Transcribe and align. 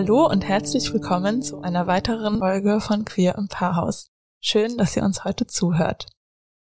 Hallo 0.00 0.28
und 0.28 0.44
herzlich 0.46 0.92
willkommen 0.92 1.42
zu 1.42 1.60
einer 1.60 1.88
weiteren 1.88 2.38
Folge 2.38 2.80
von 2.80 3.04
Queer 3.04 3.34
im 3.34 3.48
Pfarrhaus. 3.48 4.12
Schön, 4.38 4.78
dass 4.78 4.96
ihr 4.96 5.02
uns 5.02 5.24
heute 5.24 5.48
zuhört. 5.48 6.06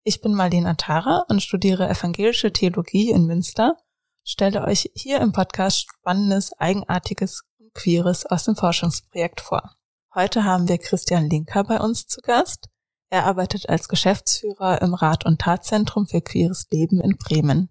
Ich 0.03 0.21
bin 0.21 0.33
Marlena 0.33 0.73
Tara 0.73 1.23
und 1.29 1.43
studiere 1.43 1.87
evangelische 1.87 2.51
Theologie 2.51 3.11
in 3.11 3.27
Münster, 3.27 3.77
stelle 4.23 4.63
euch 4.63 4.89
hier 4.95 5.21
im 5.21 5.33
Podcast 5.33 5.81
Spannendes, 5.81 6.51
Eigenartiges 6.57 7.43
und 7.59 7.75
Queeres 7.75 8.25
aus 8.25 8.45
dem 8.45 8.55
Forschungsprojekt 8.55 9.39
vor. 9.39 9.75
Heute 10.15 10.43
haben 10.43 10.67
wir 10.67 10.79
Christian 10.79 11.29
Linker 11.29 11.63
bei 11.63 11.79
uns 11.79 12.07
zu 12.07 12.21
Gast. 12.21 12.69
Er 13.11 13.27
arbeitet 13.27 13.69
als 13.69 13.87
Geschäftsführer 13.87 14.81
im 14.81 14.95
Rat- 14.95 15.27
und 15.27 15.39
Tatzentrum 15.41 16.07
für 16.07 16.21
queeres 16.21 16.65
Leben 16.71 16.99
in 17.01 17.17
Bremen. 17.17 17.69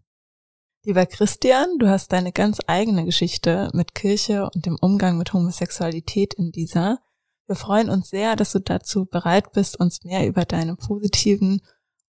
Lieber 0.86 1.04
Christian, 1.04 1.78
du 1.80 1.88
hast 1.88 2.12
deine 2.12 2.30
ganz 2.30 2.60
eigene 2.68 3.04
Geschichte 3.04 3.70
mit 3.74 3.96
Kirche 3.96 4.48
und 4.54 4.66
dem 4.66 4.76
Umgang 4.80 5.18
mit 5.18 5.32
Homosexualität 5.32 6.32
in 6.34 6.52
dieser. 6.52 7.00
Wir 7.48 7.56
freuen 7.56 7.90
uns 7.90 8.08
sehr, 8.08 8.36
dass 8.36 8.52
du 8.52 8.60
dazu 8.60 9.04
bereit 9.04 9.50
bist, 9.50 9.80
uns 9.80 10.04
mehr 10.04 10.28
über 10.28 10.44
deine 10.44 10.76
positiven 10.76 11.60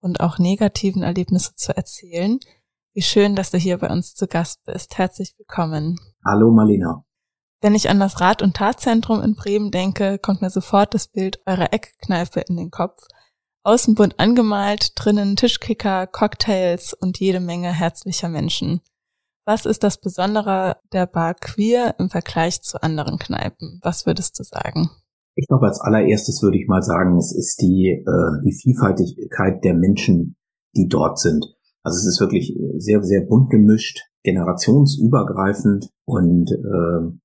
und 0.02 0.20
auch 0.20 0.40
negativen 0.40 1.04
Erlebnisse 1.04 1.56
zu 1.56 1.74
erzählen. 1.74 2.38
Wie 2.94 3.02
schön, 3.02 3.38
dass 3.38 3.52
du 3.52 3.58
hier 3.58 3.78
bei 3.78 3.90
uns 3.90 4.14
zu 4.14 4.28
Gast 4.28 4.66
bist. 4.66 4.98
Herzlich 4.98 5.36
willkommen. 5.38 5.98
Hallo 6.26 6.52
Marlena. 6.52 7.06
Wenn 7.62 7.76
ich 7.76 7.90
an 7.90 8.02
das 8.02 8.20
Rat- 8.20 8.42
und 8.42 8.58
Tatzentrum 8.58 9.22
in 9.22 9.36
Bremen 9.36 9.72
denke, 9.72 10.20
kommt 10.20 10.42
mir 10.42 10.50
sofort 10.50 10.94
das 10.94 11.08
Bild 11.08 11.40
eurer 11.46 11.72
Eckkneipe 11.72 12.42
in 12.42 12.58
den 12.58 12.72
Kopf. 12.72 13.08
Außen 13.66 13.96
bunt 13.96 14.20
angemalt, 14.20 14.92
drinnen 14.94 15.36
Tischkicker, 15.36 16.06
Cocktails 16.06 16.94
und 16.94 17.20
jede 17.20 17.40
Menge 17.40 17.74
herzlicher 17.74 18.30
Menschen. 18.30 18.80
Was 19.44 19.66
ist 19.66 19.84
das 19.84 20.00
Besondere 20.00 20.78
der 20.94 21.08
Bar 21.08 21.34
Queer 21.34 21.96
im 21.98 22.12
Vergleich 22.12 22.62
zu 22.62 22.84
anderen 22.84 23.18
Kneipen? 23.18 23.80
Was 23.82 24.06
würdest 24.06 24.38
du 24.38 24.44
sagen? 24.44 24.92
Ich 25.34 25.48
glaube, 25.48 25.66
als 25.66 25.82
allererstes 25.82 26.44
würde 26.44 26.60
ich 26.60 26.68
mal 26.68 26.84
sagen, 26.84 27.18
es 27.18 27.36
ist 27.36 27.60
die, 27.60 27.90
äh, 27.90 28.44
die 28.46 28.54
Vielfaltigkeit 28.54 29.64
der 29.64 29.74
Menschen, 29.74 30.36
die 30.76 30.88
dort 30.88 31.18
sind. 31.18 31.44
Also 31.82 31.98
es 31.98 32.06
ist 32.06 32.20
wirklich 32.20 32.56
sehr, 32.78 33.02
sehr 33.02 33.22
bunt 33.22 33.50
gemischt, 33.50 34.00
generationsübergreifend 34.22 35.90
und 36.06 36.52
äh, 36.52 37.18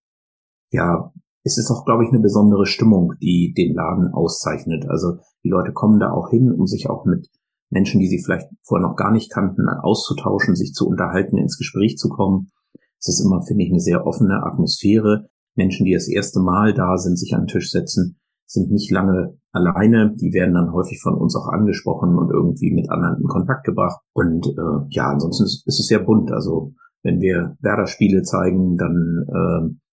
ja, 0.71 1.13
es 1.43 1.59
ist 1.59 1.71
auch, 1.71 1.85
glaube 1.85 2.05
ich, 2.05 2.11
eine 2.11 2.21
besondere 2.21 2.67
Stimmung, 2.67 3.15
die 3.21 3.55
den 3.57 3.75
Laden 3.75 4.13
auszeichnet. 4.13 4.87
Also 4.89 5.19
die 5.43 5.49
Leute 5.49 5.73
kommen 5.73 5.99
da 5.99 6.13
auch 6.13 6.31
hin, 6.31 6.53
um 6.53 6.67
sich 6.67 6.89
auch 6.89 7.05
mit 7.07 7.29
Menschen, 7.71 8.01
die 8.01 8.09
sie 8.09 8.23
vielleicht 8.23 8.49
vorher 8.63 8.87
noch 8.87 8.97
gar 8.97 9.13
nicht 9.13 9.31
kannten, 9.31 9.69
auszutauschen, 9.69 10.57
sich 10.57 10.73
zu 10.73 10.89
unterhalten, 10.89 11.39
ins 11.39 11.57
Gespräch 11.57 11.97
zu 11.97 12.09
kommen. 12.09 12.51
Es 12.99 13.09
ist 13.09 13.25
immer, 13.25 13.43
finde 13.43 13.65
ich, 13.65 13.71
eine 13.71 13.81
sehr 13.81 14.07
offene 14.07 14.45
Atmosphäre. 14.45 15.29
Menschen, 15.55 15.87
die 15.87 15.95
das 15.95 16.09
erste 16.09 16.41
Mal 16.41 16.75
da 16.75 16.97
sind, 16.99 17.19
sich 17.19 17.35
an 17.35 17.43
den 17.43 17.49
Tisch 17.49 17.71
setzen, 17.71 18.19
sind 18.47 18.71
nicht 18.71 18.91
lange 18.91 19.39
alleine. 19.53 20.15
Die 20.17 20.33
werden 20.33 20.55
dann 20.55 20.73
häufig 20.73 21.01
von 21.01 21.15
uns 21.15 21.37
auch 21.37 21.49
angesprochen 21.49 22.19
und 22.19 22.31
irgendwie 22.31 22.73
mit 22.73 22.91
anderen 22.91 23.21
in 23.21 23.29
Kontakt 23.29 23.65
gebracht. 23.65 24.01
Und 24.13 24.47
äh, 24.47 24.87
ja, 24.91 25.09
ansonsten 25.09 25.45
ist, 25.45 25.67
ist 25.67 25.81
es 25.81 25.87
sehr 25.87 26.01
bunt. 26.01 26.33
Also 26.33 26.75
wenn 27.03 27.21
wir 27.21 27.57
Werder-Spiele 27.61 28.23
zeigen, 28.23 28.77
dann 28.77 29.25
äh, 29.29 29.90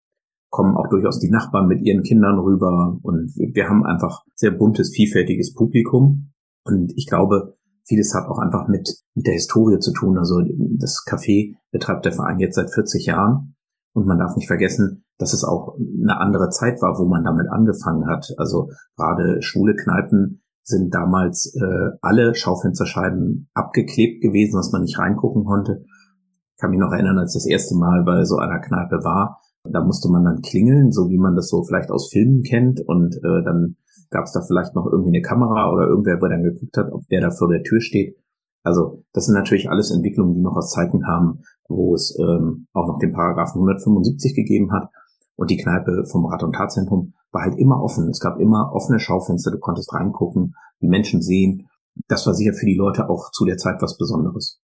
kommen 0.56 0.74
auch 0.74 0.88
durchaus 0.88 1.20
die 1.20 1.30
Nachbarn 1.30 1.68
mit 1.68 1.82
ihren 1.82 2.02
Kindern 2.02 2.38
rüber 2.38 2.98
und 3.02 3.30
wir 3.36 3.68
haben 3.68 3.84
einfach 3.84 4.24
sehr 4.34 4.52
buntes, 4.52 4.88
vielfältiges 4.88 5.52
Publikum 5.52 6.32
und 6.64 6.94
ich 6.96 7.06
glaube, 7.06 7.58
vieles 7.84 8.14
hat 8.14 8.26
auch 8.26 8.38
einfach 8.38 8.66
mit, 8.66 8.88
mit 9.14 9.26
der 9.26 9.34
Historie 9.34 9.78
zu 9.80 9.92
tun. 9.92 10.16
Also 10.16 10.40
das 10.78 11.04
Café 11.06 11.56
betreibt 11.72 12.06
der 12.06 12.12
Verein 12.12 12.40
jetzt 12.40 12.56
seit 12.56 12.72
40 12.72 13.04
Jahren 13.04 13.54
und 13.92 14.06
man 14.06 14.18
darf 14.18 14.34
nicht 14.34 14.46
vergessen, 14.46 15.04
dass 15.18 15.34
es 15.34 15.44
auch 15.44 15.76
eine 15.76 16.18
andere 16.18 16.48
Zeit 16.48 16.80
war, 16.80 16.98
wo 16.98 17.04
man 17.04 17.22
damit 17.22 17.48
angefangen 17.50 18.06
hat. 18.08 18.34
Also 18.38 18.70
gerade 18.96 19.42
schwule 19.42 19.76
Kneipen 19.76 20.42
sind 20.62 20.94
damals 20.94 21.54
äh, 21.54 21.96
alle 22.00 22.34
Schaufensterscheiben 22.34 23.50
abgeklebt 23.52 24.22
gewesen, 24.22 24.56
dass 24.56 24.72
man 24.72 24.82
nicht 24.82 24.98
reingucken 24.98 25.44
konnte. 25.44 25.84
Ich 25.84 26.60
kann 26.62 26.70
mich 26.70 26.80
noch 26.80 26.92
erinnern, 26.92 27.18
als 27.18 27.34
das 27.34 27.44
erste 27.44 27.76
Mal 27.76 28.04
bei 28.04 28.24
so 28.24 28.38
einer 28.38 28.58
Kneipe 28.58 29.04
war, 29.04 29.42
da 29.72 29.84
musste 29.84 30.08
man 30.08 30.24
dann 30.24 30.42
klingeln, 30.42 30.92
so 30.92 31.08
wie 31.08 31.18
man 31.18 31.34
das 31.34 31.48
so 31.48 31.62
vielleicht 31.64 31.90
aus 31.90 32.10
Filmen 32.10 32.42
kennt. 32.42 32.80
Und 32.80 33.16
äh, 33.16 33.44
dann 33.44 33.76
gab 34.10 34.24
es 34.24 34.32
da 34.32 34.40
vielleicht 34.46 34.74
noch 34.74 34.86
irgendwie 34.86 35.16
eine 35.16 35.22
Kamera 35.22 35.72
oder 35.72 35.88
irgendwer, 35.88 36.18
der 36.18 36.28
dann 36.28 36.42
geguckt 36.42 36.76
hat, 36.76 36.92
ob 36.92 37.06
der 37.08 37.20
da 37.20 37.30
vor 37.30 37.48
der 37.48 37.62
Tür 37.62 37.80
steht. 37.80 38.16
Also 38.62 39.04
das 39.12 39.26
sind 39.26 39.34
natürlich 39.34 39.70
alles 39.70 39.92
Entwicklungen, 39.92 40.34
die 40.34 40.40
noch 40.40 40.56
aus 40.56 40.70
Zeiten 40.70 41.06
haben, 41.06 41.42
wo 41.68 41.94
es 41.94 42.16
ähm, 42.18 42.66
auch 42.72 42.88
noch 42.88 42.98
den 42.98 43.12
Paragraphen 43.12 43.60
175 43.60 44.34
gegeben 44.34 44.72
hat. 44.72 44.90
Und 45.36 45.50
die 45.50 45.56
Kneipe 45.56 46.04
vom 46.10 46.26
Rat- 46.26 46.42
und 46.42 46.54
Tatzentrum 46.54 47.12
war 47.30 47.42
halt 47.42 47.58
immer 47.58 47.82
offen. 47.82 48.08
Es 48.08 48.20
gab 48.20 48.40
immer 48.40 48.72
offene 48.72 48.98
Schaufenster, 48.98 49.50
du 49.50 49.58
konntest 49.58 49.92
reingucken, 49.92 50.54
die 50.80 50.88
Menschen 50.88 51.22
sehen. 51.22 51.68
Das 52.08 52.26
war 52.26 52.34
sicher 52.34 52.54
für 52.54 52.66
die 52.66 52.76
Leute 52.76 53.08
auch 53.08 53.30
zu 53.30 53.44
der 53.44 53.56
Zeit 53.56 53.80
was 53.80 53.96
Besonderes. 53.98 54.60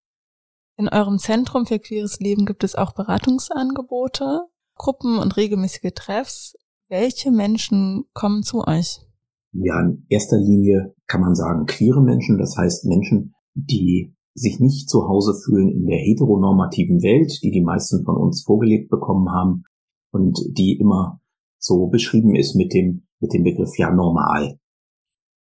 In 0.76 0.88
eurem 0.88 1.18
Zentrum 1.18 1.66
für 1.66 1.78
queeres 1.78 2.18
Leben 2.18 2.46
gibt 2.46 2.64
es 2.64 2.74
auch 2.74 2.94
Beratungsangebote. 2.94 4.48
Gruppen 4.82 5.18
und 5.20 5.36
regelmäßige 5.36 5.92
Treffs. 5.94 6.56
Welche 6.88 7.30
Menschen 7.30 8.02
kommen 8.14 8.42
zu 8.42 8.66
euch? 8.66 8.98
Ja, 9.52 9.80
in 9.80 10.04
erster 10.08 10.38
Linie 10.38 10.92
kann 11.06 11.20
man 11.20 11.36
sagen 11.36 11.66
queere 11.66 12.02
Menschen, 12.02 12.36
das 12.36 12.56
heißt 12.56 12.86
Menschen, 12.86 13.32
die 13.54 14.16
sich 14.34 14.58
nicht 14.58 14.90
zu 14.90 15.06
Hause 15.06 15.34
fühlen 15.34 15.68
in 15.68 15.86
der 15.86 15.98
heteronormativen 15.98 17.00
Welt, 17.00 17.38
die 17.44 17.52
die 17.52 17.62
meisten 17.62 18.04
von 18.04 18.16
uns 18.16 18.42
vorgelegt 18.42 18.90
bekommen 18.90 19.30
haben 19.30 19.62
und 20.10 20.40
die 20.58 20.76
immer 20.80 21.20
so 21.58 21.86
beschrieben 21.86 22.34
ist 22.34 22.56
mit 22.56 22.74
dem, 22.74 23.06
mit 23.20 23.32
dem 23.32 23.44
Begriff 23.44 23.78
ja 23.78 23.94
normal. 23.94 24.58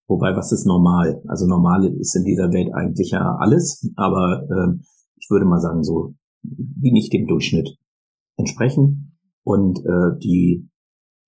Wobei, 0.07 0.35
was 0.35 0.51
ist 0.51 0.67
normal? 0.67 1.23
Also 1.27 1.47
normal 1.47 1.91
ist 1.99 2.15
in 2.15 2.25
dieser 2.25 2.53
Welt 2.53 2.71
eigentlich 2.75 3.09
ja 3.09 3.37
alles, 3.39 3.91
aber 3.95 4.43
äh, 4.43 4.83
ich 5.15 5.31
würde 5.31 5.45
mal 5.45 5.61
sagen, 5.61 5.83
so 5.83 6.13
wie 6.43 6.91
nicht 6.91 7.11
dem 7.11 7.25
Durchschnitt 7.25 7.79
entsprechen. 8.37 9.10
Und 9.43 9.79
äh, 9.79 10.19
die, 10.21 10.69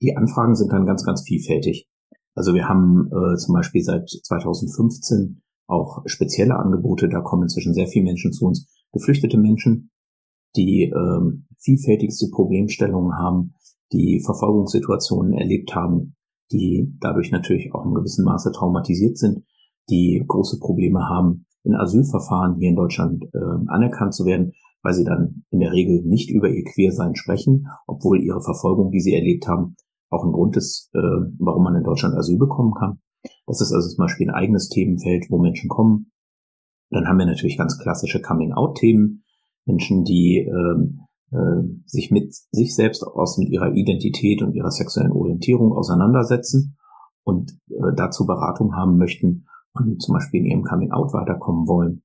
die 0.01 0.15
Anfragen 0.15 0.55
sind 0.55 0.71
dann 0.71 0.85
ganz, 0.85 1.05
ganz 1.05 1.23
vielfältig. 1.23 1.87
Also 2.35 2.53
wir 2.53 2.67
haben 2.67 3.07
äh, 3.07 3.37
zum 3.37 3.53
Beispiel 3.53 3.83
seit 3.83 4.09
2015 4.09 5.41
auch 5.67 6.03
spezielle 6.05 6.57
Angebote, 6.57 7.09
da 7.09 7.21
kommen 7.21 7.43
inzwischen 7.43 7.73
sehr 7.73 7.87
viele 7.87 8.05
Menschen 8.05 8.33
zu 8.33 8.45
uns, 8.45 8.67
geflüchtete 8.91 9.37
Menschen, 9.37 9.91
die 10.55 10.83
ähm, 10.83 11.47
vielfältigste 11.57 12.29
Problemstellungen 12.29 13.17
haben, 13.17 13.55
die 13.91 14.21
Verfolgungssituationen 14.23 15.33
erlebt 15.33 15.73
haben, 15.73 16.15
die 16.51 16.93
dadurch 16.99 17.31
natürlich 17.31 17.73
auch 17.73 17.85
in 17.85 17.93
gewissem 17.93 18.25
Maße 18.25 18.51
traumatisiert 18.51 19.17
sind, 19.17 19.45
die 19.89 20.23
große 20.27 20.59
Probleme 20.59 21.07
haben, 21.09 21.45
in 21.63 21.75
Asylverfahren 21.75 22.55
hier 22.55 22.69
in 22.69 22.75
Deutschland 22.75 23.23
äh, 23.33 23.67
anerkannt 23.67 24.13
zu 24.13 24.25
werden 24.25 24.53
weil 24.83 24.93
sie 24.93 25.05
dann 25.05 25.43
in 25.49 25.59
der 25.59 25.71
Regel 25.71 26.03
nicht 26.03 26.29
über 26.29 26.49
ihr 26.49 26.63
Queersein 26.63 27.15
sprechen, 27.15 27.67
obwohl 27.87 28.21
ihre 28.21 28.41
Verfolgung, 28.41 28.91
die 28.91 28.99
sie 28.99 29.15
erlebt 29.15 29.47
haben, 29.47 29.75
auch 30.09 30.23
ein 30.23 30.31
Grund 30.31 30.55
ist, 30.57 30.91
äh, 30.93 30.99
warum 31.39 31.63
man 31.63 31.75
in 31.75 31.83
Deutschland 31.83 32.15
Asyl 32.15 32.37
bekommen 32.37 32.73
kann. 32.73 32.99
Das 33.47 33.61
ist 33.61 33.73
also 33.73 33.87
zum 33.89 34.03
Beispiel 34.03 34.29
ein 34.29 34.35
eigenes 34.35 34.69
Themenfeld, 34.69 35.25
wo 35.29 35.39
Menschen 35.39 35.69
kommen. 35.69 36.11
Dann 36.89 37.07
haben 37.07 37.17
wir 37.17 37.25
natürlich 37.25 37.57
ganz 37.57 37.79
klassische 37.79 38.21
Coming-out-Themen, 38.21 39.23
Menschen, 39.65 40.03
die 40.03 40.45
ähm, 40.47 40.99
äh, 41.31 41.63
sich 41.85 42.11
mit 42.11 42.33
sich 42.51 42.75
selbst 42.75 43.03
aus 43.03 43.37
mit 43.37 43.49
ihrer 43.49 43.73
Identität 43.73 44.41
und 44.41 44.53
ihrer 44.53 44.71
sexuellen 44.71 45.11
Orientierung 45.11 45.71
auseinandersetzen 45.71 46.77
und 47.23 47.51
äh, 47.69 47.93
dazu 47.95 48.25
Beratung 48.25 48.75
haben 48.75 48.97
möchten 48.97 49.47
und 49.73 50.01
zum 50.01 50.13
Beispiel 50.13 50.41
in 50.41 50.45
ihrem 50.45 50.63
Coming-out 50.63 51.13
weiterkommen 51.13 51.67
wollen. 51.67 52.03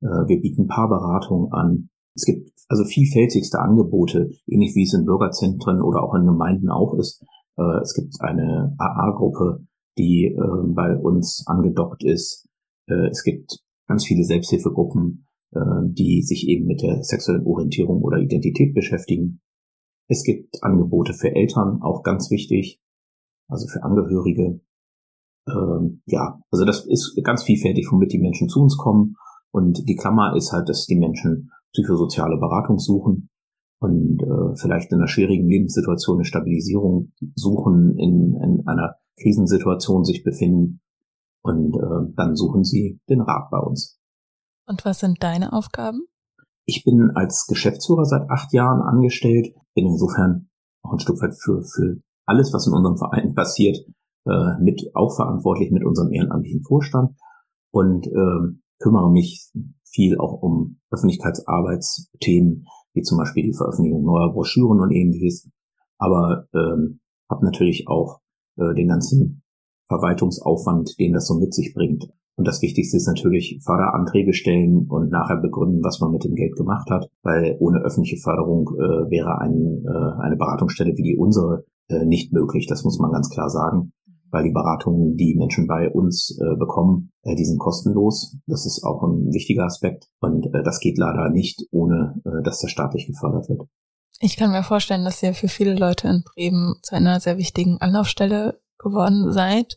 Äh, 0.00 0.28
wir 0.28 0.40
bieten 0.40 0.66
Paarberatung 0.66 1.52
an. 1.52 1.90
Es 2.20 2.26
gibt 2.26 2.52
also 2.68 2.84
vielfältigste 2.84 3.58
Angebote, 3.60 4.30
ähnlich 4.46 4.74
wie 4.74 4.82
es 4.82 4.92
in 4.92 5.06
Bürgerzentren 5.06 5.80
oder 5.80 6.02
auch 6.02 6.14
in 6.14 6.26
Gemeinden 6.26 6.68
auch 6.68 6.94
ist. 6.98 7.24
Äh, 7.56 7.80
es 7.80 7.94
gibt 7.94 8.20
eine 8.20 8.76
AA-Gruppe, 8.78 9.64
die 9.96 10.26
äh, 10.26 10.66
bei 10.66 10.98
uns 10.98 11.44
angedockt 11.46 12.04
ist. 12.04 12.46
Äh, 12.88 13.08
es 13.08 13.24
gibt 13.24 13.60
ganz 13.88 14.04
viele 14.04 14.24
Selbsthilfegruppen, 14.24 15.26
die 15.52 16.22
sich 16.22 16.46
eben 16.46 16.66
mit 16.66 16.80
der 16.80 17.02
sexuellen 17.02 17.44
Orientierung 17.44 18.02
oder 18.02 18.18
Identität 18.18 18.72
beschäftigen. 18.72 19.40
Es 20.06 20.22
gibt 20.22 20.62
Angebote 20.62 21.12
für 21.12 21.34
Eltern, 21.34 21.82
auch 21.82 22.04
ganz 22.04 22.30
wichtig, 22.30 22.80
also 23.48 23.66
für 23.66 23.82
Angehörige. 23.82 24.60
Ähm, 25.48 26.02
ja, 26.06 26.40
also 26.52 26.64
das 26.64 26.86
ist 26.86 27.20
ganz 27.24 27.42
vielfältig, 27.42 27.88
womit 27.90 28.12
die 28.12 28.20
Menschen 28.20 28.48
zu 28.48 28.60
uns 28.60 28.76
kommen. 28.76 29.16
Und 29.50 29.88
die 29.88 29.96
Klammer 29.96 30.36
ist 30.36 30.52
halt, 30.52 30.68
dass 30.68 30.86
die 30.86 30.94
Menschen 30.94 31.50
psychosoziale 31.72 32.36
Beratung 32.38 32.78
suchen 32.78 33.30
und 33.80 34.22
äh, 34.22 34.56
vielleicht 34.56 34.92
in 34.92 34.98
einer 34.98 35.08
schwierigen 35.08 35.48
Lebenssituation 35.48 36.18
eine 36.18 36.24
Stabilisierung 36.24 37.12
suchen, 37.34 37.96
in, 37.98 38.36
in 38.36 38.66
einer 38.66 38.96
Krisensituation 39.20 40.04
sich 40.04 40.22
befinden 40.22 40.80
und 41.42 41.76
äh, 41.76 42.12
dann 42.16 42.36
suchen 42.36 42.64
sie 42.64 43.00
den 43.08 43.20
Rat 43.20 43.50
bei 43.50 43.58
uns. 43.58 43.98
Und 44.66 44.84
was 44.84 45.00
sind 45.00 45.22
deine 45.22 45.52
Aufgaben? 45.52 46.06
Ich 46.64 46.84
bin 46.84 47.10
als 47.14 47.46
Geschäftsführer 47.48 48.04
seit 48.04 48.30
acht 48.30 48.52
Jahren 48.52 48.82
angestellt, 48.82 49.54
bin 49.74 49.86
insofern 49.86 50.48
auch 50.82 50.92
ein 50.92 51.00
Stück 51.00 51.20
weit 51.20 51.34
für, 51.34 51.62
für 51.62 52.00
alles, 52.26 52.52
was 52.52 52.66
in 52.66 52.74
unserem 52.74 52.96
Verein 52.96 53.34
passiert, 53.34 53.78
äh, 54.26 54.60
mit 54.60 54.90
auch 54.94 55.16
verantwortlich 55.16 55.70
mit 55.70 55.84
unserem 55.84 56.12
ehrenamtlichen 56.12 56.62
Vorstand 56.62 57.16
und 57.72 58.06
äh, 58.06 58.56
kümmere 58.78 59.10
mich 59.10 59.50
viel 59.90 60.18
auch 60.18 60.42
um 60.42 60.78
Öffentlichkeitsarbeitsthemen, 60.90 62.66
wie 62.94 63.02
zum 63.02 63.18
Beispiel 63.18 63.44
die 63.44 63.56
Veröffentlichung 63.56 64.04
neuer 64.04 64.32
Broschüren 64.32 64.80
und 64.80 64.92
ähnliches. 64.92 65.48
Aber 65.98 66.46
ähm, 66.54 67.00
habe 67.30 67.44
natürlich 67.44 67.86
auch 67.88 68.20
äh, 68.56 68.74
den 68.74 68.88
ganzen 68.88 69.42
Verwaltungsaufwand, 69.86 70.98
den 70.98 71.12
das 71.12 71.26
so 71.26 71.38
mit 71.38 71.52
sich 71.52 71.74
bringt. 71.74 72.08
Und 72.36 72.46
das 72.46 72.62
Wichtigste 72.62 72.96
ist 72.96 73.06
natürlich 73.06 73.60
Förderanträge 73.62 74.32
stellen 74.32 74.86
und 74.88 75.10
nachher 75.10 75.36
begründen, 75.36 75.84
was 75.84 76.00
man 76.00 76.12
mit 76.12 76.24
dem 76.24 76.34
Geld 76.34 76.56
gemacht 76.56 76.88
hat, 76.90 77.10
weil 77.22 77.56
ohne 77.58 77.80
öffentliche 77.80 78.16
Förderung 78.16 78.70
äh, 78.78 79.10
wäre 79.10 79.38
ein, 79.40 79.84
äh, 79.84 80.22
eine 80.22 80.36
Beratungsstelle 80.36 80.96
wie 80.96 81.02
die 81.02 81.16
unsere 81.18 81.64
äh, 81.88 82.06
nicht 82.06 82.32
möglich. 82.32 82.66
Das 82.66 82.82
muss 82.82 82.98
man 82.98 83.12
ganz 83.12 83.28
klar 83.28 83.50
sagen 83.50 83.92
weil 84.30 84.44
die 84.44 84.52
Beratungen, 84.52 85.16
die 85.16 85.34
Menschen 85.36 85.66
bei 85.66 85.90
uns 85.90 86.38
äh, 86.40 86.56
bekommen, 86.56 87.12
äh, 87.22 87.34
die 87.34 87.44
sind 87.44 87.58
kostenlos. 87.58 88.36
Das 88.46 88.66
ist 88.66 88.82
auch 88.84 89.02
ein 89.02 89.32
wichtiger 89.32 89.64
Aspekt. 89.64 90.08
Und 90.20 90.46
äh, 90.46 90.62
das 90.62 90.80
geht 90.80 90.98
leider 90.98 91.30
nicht, 91.30 91.66
ohne 91.70 92.20
äh, 92.24 92.42
dass 92.42 92.60
das 92.60 92.70
staatlich 92.70 93.06
gefördert 93.06 93.48
wird. 93.48 93.62
Ich 94.20 94.36
kann 94.36 94.50
mir 94.50 94.62
vorstellen, 94.62 95.04
dass 95.04 95.22
ihr 95.22 95.34
für 95.34 95.48
viele 95.48 95.74
Leute 95.74 96.08
in 96.08 96.22
Bremen 96.22 96.74
zu 96.82 96.94
einer 96.94 97.20
sehr 97.20 97.38
wichtigen 97.38 97.80
Anlaufstelle 97.80 98.60
geworden 98.78 99.32
seid. 99.32 99.76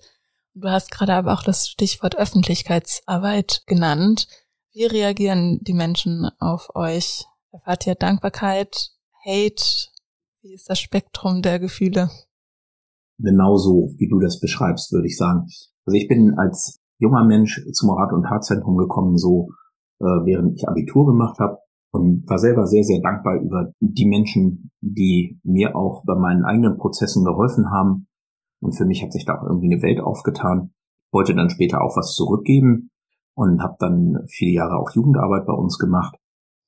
Du 0.53 0.69
hast 0.69 0.91
gerade 0.91 1.13
aber 1.13 1.33
auch 1.33 1.43
das 1.43 1.69
Stichwort 1.69 2.17
Öffentlichkeitsarbeit 2.17 3.63
genannt. 3.65 4.27
Wie 4.73 4.85
reagieren 4.85 5.59
die 5.61 5.73
Menschen 5.73 6.29
auf 6.39 6.75
euch? 6.75 7.25
Erfahrt 7.51 7.87
ihr 7.87 7.95
Dankbarkeit, 7.95 8.91
Hate? 9.25 9.89
Wie 10.41 10.53
ist 10.53 10.69
das 10.69 10.79
Spektrum 10.79 11.41
der 11.41 11.59
Gefühle? 11.59 12.09
Genauso, 13.17 13.93
wie 13.97 14.07
du 14.07 14.19
das 14.19 14.39
beschreibst, 14.39 14.91
würde 14.91 15.07
ich 15.07 15.17
sagen. 15.17 15.45
Also 15.85 15.97
ich 15.97 16.07
bin 16.07 16.35
als 16.37 16.79
junger 16.99 17.25
Mensch 17.25 17.61
zum 17.73 17.91
Rat- 17.91 18.13
und 18.13 18.23
Tatzentrum 18.23 18.77
gekommen, 18.77 19.17
so 19.17 19.49
äh, 19.99 20.05
während 20.05 20.55
ich 20.55 20.67
Abitur 20.67 21.05
gemacht 21.05 21.39
habe 21.39 21.57
und 21.91 22.27
war 22.27 22.39
selber 22.39 22.65
sehr, 22.65 22.83
sehr 22.83 23.01
dankbar 23.01 23.39
über 23.39 23.71
die 23.79 24.07
Menschen, 24.07 24.71
die 24.81 25.39
mir 25.43 25.75
auch 25.75 26.03
bei 26.05 26.15
meinen 26.15 26.43
eigenen 26.43 26.77
Prozessen 26.77 27.23
geholfen 27.23 27.69
haben. 27.69 28.07
Und 28.61 28.75
für 28.75 28.85
mich 28.85 29.03
hat 29.03 29.11
sich 29.11 29.25
da 29.25 29.37
auch 29.37 29.43
irgendwie 29.43 29.71
eine 29.71 29.83
Welt 29.83 29.99
aufgetan. 29.99 30.71
Wollte 31.11 31.35
dann 31.35 31.49
später 31.49 31.81
auch 31.81 31.95
was 31.95 32.15
zurückgeben 32.15 32.89
und 33.35 33.61
habe 33.61 33.75
dann 33.79 34.25
viele 34.27 34.51
Jahre 34.51 34.77
auch 34.77 34.91
Jugendarbeit 34.91 35.45
bei 35.45 35.53
uns 35.53 35.77
gemacht. 35.77 36.15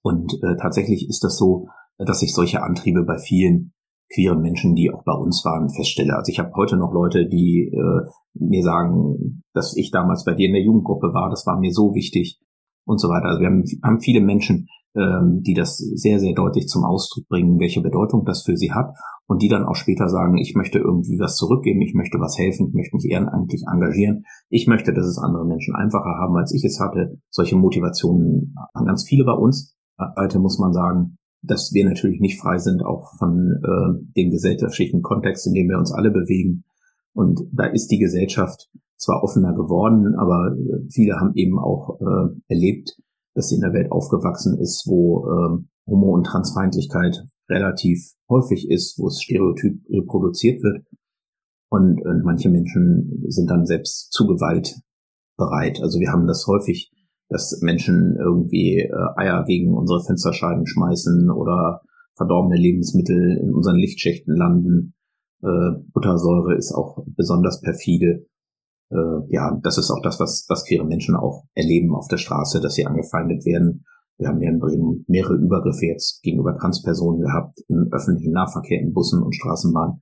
Und 0.03 0.33
äh, 0.43 0.55
tatsächlich 0.57 1.09
ist 1.09 1.23
das 1.23 1.37
so, 1.37 1.69
dass 1.97 2.21
ich 2.21 2.33
solche 2.33 2.61
Antriebe 2.61 3.03
bei 3.03 3.17
vielen 3.17 3.73
queeren 4.13 4.41
Menschen, 4.41 4.75
die 4.75 4.91
auch 4.91 5.03
bei 5.03 5.13
uns 5.13 5.43
waren, 5.45 5.69
feststelle. 5.69 6.15
Also 6.15 6.31
ich 6.31 6.39
habe 6.39 6.51
heute 6.55 6.77
noch 6.77 6.93
Leute, 6.93 7.27
die 7.27 7.71
äh, 7.73 8.09
mir 8.33 8.63
sagen, 8.63 9.43
dass 9.53 9.75
ich 9.75 9.91
damals 9.91 10.23
bei 10.25 10.33
dir 10.33 10.47
in 10.47 10.53
der 10.53 10.63
Jugendgruppe 10.63 11.13
war, 11.13 11.29
das 11.29 11.45
war 11.45 11.59
mir 11.59 11.71
so 11.71 11.93
wichtig 11.93 12.39
und 12.85 12.99
so 12.99 13.09
weiter. 13.09 13.27
Also 13.27 13.41
wir 13.41 13.47
haben, 13.47 13.63
haben 13.83 13.99
viele 13.99 14.21
Menschen, 14.21 14.67
ähm, 14.95 15.41
die 15.41 15.53
das 15.53 15.77
sehr, 15.77 16.19
sehr 16.19 16.33
deutlich 16.33 16.67
zum 16.67 16.85
Ausdruck 16.85 17.27
bringen, 17.27 17.59
welche 17.59 17.81
Bedeutung 17.81 18.25
das 18.25 18.43
für 18.43 18.55
sie 18.55 18.71
hat 18.71 18.95
und 19.27 19.41
die 19.41 19.49
dann 19.49 19.65
auch 19.65 19.75
später 19.75 20.07
sagen, 20.07 20.37
ich 20.37 20.55
möchte 20.55 20.79
irgendwie 20.79 21.19
was 21.19 21.35
zurückgeben, 21.35 21.81
ich 21.81 21.93
möchte 21.93 22.19
was 22.19 22.37
helfen, 22.37 22.67
ich 22.69 22.73
möchte 22.73 22.95
mich 22.95 23.09
ehrenamtlich 23.09 23.63
engagieren, 23.71 24.23
ich 24.49 24.67
möchte, 24.67 24.93
dass 24.93 25.05
es 25.05 25.17
andere 25.17 25.45
Menschen 25.45 25.75
einfacher 25.75 26.15
haben, 26.21 26.35
als 26.37 26.53
ich 26.53 26.63
es 26.63 26.79
hatte. 26.79 27.19
Solche 27.29 27.55
Motivationen 27.55 28.55
haben 28.75 28.85
ganz 28.85 29.05
viele 29.07 29.25
bei 29.25 29.33
uns. 29.33 29.75
Alte 29.97 30.39
muss 30.39 30.59
man 30.59 30.73
sagen, 30.73 31.17
dass 31.47 31.71
wir 31.73 31.85
natürlich 31.85 32.19
nicht 32.19 32.39
frei 32.39 32.57
sind, 32.57 32.83
auch 32.83 33.13
von 33.17 33.61
äh, 33.63 34.13
dem 34.15 34.31
gesellschaftlichen 34.31 35.01
Kontext, 35.01 35.47
in 35.47 35.53
dem 35.53 35.69
wir 35.69 35.77
uns 35.77 35.91
alle 35.91 36.11
bewegen. 36.11 36.63
Und 37.13 37.41
da 37.51 37.65
ist 37.65 37.87
die 37.87 37.99
Gesellschaft 37.99 38.69
zwar 38.97 39.23
offener 39.23 39.53
geworden, 39.53 40.15
aber 40.15 40.55
äh, 40.57 40.87
viele 40.89 41.15
haben 41.19 41.33
eben 41.35 41.59
auch 41.59 41.99
äh, 41.99 42.35
erlebt, 42.47 42.97
dass 43.33 43.49
sie 43.49 43.55
in 43.55 43.61
der 43.61 43.73
Welt 43.73 43.91
aufgewachsen 43.91 44.57
ist, 44.59 44.85
wo 44.87 45.25
äh, 45.27 45.63
Homo- 45.87 46.13
und 46.13 46.25
Transfeindlichkeit 46.25 47.25
relativ 47.49 48.13
häufig 48.29 48.69
ist, 48.69 48.97
wo 48.97 49.07
es 49.07 49.21
stereotyp 49.21 49.81
reproduziert 49.89 50.63
wird. 50.63 50.85
Und, 51.69 52.01
und 52.05 52.23
manche 52.23 52.49
Menschen 52.49 53.23
sind 53.27 53.49
dann 53.49 53.65
selbst 53.65 54.11
zu 54.11 54.25
Gewalt 54.25 54.79
bereit. 55.37 55.81
Also 55.81 55.99
wir 55.99 56.11
haben 56.11 56.27
das 56.27 56.47
häufig 56.47 56.91
dass 57.29 57.59
Menschen 57.61 58.17
irgendwie 58.19 58.79
äh, 58.79 58.91
Eier 59.15 59.43
gegen 59.45 59.73
unsere 59.73 60.03
Fensterscheiben 60.03 60.65
schmeißen 60.65 61.29
oder 61.31 61.81
verdorbene 62.15 62.57
Lebensmittel 62.57 63.39
in 63.41 63.53
unseren 63.53 63.77
Lichtschächten 63.77 64.35
landen. 64.35 64.93
Äh, 65.41 65.81
Buttersäure 65.93 66.55
ist 66.55 66.73
auch 66.73 67.03
besonders 67.15 67.61
perfide. 67.61 68.25
Äh, 68.91 69.19
ja, 69.29 69.59
das 69.63 69.77
ist 69.77 69.91
auch 69.91 70.01
das, 70.01 70.19
was, 70.19 70.45
was 70.49 70.65
queere 70.65 70.85
Menschen 70.85 71.15
auch 71.15 71.45
erleben 71.53 71.93
auf 71.95 72.07
der 72.07 72.17
Straße, 72.17 72.61
dass 72.61 72.75
sie 72.75 72.85
angefeindet 72.85 73.45
werden. 73.45 73.85
Wir 74.17 74.29
haben 74.29 74.41
ja 74.41 74.49
in 74.49 74.59
Bremen 74.59 75.03
mehrere 75.07 75.35
Übergriffe 75.35 75.87
jetzt 75.87 76.21
gegenüber 76.21 76.55
Transpersonen 76.57 77.21
gehabt, 77.21 77.59
im 77.67 77.89
öffentlichen 77.91 78.31
Nahverkehr, 78.31 78.79
in 78.79 78.93
Bussen 78.93 79.21
und 79.21 79.35
Straßenbahnen, 79.35 80.01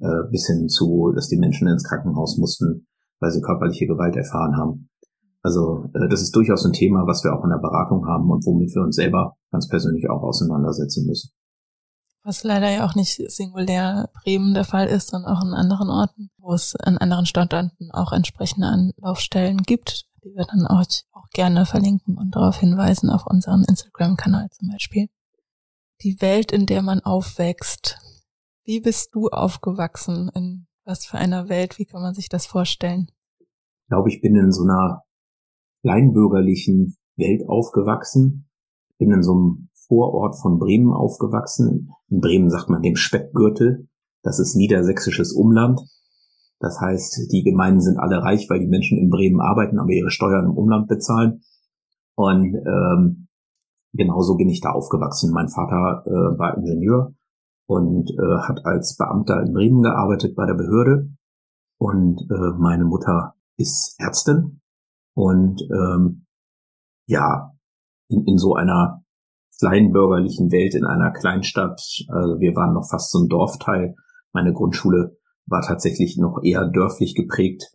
äh, 0.00 0.30
bis 0.30 0.46
hin 0.46 0.68
zu, 0.68 1.12
dass 1.14 1.28
die 1.28 1.36
Menschen 1.36 1.68
ins 1.68 1.84
Krankenhaus 1.84 2.38
mussten, 2.38 2.86
weil 3.20 3.30
sie 3.30 3.42
körperliche 3.42 3.86
Gewalt 3.86 4.16
erfahren 4.16 4.56
haben. 4.56 4.88
Also 5.42 5.90
äh, 5.94 6.08
das 6.08 6.22
ist 6.22 6.34
durchaus 6.34 6.64
ein 6.64 6.72
Thema, 6.72 7.06
was 7.06 7.24
wir 7.24 7.34
auch 7.34 7.44
in 7.44 7.50
der 7.50 7.58
Beratung 7.58 8.06
haben 8.06 8.30
und 8.30 8.46
womit 8.46 8.74
wir 8.74 8.82
uns 8.82 8.96
selber 8.96 9.36
ganz 9.50 9.68
persönlich 9.68 10.08
auch 10.08 10.22
auseinandersetzen 10.22 11.06
müssen. 11.06 11.32
Was 12.24 12.44
leider 12.44 12.70
ja 12.70 12.86
auch 12.86 12.94
nicht 12.94 13.20
singulär 13.32 14.08
Bremen 14.22 14.54
der 14.54 14.64
Fall 14.64 14.86
ist, 14.86 15.08
sondern 15.08 15.36
auch 15.36 15.42
in 15.44 15.54
anderen 15.54 15.90
Orten, 15.90 16.30
wo 16.38 16.54
es 16.54 16.76
an 16.76 16.96
anderen 16.98 17.26
Standorten 17.26 17.90
auch 17.90 18.12
entsprechende 18.12 18.68
Anlaufstellen 18.68 19.58
gibt, 19.58 20.04
die 20.22 20.32
wir 20.36 20.44
dann 20.44 20.68
auch, 20.68 20.84
auch 21.10 21.28
gerne 21.32 21.66
verlinken 21.66 22.16
und 22.16 22.36
darauf 22.36 22.58
hinweisen 22.58 23.10
auf 23.10 23.26
unseren 23.26 23.64
Instagram-Kanal 23.64 24.50
zum 24.50 24.68
Beispiel. 24.68 25.08
Die 26.02 26.20
Welt, 26.20 26.52
in 26.52 26.66
der 26.66 26.82
man 26.82 27.00
aufwächst. 27.00 27.98
Wie 28.64 28.80
bist 28.80 29.12
du 29.14 29.28
aufgewachsen? 29.28 30.30
In 30.32 30.66
was 30.84 31.04
für 31.04 31.18
einer 31.18 31.48
Welt? 31.48 31.78
Wie 31.78 31.86
kann 31.86 32.02
man 32.02 32.14
sich 32.14 32.28
das 32.28 32.46
vorstellen? 32.46 33.10
Ich 33.40 33.88
glaube, 33.88 34.08
ich 34.10 34.20
bin 34.20 34.36
in 34.36 34.52
so 34.52 34.62
einer 34.62 35.02
kleinbürgerlichen 35.82 36.96
Welt 37.16 37.48
aufgewachsen. 37.48 38.48
Bin 38.98 39.10
in 39.10 39.22
so 39.22 39.32
einem 39.32 39.68
Vorort 39.74 40.36
von 40.40 40.58
Bremen 40.58 40.92
aufgewachsen. 40.92 41.90
In 42.08 42.20
Bremen 42.20 42.50
sagt 42.50 42.70
man 42.70 42.82
dem 42.82 42.96
Speckgürtel. 42.96 43.88
Das 44.22 44.38
ist 44.38 44.56
niedersächsisches 44.56 45.32
Umland. 45.32 45.80
Das 46.60 46.80
heißt, 46.80 47.32
die 47.32 47.42
Gemeinden 47.42 47.80
sind 47.80 47.98
alle 47.98 48.22
reich, 48.22 48.48
weil 48.48 48.60
die 48.60 48.68
Menschen 48.68 48.96
in 48.96 49.10
Bremen 49.10 49.40
arbeiten, 49.40 49.80
aber 49.80 49.90
ihre 49.90 50.10
Steuern 50.12 50.46
im 50.46 50.56
Umland 50.56 50.86
bezahlen. 50.86 51.42
Und 52.14 52.54
ähm, 52.54 53.26
genauso 53.92 54.36
bin 54.36 54.48
ich 54.48 54.60
da 54.60 54.70
aufgewachsen. 54.70 55.32
Mein 55.32 55.48
Vater 55.48 56.04
äh, 56.06 56.38
war 56.38 56.56
Ingenieur 56.56 57.14
und 57.66 58.10
äh, 58.10 58.42
hat 58.46 58.64
als 58.64 58.96
Beamter 58.96 59.42
in 59.42 59.52
Bremen 59.52 59.82
gearbeitet 59.82 60.36
bei 60.36 60.46
der 60.46 60.54
Behörde. 60.54 61.10
Und 61.78 62.22
äh, 62.30 62.58
meine 62.58 62.84
Mutter 62.84 63.34
ist 63.56 63.96
Ärztin 63.98 64.61
und 65.14 65.62
ähm, 65.62 66.26
ja, 67.06 67.52
in, 68.08 68.24
in 68.26 68.38
so 68.38 68.54
einer 68.54 69.04
kleinbürgerlichen 69.58 70.50
Welt, 70.50 70.74
in 70.74 70.84
einer 70.84 71.12
Kleinstadt, 71.12 71.80
also 72.08 72.40
wir 72.40 72.54
waren 72.56 72.74
noch 72.74 72.88
fast 72.88 73.10
so 73.12 73.20
ein 73.20 73.28
Dorfteil. 73.28 73.94
Meine 74.32 74.52
Grundschule 74.52 75.18
war 75.46 75.62
tatsächlich 75.62 76.16
noch 76.16 76.40
eher 76.42 76.68
dörflich 76.68 77.14
geprägt. 77.14 77.70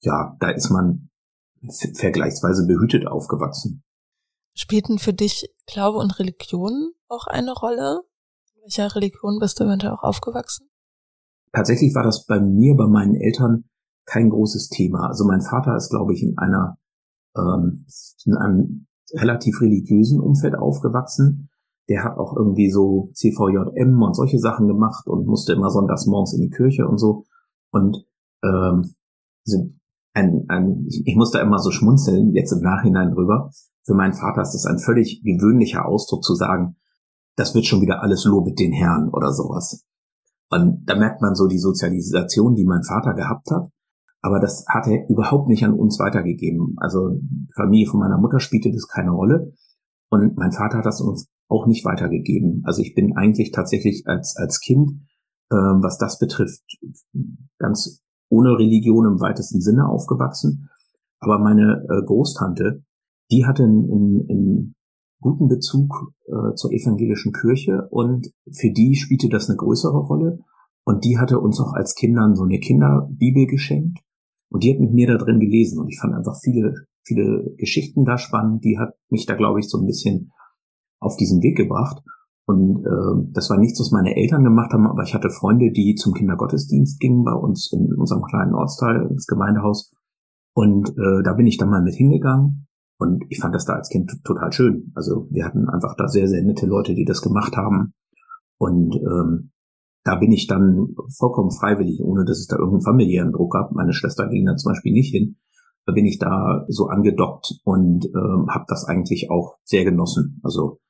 Ja, 0.00 0.36
da 0.40 0.50
ist 0.50 0.70
man 0.70 1.10
vergleichsweise 1.94 2.66
behütet 2.66 3.06
aufgewachsen. 3.06 3.84
Spielten 4.54 4.98
für 4.98 5.14
dich 5.14 5.48
Glaube 5.66 5.98
und 5.98 6.18
Religion 6.18 6.92
auch 7.08 7.26
eine 7.26 7.52
Rolle? 7.52 8.02
In 8.54 8.62
welcher 8.62 8.94
Religion 8.94 9.38
bist 9.38 9.58
du 9.58 9.64
eventuell 9.64 9.92
auch 9.92 10.02
aufgewachsen? 10.02 10.68
Tatsächlich 11.52 11.94
war 11.94 12.02
das 12.02 12.26
bei 12.26 12.40
mir, 12.40 12.74
bei 12.76 12.86
meinen 12.86 13.14
Eltern 13.14 13.64
kein 14.12 14.30
großes 14.30 14.68
Thema. 14.68 15.08
Also 15.08 15.24
mein 15.24 15.40
Vater 15.40 15.74
ist, 15.76 15.90
glaube 15.90 16.12
ich, 16.12 16.22
in 16.22 16.36
einer 16.36 16.76
ähm, 17.36 17.86
in 18.24 18.34
einem 18.36 18.86
relativ 19.14 19.60
religiösen 19.60 20.20
Umfeld 20.20 20.54
aufgewachsen. 20.54 21.48
Der 21.88 22.04
hat 22.04 22.18
auch 22.18 22.36
irgendwie 22.36 22.70
so 22.70 23.10
CVJM 23.14 24.00
und 24.02 24.14
solche 24.14 24.38
Sachen 24.38 24.68
gemacht 24.68 25.06
und 25.06 25.26
musste 25.26 25.52
immer 25.52 25.70
sonntags 25.70 26.06
morgens 26.06 26.34
in 26.34 26.42
die 26.42 26.50
Kirche 26.50 26.86
und 26.86 26.98
so. 26.98 27.24
Und 27.70 28.06
ähm, 28.44 28.94
ein, 30.14 30.44
ein, 30.48 30.86
ich 30.86 31.16
muss 31.16 31.32
da 31.32 31.40
immer 31.40 31.58
so 31.58 31.70
schmunzeln, 31.70 32.32
jetzt 32.34 32.52
im 32.52 32.60
Nachhinein 32.60 33.12
drüber. 33.12 33.50
Für 33.84 33.94
meinen 33.94 34.12
Vater 34.12 34.42
ist 34.42 34.52
das 34.52 34.66
ein 34.66 34.78
völlig 34.78 35.22
gewöhnlicher 35.24 35.86
Ausdruck 35.86 36.22
zu 36.22 36.34
sagen, 36.34 36.76
das 37.36 37.54
wird 37.54 37.66
schon 37.66 37.80
wieder 37.80 38.02
alles 38.02 38.24
lobet 38.24 38.58
den 38.58 38.72
Herrn 38.72 39.08
oder 39.08 39.32
sowas. 39.32 39.84
Und 40.50 40.84
da 40.84 40.96
merkt 40.96 41.22
man 41.22 41.34
so 41.34 41.46
die 41.48 41.58
Sozialisation, 41.58 42.54
die 42.54 42.66
mein 42.66 42.84
Vater 42.84 43.14
gehabt 43.14 43.50
hat. 43.50 43.70
Aber 44.22 44.38
das 44.40 44.64
hat 44.68 44.86
er 44.86 45.08
überhaupt 45.08 45.48
nicht 45.48 45.64
an 45.64 45.74
uns 45.74 45.98
weitergegeben. 45.98 46.76
Also 46.78 47.20
Familie 47.54 47.86
von 47.86 48.00
meiner 48.00 48.18
Mutter 48.18 48.40
spielte 48.40 48.70
das 48.70 48.88
keine 48.88 49.10
Rolle. 49.10 49.52
Und 50.10 50.36
mein 50.36 50.52
Vater 50.52 50.78
hat 50.78 50.86
das 50.86 51.00
uns 51.00 51.28
auch 51.48 51.66
nicht 51.66 51.84
weitergegeben. 51.84 52.62
Also 52.64 52.82
ich 52.82 52.94
bin 52.94 53.16
eigentlich 53.16 53.50
tatsächlich 53.50 54.04
als, 54.06 54.36
als 54.36 54.60
Kind 54.60 54.92
äh, 55.52 55.82
was 55.82 55.98
das 55.98 56.18
betrifft, 56.18 56.62
ganz 57.58 58.02
ohne 58.30 58.58
Religion 58.58 59.06
im 59.06 59.20
weitesten 59.20 59.60
Sinne 59.60 59.86
aufgewachsen. 59.86 60.70
Aber 61.20 61.38
meine 61.38 61.86
äh, 61.88 62.04
Großtante, 62.06 62.82
die 63.30 63.44
hatte 63.44 63.64
einen, 63.64 64.26
einen 64.30 64.74
guten 65.20 65.48
Bezug 65.48 66.14
äh, 66.26 66.54
zur 66.54 66.72
evangelischen 66.72 67.32
Kirche 67.32 67.86
und 67.90 68.32
für 68.50 68.72
die 68.72 68.96
spielte 68.96 69.28
das 69.28 69.48
eine 69.48 69.56
größere 69.56 69.98
Rolle. 69.98 70.38
Und 70.84 71.04
die 71.04 71.18
hatte 71.18 71.38
uns 71.38 71.60
auch 71.60 71.74
als 71.74 71.94
Kindern 71.94 72.34
so 72.34 72.44
eine 72.44 72.58
Kinderbibel 72.58 73.46
geschenkt. 73.46 74.00
Und 74.52 74.62
die 74.62 74.72
hat 74.72 74.80
mit 74.80 74.92
mir 74.92 75.06
da 75.06 75.16
drin 75.16 75.40
gelesen. 75.40 75.80
Und 75.80 75.88
ich 75.88 75.98
fand 75.98 76.14
einfach 76.14 76.38
viele, 76.42 76.74
viele 77.04 77.54
Geschichten 77.56 78.04
da 78.04 78.18
spannend. 78.18 78.64
Die 78.64 78.78
hat 78.78 78.94
mich 79.08 79.24
da, 79.26 79.34
glaube 79.34 79.60
ich, 79.60 79.68
so 79.68 79.78
ein 79.78 79.86
bisschen 79.86 80.30
auf 81.00 81.16
diesen 81.16 81.42
Weg 81.42 81.56
gebracht. 81.56 82.02
Und 82.44 82.84
äh, 82.84 83.30
das 83.32 83.48
war 83.50 83.58
nichts, 83.58 83.80
was 83.80 83.92
meine 83.92 84.14
Eltern 84.16 84.44
gemacht 84.44 84.72
haben, 84.72 84.86
aber 84.86 85.04
ich 85.04 85.14
hatte 85.14 85.30
Freunde, 85.30 85.70
die 85.70 85.94
zum 85.94 86.12
Kindergottesdienst 86.12 87.00
gingen 87.00 87.24
bei 87.24 87.32
uns 87.32 87.72
in 87.72 87.94
unserem 87.94 88.24
kleinen 88.24 88.54
Ortsteil, 88.54 89.06
ins 89.10 89.26
Gemeindehaus. 89.26 89.92
Und 90.54 90.90
äh, 90.90 91.22
da 91.24 91.32
bin 91.32 91.46
ich 91.46 91.56
dann 91.56 91.70
mal 91.70 91.82
mit 91.82 91.94
hingegangen. 91.94 92.66
Und 92.98 93.24
ich 93.30 93.40
fand 93.40 93.54
das 93.54 93.64
da 93.64 93.74
als 93.74 93.88
Kind 93.88 94.12
total 94.22 94.52
schön. 94.52 94.92
Also 94.94 95.28
wir 95.30 95.44
hatten 95.44 95.68
einfach 95.68 95.96
da 95.96 96.08
sehr, 96.08 96.28
sehr 96.28 96.42
nette 96.42 96.66
Leute, 96.66 96.94
die 96.94 97.04
das 97.04 97.22
gemacht 97.22 97.56
haben. 97.56 97.94
Und 98.58 98.96
ähm, 98.96 99.50
da 100.04 100.16
bin 100.16 100.32
ich 100.32 100.46
dann 100.46 100.94
vollkommen 101.16 101.50
freiwillig, 101.52 102.00
ohne 102.02 102.24
dass 102.24 102.38
es 102.38 102.46
da 102.46 102.56
irgendeinen 102.56 102.82
familiären 102.82 103.32
Druck 103.32 103.52
gab. 103.52 103.72
Meine 103.72 103.92
Schwester 103.92 104.28
ging 104.28 104.44
da 104.46 104.56
zum 104.56 104.72
Beispiel 104.72 104.92
nicht 104.92 105.12
hin. 105.12 105.36
Da 105.86 105.92
bin 105.92 106.06
ich 106.06 106.18
da 106.18 106.64
so 106.68 106.86
angedockt 106.86 107.60
und 107.64 108.06
ähm, 108.06 108.46
habe 108.48 108.64
das 108.68 108.84
eigentlich 108.84 109.30
auch 109.30 109.56
sehr 109.64 109.84
genossen. 109.84 110.40
Also 110.42 110.80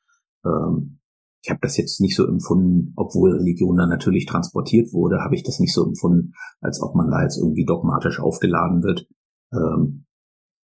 ähm, 0.44 1.00
ich 1.42 1.50
habe 1.50 1.60
das 1.60 1.76
jetzt 1.76 2.00
nicht 2.00 2.14
so 2.14 2.26
empfunden, 2.26 2.92
obwohl 2.96 3.32
Religion 3.32 3.76
da 3.76 3.86
natürlich 3.86 4.26
transportiert 4.26 4.92
wurde, 4.92 5.20
habe 5.24 5.34
ich 5.34 5.42
das 5.42 5.58
nicht 5.58 5.74
so 5.74 5.84
empfunden, 5.84 6.32
als 6.60 6.80
ob 6.80 6.94
man 6.94 7.10
da 7.10 7.22
jetzt 7.22 7.38
irgendwie 7.38 7.64
dogmatisch 7.64 8.20
aufgeladen 8.20 8.82
wird. 8.82 9.08
Ähm, 9.52 10.04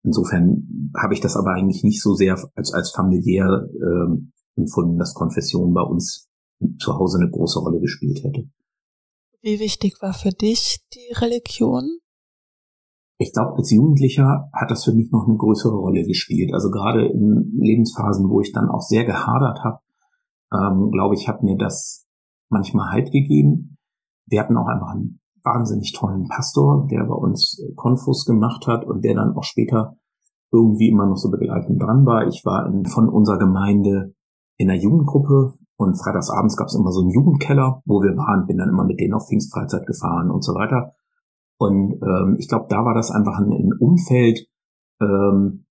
insofern 0.02 0.92
habe 0.96 1.14
ich 1.14 1.20
das 1.20 1.36
aber 1.36 1.52
eigentlich 1.52 1.84
nicht 1.84 2.00
so 2.00 2.14
sehr 2.14 2.38
als, 2.54 2.72
als 2.72 2.92
familiär 2.92 3.68
ähm, 3.74 4.32
empfunden, 4.56 4.98
dass 4.98 5.14
Konfession 5.14 5.74
bei 5.74 5.82
uns 5.82 6.30
zu 6.78 6.98
Hause 6.98 7.18
eine 7.18 7.30
große 7.30 7.58
Rolle 7.60 7.80
gespielt 7.80 8.22
hätte. 8.24 8.48
Wie 9.42 9.60
wichtig 9.60 10.00
war 10.00 10.14
für 10.14 10.30
dich 10.30 10.78
die 10.94 11.12
Religion? 11.14 11.98
Ich 13.18 13.32
glaube, 13.32 13.56
als 13.56 13.70
Jugendlicher 13.70 14.48
hat 14.52 14.70
das 14.70 14.84
für 14.84 14.92
mich 14.92 15.10
noch 15.12 15.26
eine 15.28 15.36
größere 15.36 15.76
Rolle 15.76 16.04
gespielt. 16.04 16.52
Also 16.52 16.70
gerade 16.70 17.06
in 17.06 17.52
Lebensphasen, 17.60 18.28
wo 18.28 18.40
ich 18.40 18.52
dann 18.52 18.68
auch 18.68 18.80
sehr 18.80 19.04
gehadert 19.04 19.60
habe, 19.62 19.78
ähm, 20.52 20.90
glaube 20.90 21.14
ich, 21.14 21.28
hat 21.28 21.42
mir 21.42 21.56
das 21.56 22.06
manchmal 22.48 22.90
Halt 22.90 23.12
gegeben. 23.12 23.76
Wir 24.26 24.40
hatten 24.40 24.56
auch 24.56 24.66
einfach 24.66 24.94
einen 24.94 25.20
wahnsinnig 25.42 25.92
tollen 25.92 26.26
Pastor, 26.28 26.88
der 26.90 27.04
bei 27.04 27.14
uns 27.14 27.60
äh, 27.60 27.74
Konfus 27.74 28.24
gemacht 28.24 28.66
hat 28.66 28.84
und 28.84 29.04
der 29.04 29.14
dann 29.14 29.36
auch 29.36 29.44
später 29.44 29.96
irgendwie 30.50 30.88
immer 30.88 31.06
noch 31.06 31.16
so 31.16 31.30
begleitend 31.30 31.82
dran 31.82 32.06
war. 32.06 32.26
Ich 32.26 32.44
war 32.44 32.66
in, 32.66 32.84
von 32.86 33.08
unserer 33.08 33.38
Gemeinde 33.38 34.14
in 34.56 34.70
einer 34.70 34.80
Jugendgruppe 34.80 35.54
und 35.76 35.96
freitagsabends 35.96 36.56
gab 36.56 36.68
es 36.68 36.74
immer 36.74 36.92
so 36.92 37.00
einen 37.00 37.10
Jugendkeller, 37.10 37.82
wo 37.84 38.02
wir 38.02 38.16
waren, 38.16 38.46
bin 38.46 38.58
dann 38.58 38.68
immer 38.68 38.84
mit 38.84 39.00
denen 39.00 39.14
auf 39.14 39.26
Pfingstfreizeit 39.26 39.86
gefahren 39.86 40.30
und 40.30 40.44
so 40.44 40.54
weiter. 40.54 40.92
Und 41.58 42.00
ähm, 42.02 42.36
ich 42.38 42.48
glaube, 42.48 42.66
da 42.68 42.84
war 42.84 42.94
das 42.94 43.10
einfach 43.10 43.38
ein, 43.38 43.52
ein 43.52 43.72
Umfeld, 43.78 44.46
ähm, 45.00 45.66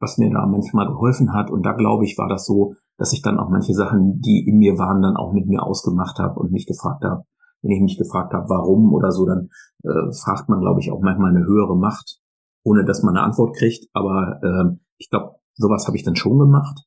was 0.00 0.18
mir 0.18 0.30
da 0.30 0.46
manchmal 0.46 0.86
geholfen 0.86 1.32
hat. 1.32 1.50
Und 1.50 1.64
da 1.64 1.72
glaube 1.72 2.04
ich, 2.04 2.18
war 2.18 2.28
das 2.28 2.46
so, 2.46 2.74
dass 2.98 3.12
ich 3.12 3.22
dann 3.22 3.38
auch 3.38 3.48
manche 3.48 3.74
Sachen, 3.74 4.20
die 4.20 4.46
in 4.46 4.58
mir 4.58 4.78
waren, 4.78 5.02
dann 5.02 5.16
auch 5.16 5.32
mit 5.32 5.46
mir 5.46 5.62
ausgemacht 5.62 6.18
habe 6.18 6.38
und 6.38 6.52
mich 6.52 6.66
gefragt 6.66 7.04
habe, 7.04 7.24
wenn 7.62 7.70
ich 7.72 7.80
mich 7.80 7.98
gefragt 7.98 8.34
habe, 8.34 8.48
warum 8.48 8.92
oder 8.92 9.10
so, 9.12 9.26
dann 9.26 9.48
äh, 9.82 10.12
fragt 10.12 10.48
man, 10.48 10.60
glaube 10.60 10.80
ich, 10.80 10.90
auch 10.90 11.00
manchmal 11.00 11.30
eine 11.30 11.46
höhere 11.46 11.76
Macht, 11.76 12.20
ohne 12.64 12.84
dass 12.84 13.02
man 13.02 13.16
eine 13.16 13.24
Antwort 13.24 13.56
kriegt. 13.56 13.88
Aber 13.92 14.40
äh, 14.42 14.76
ich 14.98 15.10
glaube, 15.10 15.36
sowas 15.54 15.86
habe 15.86 15.96
ich 15.96 16.02
dann 16.04 16.16
schon 16.16 16.38
gemacht. 16.38 16.84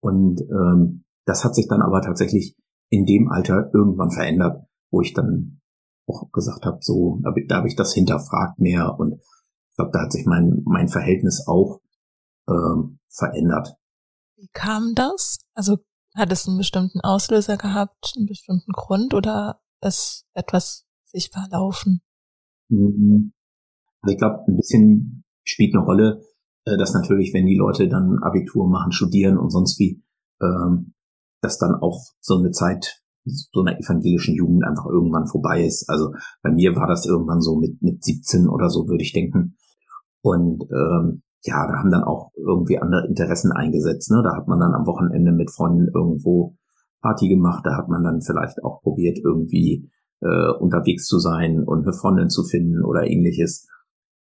Und 0.00 0.40
ähm, 0.42 1.04
das 1.26 1.44
hat 1.44 1.54
sich 1.54 1.68
dann 1.68 1.82
aber 1.82 2.00
tatsächlich 2.00 2.56
in 2.88 3.04
dem 3.04 3.28
Alter 3.28 3.70
irgendwann 3.74 4.10
verändert, 4.10 4.64
wo 4.90 5.02
ich 5.02 5.12
dann 5.12 5.60
auch 6.06 6.30
gesagt 6.30 6.64
habe, 6.64 6.78
so, 6.80 7.20
da 7.48 7.56
habe 7.56 7.68
ich 7.68 7.76
das 7.76 7.92
hinterfragt 7.92 8.58
mehr 8.60 8.98
und 8.98 9.14
ich 9.14 9.76
glaube, 9.76 9.90
da 9.92 10.02
hat 10.02 10.12
sich 10.12 10.24
mein, 10.24 10.62
mein 10.64 10.88
Verhältnis 10.88 11.44
auch 11.46 11.80
ähm, 12.48 12.98
verändert. 13.10 13.76
Wie 14.36 14.48
kam 14.52 14.94
das? 14.94 15.38
Also 15.52 15.78
hat 16.14 16.32
es 16.32 16.46
einen 16.46 16.58
bestimmten 16.58 17.00
Auslöser 17.00 17.56
gehabt, 17.56 18.14
einen 18.16 18.26
bestimmten 18.26 18.72
Grund 18.72 19.12
oder 19.12 19.60
ist 19.82 20.24
etwas 20.32 20.86
sich 21.04 21.30
verlaufen? 21.30 22.00
Mhm. 22.68 23.32
Also 24.00 24.12
ich 24.12 24.18
glaube, 24.18 24.44
ein 24.46 24.56
bisschen 24.56 25.24
spielt 25.44 25.74
eine 25.74 25.84
Rolle, 25.84 26.22
äh, 26.64 26.76
dass 26.76 26.94
natürlich, 26.94 27.34
wenn 27.34 27.46
die 27.46 27.56
Leute 27.56 27.88
dann 27.88 28.22
Abitur 28.22 28.68
machen, 28.68 28.92
studieren 28.92 29.38
und 29.38 29.50
sonst 29.50 29.78
wie, 29.78 30.02
ähm, 30.40 30.94
dass 31.40 31.58
dann 31.58 31.74
auch 31.74 32.00
so 32.20 32.38
eine 32.38 32.50
Zeit 32.50 33.02
so 33.26 33.60
einer 33.60 33.78
evangelischen 33.78 34.34
Jugend 34.36 34.64
einfach 34.64 34.86
irgendwann 34.86 35.26
vorbei 35.26 35.64
ist. 35.64 35.88
Also 35.88 36.12
bei 36.42 36.52
mir 36.52 36.76
war 36.76 36.86
das 36.86 37.06
irgendwann 37.06 37.40
so 37.40 37.56
mit, 37.56 37.82
mit 37.82 38.04
17 38.04 38.48
oder 38.48 38.70
so, 38.70 38.86
würde 38.88 39.02
ich 39.02 39.12
denken. 39.12 39.56
Und 40.22 40.62
ähm, 40.70 41.22
ja, 41.42 41.66
da 41.66 41.78
haben 41.78 41.90
dann 41.90 42.04
auch 42.04 42.30
irgendwie 42.36 42.78
andere 42.78 43.06
Interessen 43.06 43.52
eingesetzt. 43.52 44.10
Ne? 44.10 44.22
Da 44.22 44.36
hat 44.36 44.48
man 44.48 44.60
dann 44.60 44.74
am 44.74 44.86
Wochenende 44.86 45.32
mit 45.32 45.50
Freunden 45.50 45.88
irgendwo 45.92 46.56
Party 47.02 47.28
gemacht. 47.28 47.64
Da 47.64 47.76
hat 47.76 47.88
man 47.88 48.02
dann 48.02 48.20
vielleicht 48.20 48.62
auch 48.64 48.80
probiert, 48.82 49.18
irgendwie 49.18 49.90
äh, 50.20 50.52
unterwegs 50.58 51.06
zu 51.06 51.18
sein 51.18 51.62
und 51.64 51.82
eine 51.82 51.92
Freundin 51.92 52.30
zu 52.30 52.44
finden 52.44 52.84
oder 52.84 53.06
ähnliches. 53.06 53.68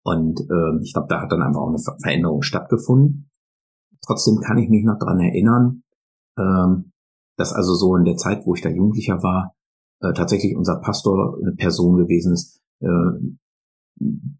Und 0.04 0.42
äh, 0.42 0.82
ich 0.82 0.94
glaube, 0.94 1.08
da 1.10 1.22
hat 1.22 1.32
dann 1.32 1.42
einfach 1.42 1.62
auch 1.62 1.70
eine 1.70 1.80
Veränderung 1.80 2.42
stattgefunden. 2.42 3.30
Trotzdem 4.06 4.40
kann 4.42 4.58
ich 4.58 4.70
mich 4.70 4.84
noch 4.84 5.00
dran 5.00 5.20
erinnern, 5.20 5.84
ähm, 6.38 6.93
dass 7.38 7.54
also 7.54 7.74
so 7.74 7.96
in 7.96 8.06
der 8.06 8.16
Zeit, 8.16 8.46
wo 8.46 8.56
ich 8.56 8.62
da 8.62 8.70
Jugendlicher 8.70 9.24
war, 9.24 9.56
äh, 10.02 10.14
tatsächlich 10.14 10.56
unser 10.56 10.80
Pastor 10.80 11.38
eine 11.42 11.54
Person 11.54 11.98
gewesen 11.98 12.34
ist, 12.34 12.62
äh, 12.82 12.88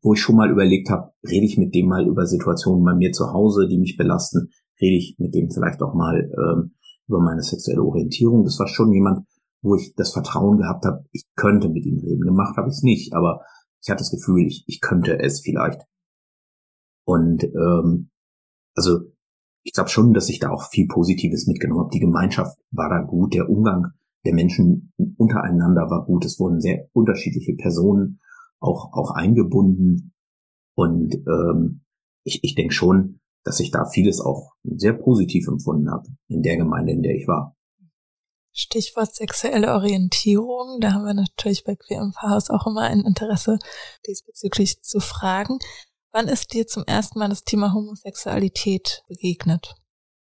wo 0.02 0.14
ich 0.14 0.22
schon 0.22 0.36
mal 0.36 0.52
überlegt 0.52 0.90
habe, 0.90 1.12
rede 1.28 1.46
ich 1.46 1.58
mit 1.58 1.74
dem 1.74 1.88
mal 1.88 2.06
über 2.06 2.26
Situationen 2.26 2.84
bei 2.84 2.94
mir 2.94 3.12
zu 3.12 3.32
Hause, 3.32 3.68
die 3.68 3.78
mich 3.78 3.98
belasten, 3.98 4.50
rede 4.82 4.98
ich 4.98 5.16
mit 5.20 5.34
dem 5.34 5.52
vielleicht 5.52 5.82
auch 5.82 5.94
mal 5.94 6.30
ähm, 6.38 6.74
über 7.08 7.20
meine 7.20 7.42
sexuelle 7.42 7.84
Orientierung. 7.84 8.44
Das 8.44 8.60
war 8.60 8.68
schon 8.68 8.92
jemand, 8.92 9.26
wo 9.62 9.76
ich 9.76 9.94
das 9.96 10.12
Vertrauen 10.12 10.58
gehabt 10.58 10.86
habe, 10.86 11.06
ich 11.12 11.26
könnte 11.36 11.70
mit 11.70 11.86
ihm 11.86 12.00
reden. 12.00 12.22
Gemacht 12.22 12.58
habe 12.58 12.68
ich 12.70 12.76
es 12.76 12.84
nicht, 12.84 13.14
aber 13.14 13.42
ich 13.82 13.90
hatte 13.90 14.00
das 14.00 14.12
Gefühl, 14.12 14.46
ich, 14.46 14.66
ich 14.68 14.82
könnte 14.82 15.20
es 15.20 15.42
vielleicht. 15.42 15.82
Und 17.06 17.44
ähm, 17.44 18.10
also 18.76 19.00
ich 19.64 19.74
glaube 19.74 19.90
schon, 19.90 20.14
dass 20.14 20.30
ich 20.30 20.40
da 20.40 20.50
auch 20.52 20.70
viel 20.70 20.88
Positives 20.88 21.48
mitgenommen 21.48 21.82
habe. 21.82 21.94
Die 21.94 22.00
Gemeinschaft 22.00 22.58
war 22.72 22.90
da 22.90 23.02
gut, 23.02 23.34
der 23.34 23.50
Umgang 23.50 23.94
der 24.26 24.34
Menschen 24.34 24.94
untereinander 25.18 25.90
war 25.90 26.06
gut. 26.06 26.26
Es 26.26 26.40
wurden 26.40 26.62
sehr 26.62 26.88
unterschiedliche 26.94 27.56
Personen 27.56 28.20
auch, 28.60 28.94
auch 28.94 29.12
eingebunden. 29.12 30.14
Und 30.76 31.16
ähm, 31.28 31.82
ich, 32.24 32.44
ich 32.44 32.56
denke 32.56 32.74
schon, 32.74 33.20
dass 33.44 33.60
ich 33.60 33.72
da 33.72 33.86
vieles 33.86 34.22
auch 34.22 34.54
sehr 34.64 34.94
positiv 34.94 35.48
empfunden 35.48 35.92
habe 35.92 36.08
in 36.30 36.42
der 36.42 36.58
Gemeinde, 36.58 36.94
in 36.94 37.04
der 37.04 37.16
ich 37.16 37.28
war. 37.28 37.56
Stichwort 38.56 39.16
sexuelle 39.16 39.74
Orientierung, 39.74 40.80
da 40.80 40.94
haben 40.94 41.06
wir 41.06 41.16
natürlich 41.16 41.64
bei 41.64 41.76
Queer 41.76 42.02
im 42.02 42.14
Pfarrhaus 42.14 42.52
auch 42.52 42.68
immer 42.68 42.82
ein 42.82 43.02
Interesse, 43.02 43.58
diesbezüglich 44.08 44.82
zu 44.84 45.00
fragen. 45.00 45.58
Wann 46.16 46.28
ist 46.28 46.54
dir 46.54 46.68
zum 46.68 46.84
ersten 46.86 47.18
Mal 47.18 47.30
das 47.30 47.44
Thema 47.44 47.74
Homosexualität 47.74 49.04
begegnet? 49.08 49.74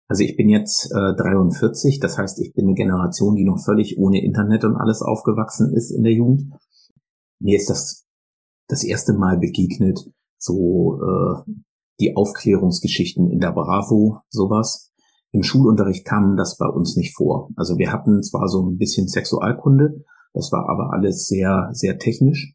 Also 0.06 0.22
ich 0.22 0.36
bin 0.36 0.48
jetzt 0.48 0.86
äh, 0.92 1.16
43, 1.16 1.98
das 1.98 2.18
heißt, 2.18 2.38
ich 2.38 2.54
bin 2.54 2.66
eine 2.66 2.74
Generation, 2.74 3.34
die 3.34 3.44
noch 3.44 3.58
völlig 3.58 3.98
ohne 3.98 4.22
Internet 4.22 4.64
und 4.64 4.76
alles 4.76 5.02
aufgewachsen 5.02 5.74
ist 5.74 5.90
in 5.90 6.04
der 6.04 6.12
Jugend. 6.12 6.52
Mir 7.40 7.56
ist 7.56 7.68
das 7.68 8.06
das 8.68 8.84
erste 8.84 9.12
Mal 9.14 9.38
begegnet, 9.38 9.98
so 10.38 11.00
äh, 11.02 11.52
die 11.98 12.14
Aufklärungsgeschichten 12.14 13.28
in 13.28 13.40
der 13.40 13.50
Bravo, 13.50 14.20
sowas. 14.30 14.92
Im 15.32 15.42
Schulunterricht 15.42 16.04
kam 16.04 16.36
das 16.36 16.58
bei 16.58 16.68
uns 16.68 16.94
nicht 16.94 17.16
vor. 17.16 17.48
Also 17.56 17.76
wir 17.76 17.92
hatten 17.92 18.22
zwar 18.22 18.46
so 18.46 18.62
ein 18.64 18.78
bisschen 18.78 19.08
Sexualkunde, 19.08 20.04
das 20.32 20.52
war 20.52 20.68
aber 20.68 20.92
alles 20.92 21.26
sehr, 21.26 21.70
sehr 21.72 21.98
technisch. 21.98 22.54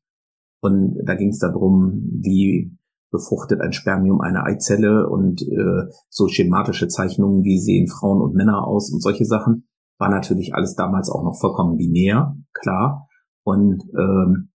Und 0.61 0.97
da 1.05 1.15
ging 1.15 1.29
es 1.29 1.39
darum, 1.39 2.07
wie 2.21 2.76
befruchtet 3.11 3.61
ein 3.61 3.73
Spermium 3.73 4.21
eine 4.21 4.43
Eizelle 4.43 5.09
und 5.09 5.41
äh, 5.41 5.91
so 6.09 6.27
schematische 6.27 6.87
Zeichnungen, 6.87 7.43
wie 7.43 7.59
sehen 7.59 7.87
Frauen 7.87 8.21
und 8.21 8.35
Männer 8.35 8.67
aus 8.67 8.91
und 8.91 9.01
solche 9.01 9.25
Sachen, 9.25 9.67
war 9.97 10.09
natürlich 10.09 10.53
alles 10.53 10.75
damals 10.75 11.09
auch 11.09 11.23
noch 11.23 11.39
vollkommen 11.39 11.77
binär, 11.77 12.35
klar. 12.53 13.07
Und 13.43 13.83
ähm, 13.97 14.51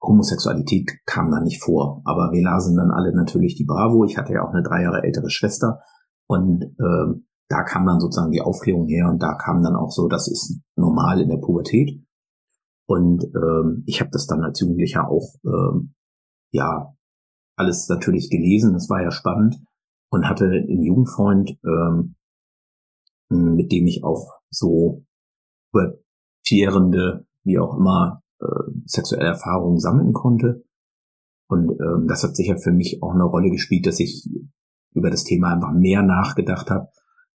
Homosexualität 0.00 1.00
kam 1.06 1.30
da 1.30 1.40
nicht 1.40 1.62
vor. 1.62 2.02
Aber 2.04 2.30
wir 2.32 2.42
lasen 2.42 2.76
dann 2.76 2.90
alle 2.90 3.14
natürlich 3.14 3.56
die 3.56 3.64
Bravo. 3.64 4.04
Ich 4.04 4.16
hatte 4.16 4.32
ja 4.32 4.42
auch 4.42 4.52
eine 4.52 4.62
drei 4.62 4.82
Jahre 4.82 5.02
ältere 5.02 5.28
Schwester. 5.28 5.80
Und 6.26 6.64
ähm, 6.80 7.26
da 7.48 7.62
kam 7.64 7.86
dann 7.86 8.00
sozusagen 8.00 8.30
die 8.30 8.42
Aufklärung 8.42 8.86
her 8.86 9.08
und 9.08 9.22
da 9.22 9.34
kam 9.34 9.62
dann 9.62 9.74
auch 9.74 9.90
so, 9.90 10.06
das 10.06 10.28
ist 10.28 10.60
normal 10.76 11.20
in 11.20 11.28
der 11.28 11.38
Pubertät. 11.38 12.04
Und 12.86 13.24
ähm, 13.24 13.82
ich 13.86 14.00
habe 14.00 14.10
das 14.12 14.26
dann 14.26 14.42
als 14.42 14.60
Jugendlicher 14.60 15.08
auch 15.08 15.34
ähm, 15.44 15.94
ja 16.52 16.94
alles 17.58 17.88
natürlich 17.88 18.30
gelesen. 18.30 18.72
Das 18.72 18.88
war 18.88 19.02
ja 19.02 19.10
spannend 19.10 19.56
und 20.10 20.28
hatte 20.28 20.46
einen 20.46 20.82
Jugendfreund, 20.82 21.58
ähm, 21.64 22.14
mit 23.30 23.72
dem 23.72 23.86
ich 23.86 24.04
auch 24.04 24.38
so 24.50 25.04
übertierende, 25.72 27.26
wie 27.44 27.58
auch 27.58 27.76
immer, 27.76 28.22
äh, 28.40 28.70
sexuelle 28.86 29.26
Erfahrungen 29.26 29.78
sammeln 29.78 30.12
konnte. 30.12 30.64
Und 31.48 31.70
ähm, 31.80 32.06
das 32.08 32.22
hat 32.24 32.36
sicher 32.36 32.58
für 32.58 32.72
mich 32.72 33.02
auch 33.02 33.12
eine 33.12 33.24
Rolle 33.24 33.50
gespielt, 33.50 33.86
dass 33.86 34.00
ich 34.00 34.28
über 34.94 35.10
das 35.10 35.24
Thema 35.24 35.54
einfach 35.54 35.72
mehr 35.72 36.02
nachgedacht 36.02 36.70
habe, 36.70 36.88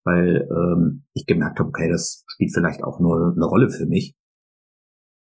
weil 0.04 0.48
ähm, 0.50 1.04
ich 1.14 1.26
gemerkt 1.26 1.58
habe, 1.58 1.68
okay, 1.68 1.88
das 1.88 2.24
spielt 2.26 2.52
vielleicht 2.52 2.82
auch 2.82 3.00
nur 3.00 3.32
eine 3.34 3.44
Rolle 3.44 3.70
für 3.70 3.86
mich. 3.86 4.16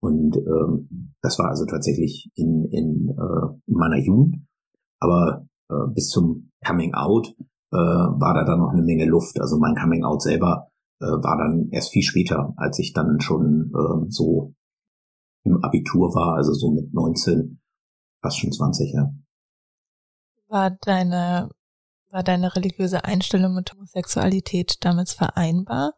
Und 0.01 0.37
ähm, 0.37 1.15
das 1.23 1.39
war 1.39 1.49
also 1.49 1.67
tatsächlich 1.67 2.31
in, 2.35 2.67
in, 2.71 3.09
äh, 3.09 3.47
in 3.67 3.75
meiner 3.75 3.99
Jugend. 3.99 4.48
Aber 5.01 5.47
äh, 5.71 5.87
bis 5.95 6.09
zum 6.09 6.51
Coming 6.65 6.95
Out 6.95 7.35
äh, 7.73 7.77
war 7.77 8.35
da 8.35 8.45
dann 8.45 8.61
noch 8.61 8.73
eine 8.73 8.83
Menge 8.83 9.07
Luft. 9.07 9.41
Also 9.41 9.59
mein 9.59 9.75
Coming 9.75 10.05
Out 10.05 10.23
selber 10.23 10.69
äh, 11.01 11.07
war 11.07 11.37
dann 11.39 11.69
erst 11.71 11.91
viel 11.91 12.03
später, 12.03 12.53
als 12.57 12.79
ich 12.79 12.93
dann 12.93 13.21
schon 13.21 13.73
äh, 13.75 14.11
so 14.11 14.55
im 15.45 15.63
Abitur 15.63 16.15
war, 16.15 16.37
also 16.37 16.53
so 16.53 16.71
mit 16.71 16.93
19, 16.93 17.61
fast 18.21 18.39
schon 18.39 18.53
20, 18.53 18.93
ja. 18.93 19.11
War 20.49 20.71
deine, 20.71 21.51
war 22.11 22.23
deine 22.23 22.55
religiöse 22.55 23.05
Einstellung 23.05 23.55
mit 23.55 23.73
Homosexualität 23.73 24.85
damals 24.85 25.13
vereinbar? 25.13 25.93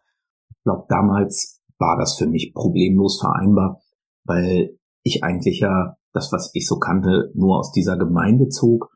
Ich 0.50 0.62
glaube, 0.64 0.84
damals 0.88 1.60
war 1.78 1.96
das 1.96 2.18
für 2.18 2.26
mich 2.26 2.52
problemlos 2.52 3.20
vereinbar, 3.20 3.80
weil 4.24 4.76
ich 5.02 5.24
eigentlich 5.24 5.60
ja 5.60 5.96
das, 6.12 6.32
was 6.32 6.50
ich 6.54 6.66
so 6.66 6.78
kannte, 6.78 7.30
nur 7.34 7.58
aus 7.58 7.72
dieser 7.72 7.96
Gemeinde 7.96 8.48
zog 8.48 8.90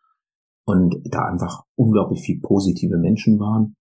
und 0.67 0.97
da 1.05 1.27
einfach 1.27 1.65
unglaublich 1.77 2.21
viel 2.21 2.41
positive 2.41 2.99
Menschen 2.99 3.39
waren. 3.39 3.77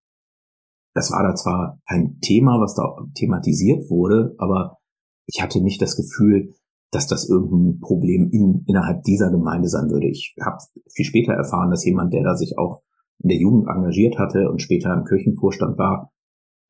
Das 0.94 1.12
war 1.12 1.24
da 1.24 1.34
zwar 1.36 1.80
kein 1.88 2.20
Thema, 2.20 2.60
was 2.60 2.76
da 2.76 2.96
thematisiert 3.16 3.90
wurde, 3.90 4.36
aber 4.38 4.78
ich 5.26 5.42
hatte 5.42 5.62
nicht 5.62 5.82
das 5.82 5.96
Gefühl, 5.96 6.54
dass 6.92 7.08
das 7.08 7.28
irgendein 7.28 7.80
Problem 7.80 8.30
in, 8.32 8.64
innerhalb 8.68 9.04
dieser 9.04 9.32
Gemeinde 9.32 9.68
sein 9.68 9.90
würde. 9.90 10.08
Ich 10.08 10.36
habe 10.40 10.58
viel 10.92 11.06
später 11.06 11.34
erfahren, 11.34 11.72
dass 11.72 11.86
jemand, 11.86 12.14
der 12.14 12.24
da 12.24 12.36
sich 12.36 12.58
auch 12.58 12.84
in 13.20 13.30
der 13.30 13.38
Jugend 13.38 13.68
engagiert 13.68 14.20
hatte 14.20 14.50
und 14.50 14.62
später 14.62 14.94
im 14.94 15.06
Kirchenvorstand 15.06 15.78
war, 15.78 16.12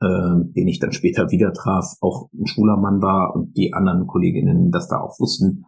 äh, 0.01 0.45
den 0.55 0.67
ich 0.67 0.79
dann 0.79 0.93
später 0.93 1.29
wieder 1.31 1.51
traf, 1.51 1.95
auch 1.99 2.29
ein 2.33 2.47
schwuler 2.47 2.77
Mann 2.77 3.01
war 3.01 3.35
und 3.35 3.57
die 3.57 3.73
anderen 3.73 4.07
Kolleginnen 4.07 4.71
das 4.71 4.87
da 4.87 5.01
auch 5.01 5.19
wussten. 5.19 5.65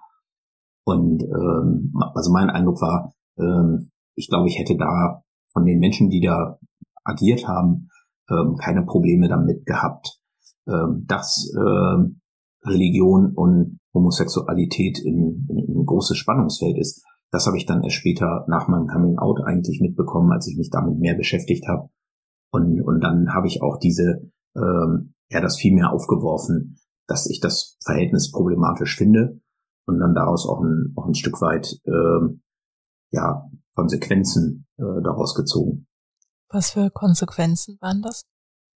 Und 0.85 1.23
ähm, 1.23 1.93
also 2.13 2.31
mein 2.31 2.49
Eindruck 2.49 2.81
war, 2.81 3.13
ähm, 3.39 3.89
ich 4.15 4.29
glaube, 4.29 4.47
ich 4.47 4.59
hätte 4.59 4.77
da 4.77 5.23
von 5.51 5.65
den 5.65 5.79
Menschen, 5.79 6.09
die 6.09 6.21
da 6.21 6.59
agiert 7.03 7.47
haben, 7.47 7.89
ähm, 8.29 8.55
keine 8.57 8.83
Probleme 8.83 9.27
damit 9.27 9.65
gehabt, 9.65 10.19
ähm, 10.67 11.05
dass 11.07 11.51
ähm, 11.57 12.21
Religion 12.63 13.33
und 13.33 13.79
Homosexualität 13.93 14.99
in, 14.99 15.47
in, 15.49 15.57
in 15.57 15.81
ein 15.81 15.85
großes 15.85 16.17
Spannungsfeld 16.17 16.77
ist. 16.77 17.03
Das 17.31 17.47
habe 17.47 17.57
ich 17.57 17.65
dann 17.65 17.83
erst 17.83 17.97
später 17.97 18.45
nach 18.47 18.67
meinem 18.67 18.87
Coming 18.87 19.17
Out 19.17 19.41
eigentlich 19.43 19.81
mitbekommen, 19.81 20.31
als 20.31 20.47
ich 20.47 20.57
mich 20.57 20.69
damit 20.69 20.99
mehr 20.99 21.15
beschäftigt 21.15 21.67
habe. 21.67 21.89
Und, 22.51 22.81
und 22.81 23.01
dann 23.01 23.33
habe 23.33 23.47
ich 23.47 23.61
auch 23.61 23.77
diese, 23.77 24.31
ähm, 24.55 25.13
ja, 25.29 25.41
das 25.41 25.57
viel 25.57 25.73
mehr 25.73 25.91
aufgeworfen, 25.91 26.77
dass 27.07 27.29
ich 27.29 27.39
das 27.39 27.77
Verhältnis 27.83 28.31
problematisch 28.31 28.95
finde 28.95 29.41
und 29.85 29.99
dann 29.99 30.13
daraus 30.13 30.47
auch 30.47 30.61
ein, 30.61 30.93
auch 30.95 31.05
ein 31.07 31.15
Stück 31.15 31.41
weit 31.41 31.79
ähm, 31.85 32.41
ja, 33.11 33.49
Konsequenzen 33.75 34.67
äh, 34.77 35.01
daraus 35.03 35.35
gezogen. 35.35 35.87
Was 36.49 36.71
für 36.71 36.89
Konsequenzen 36.89 37.77
waren 37.81 38.01
das? 38.01 38.25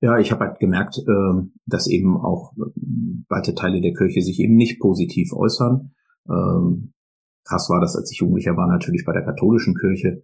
Ja, 0.02 0.18
ich 0.18 0.32
habe 0.32 0.46
halt 0.46 0.60
gemerkt, 0.60 0.98
äh, 0.98 1.50
dass 1.66 1.88
eben 1.88 2.18
auch 2.18 2.54
äh, 2.58 2.72
weite 3.28 3.54
Teile 3.54 3.82
der 3.82 3.94
Kirche 3.94 4.22
sich 4.22 4.40
eben 4.40 4.56
nicht 4.56 4.80
positiv 4.80 5.34
äußern. 5.34 5.94
Ähm, 6.30 6.94
krass 7.46 7.70
war 7.70 7.82
das, 7.82 7.96
als 7.96 8.12
ich 8.12 8.20
Jugendlicher 8.20 8.56
war, 8.56 8.68
natürlich 8.68 9.04
bei 9.06 9.14
der 9.14 9.26
katholischen 9.26 9.76
Kirche. 9.76 10.24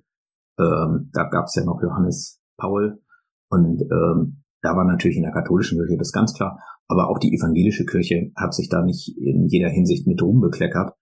Ähm, 0.57 1.09
da 1.11 1.23
gab 1.25 1.45
es 1.45 1.55
ja 1.55 1.65
noch 1.65 1.81
Johannes 1.81 2.41
Paul 2.57 3.01
und 3.49 3.81
ähm, 3.81 4.43
da 4.61 4.75
war 4.75 4.85
natürlich 4.85 5.17
in 5.17 5.23
der 5.23 5.33
katholischen 5.33 5.77
Kirche 5.77 5.97
das 5.97 6.11
ganz 6.11 6.33
klar. 6.33 6.59
Aber 6.87 7.09
auch 7.09 7.17
die 7.17 7.33
evangelische 7.33 7.85
Kirche 7.85 8.31
hat 8.35 8.53
sich 8.53 8.69
da 8.69 8.83
nicht 8.83 9.17
in 9.17 9.47
jeder 9.47 9.69
Hinsicht 9.69 10.07
mit 10.07 10.21
Ruhm 10.21 10.41
bekleckert. 10.41 10.93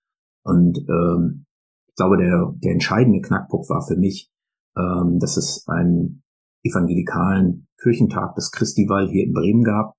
Und 0.43 0.80
ähm, 0.89 1.46
ich 1.88 1.96
glaube, 1.96 2.17
der, 2.17 2.54
der 2.58 2.72
entscheidende 2.72 3.22
Knackpunkt 3.22 3.69
war 3.69 3.86
für 3.86 3.98
mich, 3.98 4.32
ähm, 4.78 5.19
dass 5.19 5.38
es 5.38 5.65
einen 5.67 6.24
evangelikalen 6.63 7.67
Kirchentag 7.82 8.36
des 8.36 8.52
Christiwall 8.52 9.10
hier 9.10 9.26
in 9.26 9.34
Bremen 9.34 9.63
gab. 9.63 9.93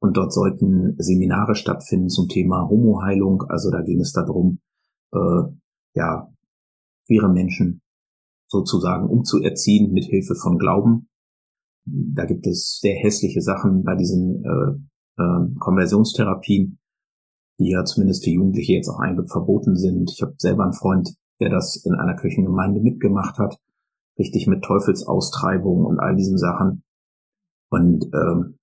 Und 0.00 0.16
dort 0.16 0.32
sollten 0.32 0.96
Seminare 0.98 1.54
stattfinden 1.54 2.08
zum 2.08 2.28
Thema 2.28 2.68
Homoheilung. 2.68 3.42
Also 3.48 3.70
da 3.70 3.82
ging 3.82 4.00
es 4.00 4.12
darum, 4.12 4.58
äh, 5.12 5.42
ja, 5.94 6.32
queere 7.06 7.28
Menschen 7.28 7.82
sozusagen 8.48 9.08
umzuerziehen 9.08 9.92
mit 9.92 10.04
Hilfe 10.04 10.34
von 10.34 10.58
Glauben. 10.58 11.08
Da 11.84 12.24
gibt 12.24 12.46
es 12.46 12.78
sehr 12.80 12.96
hässliche 12.96 13.42
Sachen 13.42 13.84
bei 13.84 13.94
diesen 13.94 14.44
äh, 14.44 14.91
äh, 15.18 15.58
Konversionstherapien 15.58 16.78
die 17.62 17.70
ja 17.70 17.84
zumindest 17.84 18.24
für 18.24 18.30
Jugendliche 18.30 18.74
jetzt 18.74 18.88
auch 18.88 18.98
eigentlich 18.98 19.30
verboten 19.30 19.76
sind. 19.76 20.10
Ich 20.10 20.22
habe 20.22 20.34
selber 20.38 20.64
einen 20.64 20.72
Freund, 20.72 21.14
der 21.40 21.50
das 21.50 21.76
in 21.84 21.94
einer 21.94 22.16
Kirchengemeinde 22.16 22.80
mitgemacht 22.80 23.38
hat, 23.38 23.58
richtig 24.18 24.46
mit 24.46 24.64
Teufelsaustreibung 24.64 25.84
und 25.84 25.98
all 25.98 26.16
diesen 26.16 26.38
Sachen. 26.38 26.82
Und 27.70 28.04
ähm, 28.12 28.58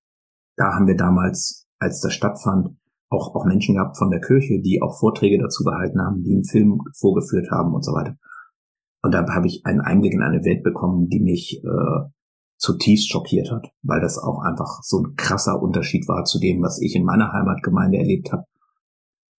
da 0.55 0.73
haben 0.73 0.87
wir 0.87 0.95
damals, 0.95 1.67
als 1.79 2.01
das 2.01 2.13
stattfand, 2.13 2.77
auch, 3.09 3.33
auch 3.35 3.45
Menschen 3.45 3.75
gehabt 3.75 3.97
von 3.97 4.11
der 4.11 4.21
Kirche, 4.21 4.61
die 4.61 4.81
auch 4.81 4.99
Vorträge 4.99 5.39
dazu 5.39 5.63
gehalten 5.63 5.99
haben, 5.99 6.23
die 6.23 6.33
einen 6.33 6.45
Film 6.45 6.81
vorgeführt 6.95 7.49
haben 7.49 7.73
und 7.73 7.83
so 7.83 7.91
weiter. 7.93 8.15
Und 9.01 9.13
da 9.13 9.25
habe 9.27 9.47
ich 9.47 9.65
einen 9.65 9.81
Einblick 9.81 10.13
in 10.13 10.21
eine 10.21 10.43
Welt 10.43 10.63
bekommen, 10.63 11.07
die 11.07 11.21
mich 11.21 11.63
äh, 11.63 12.09
zutiefst 12.59 13.09
schockiert 13.09 13.51
hat, 13.51 13.71
weil 13.81 14.01
das 14.01 14.19
auch 14.19 14.39
einfach 14.43 14.83
so 14.83 14.99
ein 14.99 15.15
krasser 15.15 15.61
Unterschied 15.61 16.07
war 16.07 16.25
zu 16.25 16.39
dem, 16.39 16.61
was 16.61 16.79
ich 16.79 16.95
in 16.95 17.05
meiner 17.05 17.31
Heimatgemeinde 17.31 17.97
erlebt 17.97 18.31
habe 18.31 18.45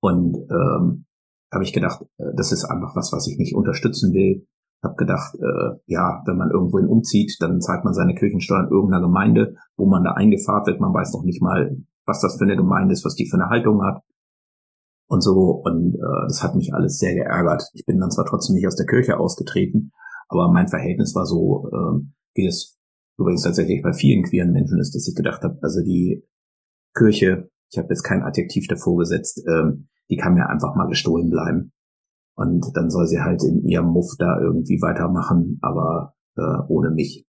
und 0.01 0.37
ähm, 0.51 1.05
habe 1.53 1.65
ich 1.65 1.73
gedacht, 1.73 2.03
äh, 2.19 2.35
das 2.35 2.53
ist 2.53 2.65
einfach 2.65 2.97
was, 2.97 3.13
was 3.13 3.27
ich 3.27 3.39
nicht 3.39 3.55
unterstützen 3.55 4.13
will. 4.13 4.47
Hab 4.83 4.97
gedacht, 4.97 5.35
äh, 5.35 5.77
ja, 5.87 6.23
wenn 6.25 6.39
man 6.39 6.51
irgendwohin 6.51 6.89
umzieht, 6.89 7.37
dann 7.41 7.61
zahlt 7.61 7.85
man 7.85 7.93
seine 7.93 8.15
Kirchensteuer 8.15 8.65
in 8.65 8.71
irgendeiner 8.71 9.03
Gemeinde, 9.03 9.55
wo 9.77 9.87
man 9.87 10.03
da 10.03 10.13
eingefahrt 10.13 10.67
wird. 10.67 10.81
Man 10.81 10.95
weiß 10.95 11.13
noch 11.13 11.23
nicht 11.23 11.43
mal, 11.43 11.77
was 12.07 12.21
das 12.21 12.39
für 12.39 12.45
eine 12.45 12.57
Gemeinde 12.57 12.95
ist, 12.95 13.05
was 13.05 13.15
die 13.15 13.29
für 13.29 13.37
eine 13.37 13.51
Haltung 13.51 13.83
hat 13.83 14.03
und 15.09 15.21
so. 15.21 15.63
Und 15.63 15.97
äh, 15.97 16.27
das 16.29 16.43
hat 16.43 16.55
mich 16.55 16.73
alles 16.73 16.99
sehr 16.99 17.15
geärgert. 17.15 17.65
Ich 17.75 17.85
bin 17.85 18.01
dann 18.01 18.11
zwar 18.11 18.25
trotzdem 18.25 18.57
nicht 18.57 18.67
aus 18.67 18.77
der 18.77 18.87
Kirche 18.87 19.19
ausgetreten, 19.19 19.93
aber 20.29 20.51
mein 20.51 20.69
Verhältnis 20.69 21.15
war 21.15 21.27
so, 21.27 21.69
äh, 21.71 22.01
wie 22.35 22.47
das 22.47 22.80
übrigens 23.21 23.43
tatsächlich 23.43 23.83
bei 23.83 23.93
vielen 23.93 24.25
queeren 24.25 24.53
Menschen 24.53 24.81
ist, 24.81 24.95
dass 24.95 25.07
ich 25.07 25.15
gedacht 25.15 25.43
habe, 25.43 25.59
also 25.63 25.83
die 25.83 26.27
Kirche 26.97 27.51
ich 27.71 27.79
habe 27.79 27.89
jetzt 27.91 28.03
kein 28.03 28.23
Adjektiv 28.23 28.67
davor 28.67 28.99
gesetzt, 28.99 29.43
ähm, 29.49 29.89
die 30.11 30.17
kann 30.17 30.35
mir 30.35 30.49
einfach 30.49 30.75
mal 30.75 30.89
gestohlen 30.89 31.31
bleiben. 31.31 31.73
Und 32.35 32.73
dann 32.75 32.91
soll 32.91 33.07
sie 33.07 33.21
halt 33.21 33.43
in 33.45 33.65
ihrem 33.65 33.87
Muff 33.87 34.17
da 34.19 34.41
irgendwie 34.41 34.81
weitermachen, 34.83 35.59
aber 35.63 36.15
äh, 36.37 36.63
ohne 36.69 36.91
mich. 36.91 37.27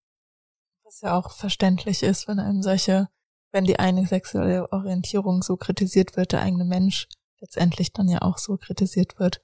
Was 0.83 1.01
ja 1.01 1.17
auch 1.17 1.31
verständlich 1.31 2.01
ist, 2.01 2.27
wenn 2.27 2.39
einem 2.39 2.61
solche, 2.61 3.07
wenn 3.51 3.65
die 3.65 3.77
eine 3.77 4.05
sexuelle 4.05 4.71
Orientierung 4.71 5.43
so 5.43 5.57
kritisiert 5.57 6.17
wird, 6.17 6.31
der 6.31 6.41
eigene 6.41 6.65
Mensch 6.65 7.07
letztendlich 7.39 7.93
dann 7.93 8.07
ja 8.07 8.21
auch 8.21 8.37
so 8.37 8.57
kritisiert 8.57 9.19
wird. 9.19 9.41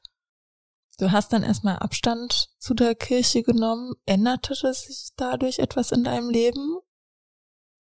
Du 1.00 1.12
hast 1.12 1.32
dann 1.32 1.44
erstmal 1.44 1.78
Abstand 1.78 2.50
zu 2.58 2.74
der 2.74 2.96
Kirche 2.96 3.44
genommen. 3.44 3.94
Änderte 4.08 4.56
sich 4.56 5.12
dadurch 5.16 5.60
etwas 5.60 5.92
in 5.92 6.04
deinem 6.04 6.32
Leben? 6.32 6.80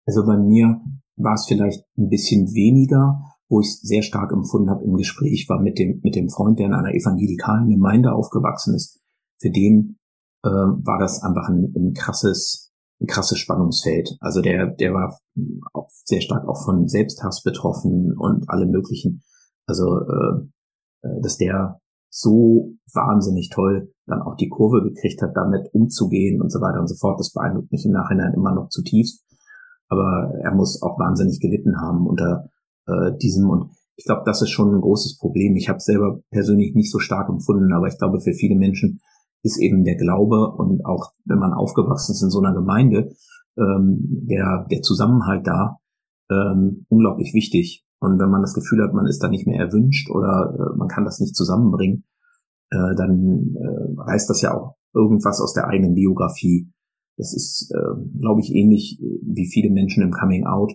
Also 0.06 0.24
bei 0.24 0.36
mir 0.36 0.80
war 1.16 1.34
es 1.34 1.46
vielleicht 1.46 1.84
ein 1.98 2.08
bisschen 2.08 2.54
weniger, 2.54 3.20
wo 3.48 3.60
ich 3.60 3.66
es 3.66 3.80
sehr 3.80 4.02
stark 4.02 4.32
empfunden 4.32 4.70
habe 4.70 4.84
im 4.84 4.94
Gespräch, 4.94 5.46
war 5.48 5.60
mit 5.60 5.78
dem, 5.78 6.00
mit 6.04 6.14
dem 6.14 6.30
Freund, 6.30 6.60
der 6.60 6.66
in 6.66 6.74
einer 6.74 6.94
evangelikalen 6.94 7.68
Gemeinde 7.68 8.12
aufgewachsen 8.12 8.74
ist. 8.74 9.00
Für 9.40 9.50
den 9.50 9.98
äh, 10.44 10.48
war 10.48 11.00
das 11.00 11.22
einfach 11.24 11.48
ein, 11.48 11.74
ein 11.76 11.94
krasses, 11.94 12.72
ein 13.00 13.08
krasses 13.08 13.38
Spannungsfeld. 13.38 14.16
Also 14.20 14.40
der, 14.40 14.66
der 14.66 14.94
war 14.94 15.18
auch 15.72 15.88
sehr 16.04 16.20
stark 16.20 16.46
auch 16.46 16.64
von 16.64 16.86
Selbsthass 16.86 17.42
betroffen 17.42 18.16
und 18.16 18.48
alle 18.48 18.66
möglichen. 18.66 19.24
Also 19.66 19.98
äh, 19.98 21.08
äh 21.08 21.20
dass 21.22 21.36
der 21.38 21.79
so 22.10 22.74
wahnsinnig 22.92 23.50
toll 23.50 23.92
dann 24.06 24.22
auch 24.22 24.36
die 24.36 24.48
Kurve 24.48 24.82
gekriegt 24.82 25.22
hat, 25.22 25.36
damit 25.36 25.72
umzugehen 25.72 26.42
und 26.42 26.50
so 26.50 26.60
weiter 26.60 26.80
und 26.80 26.88
so 26.88 26.96
fort. 26.96 27.18
Das 27.20 27.32
beeindruckt 27.32 27.70
mich 27.70 27.86
im 27.86 27.92
Nachhinein 27.92 28.34
immer 28.34 28.52
noch 28.52 28.68
zutiefst 28.68 29.24
aber 29.90 30.32
er 30.42 30.54
muss 30.54 30.82
auch 30.82 30.98
wahnsinnig 30.98 31.40
gelitten 31.40 31.80
haben 31.80 32.06
unter 32.06 32.48
äh, 32.86 33.16
diesem 33.20 33.50
und 33.50 33.72
ich 33.96 34.06
glaube, 34.06 34.22
das 34.24 34.40
ist 34.40 34.48
schon 34.48 34.74
ein 34.74 34.80
großes 34.80 35.18
Problem. 35.18 35.56
Ich 35.56 35.68
habe 35.68 35.80
selber 35.80 36.20
persönlich 36.30 36.74
nicht 36.74 36.90
so 36.90 36.98
stark 36.98 37.28
empfunden, 37.28 37.74
aber 37.74 37.86
ich 37.86 37.98
glaube, 37.98 38.20
für 38.20 38.32
viele 38.32 38.56
Menschen 38.56 39.00
ist 39.42 39.60
eben 39.60 39.84
der 39.84 39.96
Glaube 39.96 40.54
und 40.56 40.86
auch 40.86 41.12
wenn 41.26 41.38
man 41.38 41.52
aufgewachsen 41.52 42.12
ist 42.12 42.22
in 42.22 42.30
so 42.30 42.38
einer 42.38 42.54
Gemeinde, 42.54 43.10
ähm, 43.58 44.24
der, 44.26 44.66
der 44.70 44.80
Zusammenhalt 44.80 45.46
da 45.46 45.80
ähm, 46.30 46.86
unglaublich 46.88 47.34
wichtig. 47.34 47.84
Und 48.00 48.18
wenn 48.18 48.30
man 48.30 48.40
das 48.40 48.54
Gefühl 48.54 48.82
hat, 48.82 48.94
man 48.94 49.06
ist 49.06 49.22
da 49.22 49.28
nicht 49.28 49.46
mehr 49.46 49.60
erwünscht 49.60 50.10
oder 50.10 50.54
äh, 50.58 50.76
man 50.76 50.88
kann 50.88 51.04
das 51.04 51.20
nicht 51.20 51.36
zusammenbringen, 51.36 52.04
äh, 52.70 52.94
dann 52.96 53.54
äh, 53.56 54.00
reißt 54.00 54.30
das 54.30 54.40
ja 54.40 54.54
auch 54.54 54.76
irgendwas 54.94 55.40
aus 55.40 55.52
der 55.52 55.68
eigenen 55.68 55.94
Biografie. 55.94 56.72
Das 57.18 57.34
ist, 57.34 57.70
äh, 57.74 58.18
glaube 58.18 58.40
ich, 58.40 58.54
ähnlich 58.54 58.98
wie 59.00 59.46
viele 59.46 59.70
Menschen 59.70 60.02
im 60.02 60.12
Coming 60.12 60.46
Out 60.46 60.72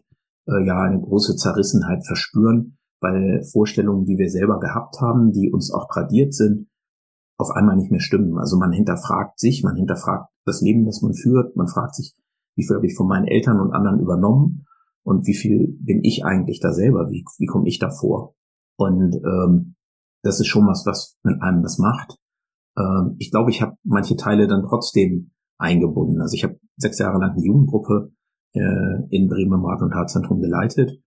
äh, 0.48 0.66
ja 0.66 0.82
eine 0.82 1.02
große 1.02 1.36
Zerrissenheit 1.36 2.06
verspüren, 2.06 2.78
weil 3.02 3.44
Vorstellungen, 3.52 4.06
die 4.06 4.18
wir 4.18 4.30
selber 4.30 4.60
gehabt 4.60 5.02
haben, 5.02 5.32
die 5.32 5.52
uns 5.52 5.74
auch 5.74 5.88
tradiert 5.92 6.34
sind, 6.34 6.68
auf 7.38 7.50
einmal 7.52 7.76
nicht 7.76 7.92
mehr 7.92 8.00
stimmen. 8.00 8.38
Also 8.38 8.58
man 8.58 8.72
hinterfragt 8.72 9.40
sich, 9.40 9.64
man 9.64 9.76
hinterfragt 9.76 10.30
das 10.46 10.62
Leben, 10.62 10.86
das 10.86 11.02
man 11.02 11.16
führt, 11.16 11.56
man 11.56 11.68
fragt 11.68 11.96
sich, 11.96 12.16
wie 12.56 12.66
viel 12.66 12.76
habe 12.76 12.86
ich 12.86 12.96
von 12.96 13.08
meinen 13.08 13.26
Eltern 13.26 13.60
und 13.60 13.74
anderen 13.74 14.00
übernommen 14.00 14.66
und 15.06 15.28
wie 15.28 15.36
viel 15.36 15.78
bin 15.80 16.04
ich 16.04 16.26
eigentlich 16.26 16.60
da 16.60 16.74
selber, 16.74 17.10
wie, 17.12 17.24
wie 17.38 17.46
komme 17.46 17.68
ich 17.68 17.78
da 17.78 17.92
vor? 17.92 18.36
Und 18.76 19.16
ähm, 19.16 19.76
das 20.24 20.40
ist 20.40 20.48
schon 20.48 20.66
was, 20.66 20.84
was 20.86 21.18
mit 21.24 21.42
einem 21.42 21.62
das 21.62 21.78
macht. 21.78 22.18
Ähm, 22.76 23.16
ich 23.20 23.30
glaube, 23.30 23.52
ich 23.52 23.62
habe 23.62 23.78
manche 23.84 24.16
Teile 24.16 24.48
dann 24.48 24.64
trotzdem 24.68 25.32
eingebunden. 25.60 26.22
Also 26.22 26.34
ich 26.34 26.44
habe 26.44 26.60
sechs 26.76 26.98
Jahre 26.98 27.20
lang 27.20 27.34
eine 27.34 27.46
Jugendgruppe 27.46 28.14
äh, 28.54 29.06
in 29.12 29.30
Bremen 29.30 29.54
im 29.54 29.66
Rat- 29.66 29.84
und 29.84 29.92
Tatzentrum 29.92 30.42
geleitet 30.42 31.00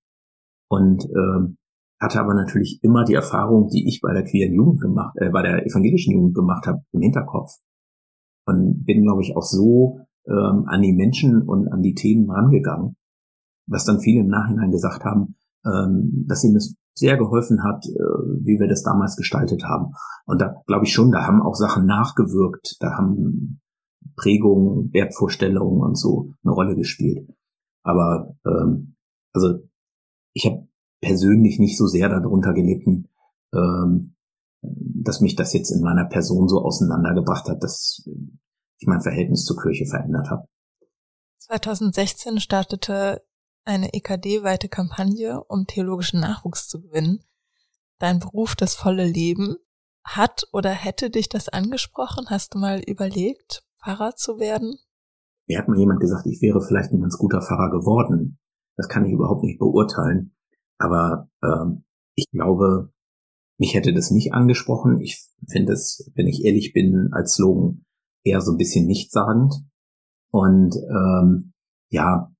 und 0.68 1.04
ähm, 1.04 1.56
hatte 2.00 2.20
aber 2.20 2.34
natürlich 2.34 2.78
immer 2.82 3.04
die 3.04 3.14
Erfahrung, 3.14 3.68
die 3.68 3.88
ich 3.88 4.00
bei 4.00 4.12
der 4.12 4.22
queeren 4.22 4.54
Jugend 4.54 4.80
gemacht, 4.80 5.16
äh, 5.16 5.30
bei 5.30 5.42
der 5.42 5.66
evangelischen 5.66 6.14
Jugend 6.14 6.36
gemacht 6.36 6.68
habe, 6.68 6.82
im 6.92 7.00
Hinterkopf. 7.00 7.50
Und 8.46 8.84
bin, 8.84 9.02
glaube 9.02 9.22
ich, 9.22 9.36
auch 9.36 9.42
so 9.42 9.98
ähm, 10.28 10.66
an 10.68 10.82
die 10.82 10.92
Menschen 10.92 11.42
und 11.42 11.66
an 11.66 11.82
die 11.82 11.94
Themen 11.94 12.30
rangegangen, 12.30 12.94
was 13.68 13.84
dann 13.84 14.00
viele 14.00 14.20
im 14.20 14.28
Nachhinein 14.28 14.70
gesagt 14.70 15.04
haben, 15.04 15.36
ähm, 15.64 16.24
dass 16.26 16.44
ihnen 16.44 16.54
das 16.54 16.74
sehr 16.94 17.16
geholfen 17.16 17.62
hat, 17.62 17.84
äh, 17.86 18.44
wie 18.44 18.58
wir 18.58 18.68
das 18.68 18.82
damals 18.82 19.16
gestaltet 19.16 19.64
haben. 19.64 19.92
Und 20.26 20.40
da 20.40 20.62
glaube 20.66 20.84
ich 20.84 20.92
schon, 20.92 21.12
da 21.12 21.26
haben 21.26 21.42
auch 21.42 21.54
Sachen 21.54 21.86
nachgewirkt, 21.86 22.76
da 22.80 22.96
haben 22.96 23.60
Prägungen, 24.16 24.92
Wertvorstellungen 24.92 25.80
und 25.80 25.96
so 25.96 26.34
eine 26.42 26.52
Rolle 26.52 26.74
gespielt. 26.74 27.28
Aber 27.82 28.34
ähm, 28.44 28.96
also 29.32 29.60
ich 30.32 30.46
habe 30.46 30.66
persönlich 31.00 31.58
nicht 31.58 31.78
so 31.78 31.86
sehr 31.86 32.08
darunter 32.08 32.52
gelitten, 32.52 33.08
ähm, 33.54 34.14
dass 34.60 35.20
mich 35.20 35.36
das 35.36 35.52
jetzt 35.52 35.70
in 35.70 35.82
meiner 35.82 36.06
Person 36.06 36.48
so 36.48 36.62
auseinandergebracht 36.62 37.48
hat, 37.48 37.62
dass 37.62 38.08
ich 38.78 38.86
mein 38.86 39.00
Verhältnis 39.00 39.44
zur 39.44 39.56
Kirche 39.56 39.86
verändert 39.86 40.30
habe. 40.30 40.48
2016 41.38 42.40
startete 42.40 43.22
eine 43.68 43.92
EKD-weite 43.92 44.68
Kampagne, 44.68 45.44
um 45.44 45.66
theologischen 45.66 46.20
Nachwuchs 46.20 46.68
zu 46.68 46.80
gewinnen. 46.80 47.20
Dein 47.98 48.18
Beruf, 48.18 48.56
das 48.56 48.74
volle 48.74 49.06
Leben. 49.06 49.56
Hat 50.04 50.48
oder 50.52 50.70
hätte 50.70 51.10
dich 51.10 51.28
das 51.28 51.50
angesprochen? 51.50 52.26
Hast 52.30 52.54
du 52.54 52.58
mal 52.58 52.80
überlegt, 52.80 53.62
Pfarrer 53.76 54.16
zu 54.16 54.38
werden? 54.38 54.78
Mir 55.46 55.58
hat 55.58 55.68
mal 55.68 55.78
jemand 55.78 56.00
gesagt, 56.00 56.26
ich 56.26 56.40
wäre 56.40 56.62
vielleicht 56.62 56.92
ein 56.92 57.00
ganz 57.00 57.18
guter 57.18 57.42
Pfarrer 57.42 57.70
geworden. 57.70 58.38
Das 58.76 58.88
kann 58.88 59.04
ich 59.04 59.12
überhaupt 59.12 59.42
nicht 59.42 59.58
beurteilen. 59.58 60.34
Aber 60.78 61.28
ähm, 61.42 61.84
ich 62.14 62.26
glaube, 62.30 62.90
mich 63.58 63.74
hätte 63.74 63.92
das 63.92 64.10
nicht 64.10 64.32
angesprochen. 64.32 65.00
Ich 65.00 65.28
finde 65.46 65.74
es, 65.74 66.10
wenn 66.14 66.26
ich 66.26 66.44
ehrlich 66.44 66.72
bin, 66.72 67.10
als 67.12 67.34
Slogan 67.34 67.84
eher 68.24 68.40
so 68.40 68.52
ein 68.52 68.58
bisschen 68.58 68.86
nichtssagend. 68.86 69.54
Und 70.30 70.74
ähm, 70.76 71.52
ja, 71.90 72.30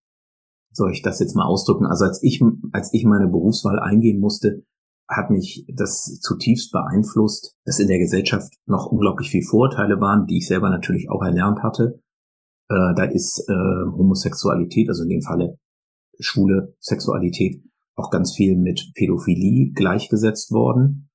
soll 0.73 0.93
ich 0.93 1.03
das 1.03 1.21
jetzt 1.21 1.35
mal 1.35 1.47
ausdrücken? 1.47 1.87
Also 1.87 2.05
als 2.05 2.23
ich, 2.23 2.43
als 2.73 2.93
ich 2.93 3.05
meine 3.05 3.29
Berufswahl 3.29 3.79
eingehen 3.79 4.21
musste, 4.21 4.65
hat 5.09 5.31
mich 5.31 5.65
das 5.75 6.21
zutiefst 6.21 6.71
beeinflusst, 6.71 7.57
dass 7.65 7.79
in 7.79 7.89
der 7.89 7.99
Gesellschaft 7.99 8.53
noch 8.67 8.87
unglaublich 8.87 9.31
viel 9.31 9.43
Vorurteile 9.43 10.01
waren, 10.01 10.27
die 10.27 10.39
ich 10.39 10.47
selber 10.47 10.69
natürlich 10.69 11.11
auch 11.11 11.23
erlernt 11.23 11.63
hatte. 11.63 12.01
Äh, 12.69 12.95
da 12.95 13.05
ist 13.05 13.45
äh, 13.49 13.53
Homosexualität, 13.53 14.89
also 14.89 15.05
in 15.05 15.09
dem 15.09 15.23
Falle 15.23 15.59
schwule 16.21 16.75
Sexualität, 16.79 17.63
auch 17.95 18.11
ganz 18.11 18.35
viel 18.35 18.57
mit 18.57 18.93
Pädophilie 18.95 19.73
gleichgesetzt 19.73 20.53
worden, 20.53 21.09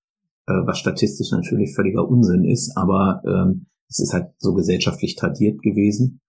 äh, 0.47 0.53
was 0.65 0.79
statistisch 0.79 1.31
natürlich 1.31 1.75
völliger 1.75 2.07
Unsinn 2.07 2.45
ist, 2.45 2.75
aber 2.75 3.21
ähm, 3.25 3.67
es 3.89 3.99
ist 3.99 4.13
halt 4.13 4.31
so 4.39 4.53
gesellschaftlich 4.53 5.15
tradiert 5.15 5.61
gewesen. 5.61 6.19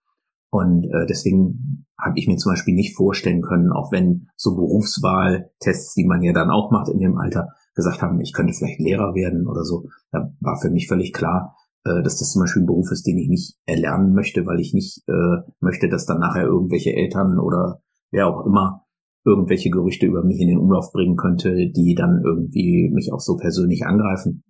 Und 0.55 0.85
äh, 0.85 1.05
deswegen 1.09 1.85
habe 1.99 2.17
ich 2.17 2.29
mir 2.29 2.37
zum 2.37 2.53
Beispiel 2.53 2.75
nicht 2.75 2.95
vorstellen 2.95 3.43
können, 3.43 3.73
auch 3.73 3.91
wenn 3.91 4.29
so 4.37 4.55
Berufswahltests, 4.55 5.95
die 5.95 6.05
man 6.05 6.23
ja 6.23 6.33
dann 6.33 6.49
auch 6.49 6.71
macht 6.71 6.89
in 6.89 7.01
dem 7.01 7.19
Alter, 7.19 7.49
gesagt 7.75 8.03
haben, 8.03 8.21
ich 8.21 8.33
könnte 8.33 8.53
vielleicht 8.53 8.79
Lehrer 8.79 9.17
werden 9.17 9.49
oder 9.49 9.65
so. 9.65 9.89
Da 10.13 10.33
war 10.39 10.61
für 10.61 10.71
mich 10.71 10.87
völlig 10.87 11.13
klar, 11.13 11.57
äh, 11.85 12.05
dass 12.05 12.19
das 12.19 12.31
zum 12.31 12.43
Beispiel 12.43 12.63
ein 12.63 12.67
Beruf 12.67 12.93
ist, 12.93 13.05
den 13.05 13.19
ich 13.19 13.29
nicht 13.29 13.57
erlernen 13.67 14.15
möchte, 14.15 14.47
weil 14.47 14.61
ich 14.61 14.73
nicht 14.75 15.03
äh, 15.09 15.43
möchte, 15.59 15.89
dass 15.89 16.07
dann 16.07 16.21
nachher 16.21 16.45
irgendwelche 16.45 16.95
Eltern 16.95 17.41
oder 17.41 17.83
wer 18.13 18.29
auch 18.29 18.47
immer 18.47 18.87
irgendwelche 19.25 19.71
Gerüchte 19.71 20.07
über 20.07 20.23
mich 20.23 20.41
in 20.41 20.47
den 20.47 20.59
Umlauf 20.59 20.93
bringen 20.93 21.17
könnte, 21.17 21.69
die 21.75 21.97
dann 21.97 22.23
irgendwie 22.25 22.93
mich 22.95 23.13
auch 23.13 23.19
so 23.19 23.37
persönlich 23.37 23.87
angreifen. 23.87 24.45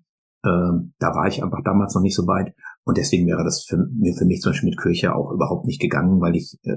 Ähm, 0.45 0.93
da 0.99 1.14
war 1.14 1.29
ich 1.29 1.43
einfach 1.43 1.62
damals 1.64 1.95
noch 1.95 2.03
nicht 2.03 2.14
so 2.14 2.27
weit. 2.27 2.53
Und 2.85 2.99
deswegen 2.99 3.27
wäre 3.27 3.44
das 3.44 3.64
für, 3.64 3.77
mir 3.77 4.14
für 4.14 4.27
mich 4.27 4.40
zum 4.40 4.53
Beispiel 4.53 4.70
mit 4.70 4.81
Kirche 4.81 5.14
auch 5.14 5.31
überhaupt 5.33 5.66
nicht 5.66 5.81
gegangen, 5.81 6.20
weil 6.20 6.37
ich 6.37 6.59
äh, 6.64 6.77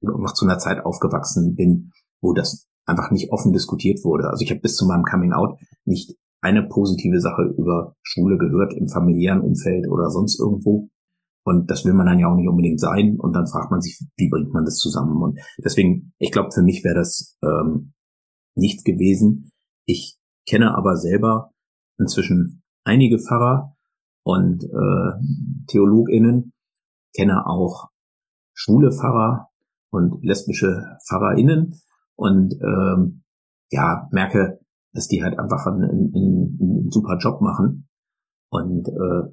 noch 0.00 0.32
zu 0.32 0.46
einer 0.46 0.58
Zeit 0.58 0.84
aufgewachsen 0.84 1.54
bin, 1.54 1.92
wo 2.22 2.32
das 2.32 2.66
einfach 2.86 3.10
nicht 3.10 3.30
offen 3.30 3.52
diskutiert 3.52 4.04
wurde. 4.04 4.28
Also 4.28 4.42
ich 4.42 4.50
habe 4.50 4.60
bis 4.60 4.76
zu 4.76 4.86
meinem 4.86 5.04
Coming 5.04 5.32
Out 5.32 5.58
nicht 5.84 6.16
eine 6.40 6.62
positive 6.62 7.20
Sache 7.20 7.42
über 7.56 7.96
Schule 8.02 8.36
gehört 8.36 8.74
im 8.74 8.88
familiären 8.88 9.40
Umfeld 9.40 9.88
oder 9.90 10.10
sonst 10.10 10.38
irgendwo. 10.38 10.90
Und 11.46 11.70
das 11.70 11.84
will 11.84 11.92
man 11.92 12.06
dann 12.06 12.18
ja 12.18 12.28
auch 12.28 12.36
nicht 12.36 12.48
unbedingt 12.48 12.80
sein. 12.80 13.18
Und 13.18 13.34
dann 13.34 13.46
fragt 13.46 13.70
man 13.70 13.80
sich, 13.80 13.98
wie 14.16 14.28
bringt 14.30 14.52
man 14.52 14.64
das 14.64 14.76
zusammen? 14.76 15.22
Und 15.22 15.38
deswegen, 15.62 16.12
ich 16.18 16.32
glaube, 16.32 16.50
für 16.52 16.62
mich 16.62 16.84
wäre 16.84 16.94
das 16.94 17.36
ähm, 17.42 17.92
nichts 18.56 18.82
gewesen. 18.84 19.50
Ich 19.86 20.18
kenne 20.48 20.76
aber 20.76 20.96
selber 20.96 21.50
inzwischen 21.98 22.62
einige 22.84 23.18
Pfarrer 23.18 23.73
und 24.24 24.64
äh, 24.64 25.66
TheologInnen, 25.68 26.52
kenne 27.14 27.46
auch 27.46 27.90
schwule 28.52 28.90
Pfarrer 28.90 29.48
und 29.90 30.24
lesbische 30.24 30.98
PfarrerInnen 31.06 31.80
und 32.16 32.54
ähm, 32.54 33.22
ja, 33.70 34.08
merke, 34.10 34.60
dass 34.92 35.08
die 35.08 35.22
halt 35.22 35.38
einfach 35.38 35.66
einen, 35.66 35.84
einen, 35.84 36.58
einen 36.60 36.90
super 36.90 37.18
Job 37.18 37.40
machen. 37.40 37.88
Und 38.50 38.88
äh, 38.88 39.28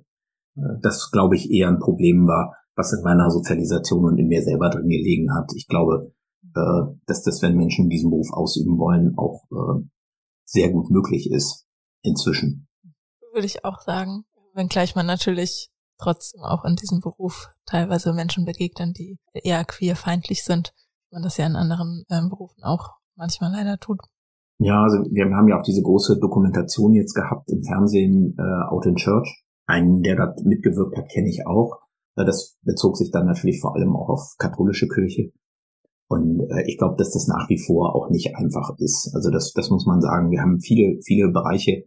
äh, 0.59 0.79
das, 0.81 1.11
glaube 1.11 1.35
ich, 1.35 1.51
eher 1.51 1.69
ein 1.69 1.79
Problem 1.79 2.27
war, 2.27 2.55
was 2.75 2.93
in 2.93 3.03
meiner 3.03 3.29
Sozialisation 3.29 4.05
und 4.05 4.17
in 4.17 4.27
mir 4.27 4.41
selber 4.41 4.69
drin 4.69 4.89
gelegen 4.89 5.33
hat. 5.33 5.51
Ich 5.55 5.67
glaube, 5.67 6.13
äh, 6.55 6.95
dass 7.05 7.23
das, 7.23 7.41
wenn 7.41 7.55
Menschen 7.55 7.89
diesen 7.89 8.09
Beruf 8.09 8.31
ausüben 8.31 8.77
wollen, 8.77 9.17
auch 9.17 9.43
äh, 9.51 9.83
sehr 10.45 10.71
gut 10.71 10.89
möglich 10.89 11.31
ist 11.31 11.67
inzwischen. 12.01 12.67
Würde 13.33 13.45
ich 13.45 13.63
auch 13.63 13.79
sagen, 13.79 14.25
wenngleich 14.53 14.95
man 14.95 15.05
natürlich 15.05 15.69
trotzdem 15.97 16.41
auch 16.41 16.65
in 16.65 16.75
diesem 16.75 16.99
Beruf 16.99 17.49
teilweise 17.65 18.13
Menschen 18.13 18.45
begegnen, 18.45 18.93
die 18.93 19.19
eher 19.33 19.63
queerfeindlich 19.65 20.43
sind, 20.43 20.73
man 21.11 21.23
das 21.23 21.37
ja 21.37 21.45
in 21.45 21.55
anderen 21.55 22.03
ähm, 22.09 22.29
Berufen 22.29 22.63
auch 22.63 22.89
manchmal 23.15 23.51
leider 23.51 23.77
tut. 23.77 23.99
Ja, 24.57 24.83
also 24.83 24.97
wir 25.11 25.25
haben 25.35 25.47
ja 25.47 25.59
auch 25.59 25.63
diese 25.63 25.81
große 25.81 26.19
Dokumentation 26.19 26.93
jetzt 26.93 27.13
gehabt 27.13 27.49
im 27.51 27.63
Fernsehen 27.63 28.35
äh, 28.37 28.69
Out 28.69 28.85
in 28.85 28.95
Church, 28.95 29.43
einen, 29.65 30.01
der 30.03 30.15
da 30.15 30.35
mitgewirkt 30.43 30.97
hat, 30.97 31.09
kenne 31.09 31.29
ich 31.29 31.45
auch. 31.47 31.79
Das 32.15 32.57
bezog 32.61 32.97
sich 32.97 33.09
dann 33.09 33.25
natürlich 33.25 33.59
vor 33.61 33.75
allem 33.75 33.95
auch 33.95 34.09
auf 34.09 34.35
katholische 34.37 34.87
Kirche. 34.87 35.31
Und 36.07 36.41
äh, 36.51 36.63
ich 36.67 36.77
glaube, 36.77 36.95
dass 36.97 37.11
das 37.11 37.27
nach 37.27 37.49
wie 37.49 37.57
vor 37.57 37.95
auch 37.95 38.09
nicht 38.09 38.35
einfach 38.35 38.75
ist. 38.77 39.11
Also 39.15 39.31
das, 39.31 39.53
das 39.53 39.69
muss 39.69 39.85
man 39.85 40.01
sagen. 40.01 40.29
Wir 40.29 40.41
haben 40.41 40.59
viele, 40.59 41.01
viele 41.01 41.31
Bereiche, 41.31 41.85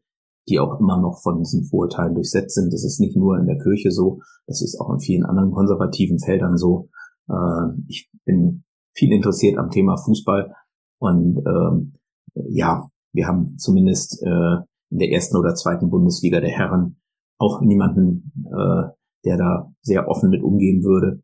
die 0.49 0.59
auch 0.59 0.79
immer 0.81 1.01
noch 1.01 1.21
von 1.23 1.39
diesen 1.39 1.65
Vorurteilen 1.65 2.15
durchsetzt 2.15 2.55
sind. 2.55 2.73
Das 2.73 2.85
ist 2.85 3.01
nicht 3.01 3.17
nur 3.17 3.39
in 3.39 3.47
der 3.47 3.59
Kirche 3.59 3.91
so, 3.91 4.21
das 4.47 4.63
ist 4.63 4.79
auch 4.81 4.93
in 4.93 5.01
vielen 5.01 5.25
anderen 5.25 5.53
konservativen 5.53 6.19
Feldern 6.19 6.57
so. 6.57 6.89
Äh, 7.29 7.81
ich 7.89 8.11
bin 8.25 8.65
viel 8.95 9.13
interessiert 9.13 9.59
am 9.59 9.71
Thema 9.71 9.97
Fußball 9.97 10.55
und 10.99 11.43
ähm, 11.47 11.95
ja, 12.35 12.89
wir 13.13 13.27
haben 13.27 13.57
zumindest 13.59 14.23
äh, 14.23 14.57
in 14.91 14.99
der 14.99 15.11
ersten 15.11 15.37
oder 15.37 15.55
zweiten 15.55 15.91
Bundesliga 15.91 16.41
der 16.41 16.51
Herren 16.51 16.97
auch 17.39 17.61
niemanden, 17.61 18.33
äh, 18.47 18.91
der 19.25 19.37
da 19.37 19.73
sehr 19.83 20.09
offen 20.09 20.31
mit 20.31 20.43
umgehen 20.43 20.83
würde. 20.85 21.23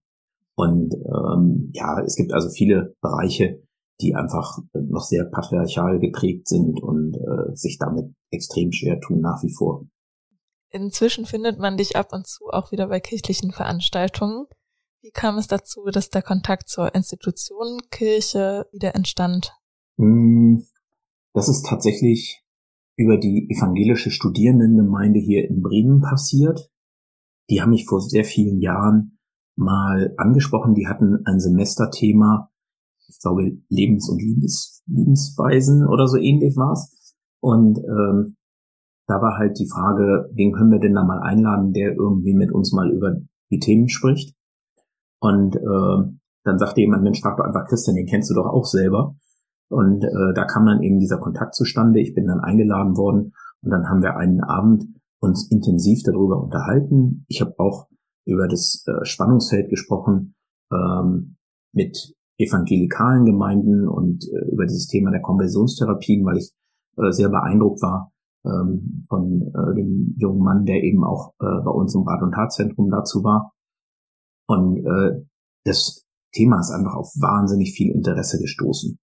Und 0.56 0.94
ähm, 0.94 1.70
ja, 1.72 2.02
es 2.04 2.16
gibt 2.16 2.32
also 2.32 2.48
viele 2.48 2.94
Bereiche, 3.00 3.62
die 4.00 4.14
einfach 4.14 4.58
noch 4.72 5.02
sehr 5.02 5.24
patriarchal 5.24 5.98
geprägt 5.98 6.48
sind 6.48 6.80
und 6.82 7.16
äh, 7.16 7.54
sich 7.54 7.78
damit 7.78 8.14
extrem 8.30 8.72
schwer 8.72 9.00
tun 9.00 9.20
nach 9.20 9.42
wie 9.42 9.52
vor. 9.52 9.86
Inzwischen 10.70 11.26
findet 11.26 11.58
man 11.58 11.76
dich 11.76 11.96
ab 11.96 12.12
und 12.12 12.26
zu 12.26 12.48
auch 12.48 12.70
wieder 12.70 12.88
bei 12.88 13.00
kirchlichen 13.00 13.52
Veranstaltungen. 13.52 14.46
Wie 15.02 15.10
kam 15.10 15.38
es 15.38 15.46
dazu, 15.46 15.86
dass 15.92 16.10
der 16.10 16.22
Kontakt 16.22 16.68
zur 16.68 16.94
Institution 16.94 17.80
Kirche 17.90 18.66
wieder 18.70 18.94
entstand? 18.94 19.52
Hm, 19.98 20.64
das 21.32 21.48
ist 21.48 21.66
tatsächlich 21.66 22.44
über 22.96 23.16
die 23.16 23.48
evangelische 23.50 24.10
Studierendengemeinde 24.10 25.18
hier 25.18 25.48
in 25.48 25.62
Bremen 25.62 26.00
passiert. 26.00 26.70
Die 27.48 27.62
haben 27.62 27.70
mich 27.70 27.86
vor 27.86 28.00
sehr 28.00 28.24
vielen 28.24 28.60
Jahren 28.60 29.18
mal 29.56 30.14
angesprochen. 30.18 30.74
Die 30.74 30.86
hatten 30.86 31.24
ein 31.24 31.40
Semesterthema, 31.40 32.49
ich 33.10 33.18
glaube 33.20 33.58
Lebens- 33.68 34.08
und 34.08 34.22
Liebes 34.22 34.82
Lebensweisen 34.86 35.86
oder 35.86 36.06
so 36.06 36.16
ähnlich 36.16 36.56
war's. 36.56 37.14
Und 37.40 37.78
ähm, 37.78 38.36
da 39.06 39.20
war 39.20 39.38
halt 39.38 39.58
die 39.58 39.68
Frage, 39.68 40.30
wen 40.34 40.52
können 40.52 40.70
wir 40.70 40.78
denn 40.78 40.94
da 40.94 41.04
mal 41.04 41.20
einladen, 41.20 41.72
der 41.72 41.94
irgendwie 41.94 42.34
mit 42.34 42.52
uns 42.52 42.72
mal 42.72 42.90
über 42.90 43.16
die 43.50 43.58
Themen 43.58 43.88
spricht. 43.88 44.36
Und 45.20 45.56
äh, 45.56 46.12
dann 46.44 46.58
sagte 46.58 46.80
jemand, 46.80 47.02
Mensch, 47.02 47.20
frag 47.20 47.36
doch 47.36 47.44
einfach 47.44 47.66
Christian, 47.66 47.96
den 47.96 48.06
kennst 48.06 48.30
du 48.30 48.34
doch 48.34 48.46
auch 48.46 48.64
selber. 48.64 49.16
Und 49.68 50.04
äh, 50.04 50.34
da 50.34 50.44
kam 50.44 50.66
dann 50.66 50.82
eben 50.82 50.98
dieser 50.98 51.18
Kontakt 51.18 51.54
zustande. 51.54 52.00
Ich 52.00 52.14
bin 52.14 52.26
dann 52.26 52.40
eingeladen 52.40 52.96
worden 52.96 53.32
und 53.62 53.70
dann 53.70 53.88
haben 53.88 54.02
wir 54.02 54.16
einen 54.16 54.40
Abend 54.42 54.84
uns 55.20 55.50
intensiv 55.50 56.02
darüber 56.04 56.42
unterhalten. 56.42 57.24
Ich 57.28 57.40
habe 57.40 57.54
auch 57.58 57.88
über 58.26 58.48
das 58.48 58.84
äh, 58.86 59.04
Spannungsfeld 59.04 59.68
gesprochen 59.68 60.34
ähm, 60.72 61.36
mit 61.72 62.14
evangelikalen 62.40 63.24
Gemeinden 63.24 63.88
und 63.88 64.24
äh, 64.24 64.50
über 64.52 64.66
dieses 64.66 64.86
Thema 64.86 65.10
der 65.10 65.22
Konversionstherapien, 65.22 66.24
weil 66.24 66.38
ich 66.38 66.52
äh, 66.96 67.12
sehr 67.12 67.28
beeindruckt 67.28 67.82
war 67.82 68.12
ähm, 68.44 69.04
von 69.08 69.42
äh, 69.42 69.74
dem 69.74 70.14
jungen 70.16 70.42
Mann, 70.42 70.64
der 70.64 70.82
eben 70.82 71.04
auch 71.04 71.34
äh, 71.40 71.62
bei 71.64 71.70
uns 71.70 71.94
im 71.94 72.02
Rat- 72.02 72.22
und 72.22 72.32
Tatzentrum 72.32 72.90
dazu 72.90 73.22
war. 73.22 73.52
Und 74.46 74.78
äh, 74.78 75.24
das 75.64 76.06
Thema 76.32 76.60
ist 76.60 76.70
einfach 76.70 76.94
auf 76.94 77.12
wahnsinnig 77.20 77.72
viel 77.72 77.92
Interesse 77.92 78.38
gestoßen. 78.40 78.98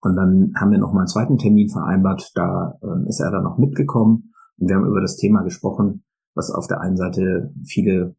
Und 0.00 0.16
dann 0.16 0.52
haben 0.56 0.72
wir 0.72 0.78
noch 0.78 0.92
mal 0.92 1.00
einen 1.00 1.08
zweiten 1.08 1.38
Termin 1.38 1.68
vereinbart, 1.68 2.32
da 2.34 2.78
äh, 2.82 3.08
ist 3.08 3.20
er 3.20 3.30
dann 3.30 3.44
noch 3.44 3.58
mitgekommen 3.58 4.32
und 4.58 4.68
wir 4.68 4.76
haben 4.76 4.86
über 4.86 5.00
das 5.00 5.16
Thema 5.16 5.42
gesprochen, 5.42 6.04
was 6.34 6.50
auf 6.50 6.66
der 6.66 6.80
einen 6.80 6.96
Seite 6.96 7.52
viele 7.64 8.16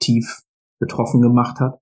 tief 0.00 0.42
betroffen 0.78 1.20
gemacht 1.20 1.60
hat. 1.60 1.80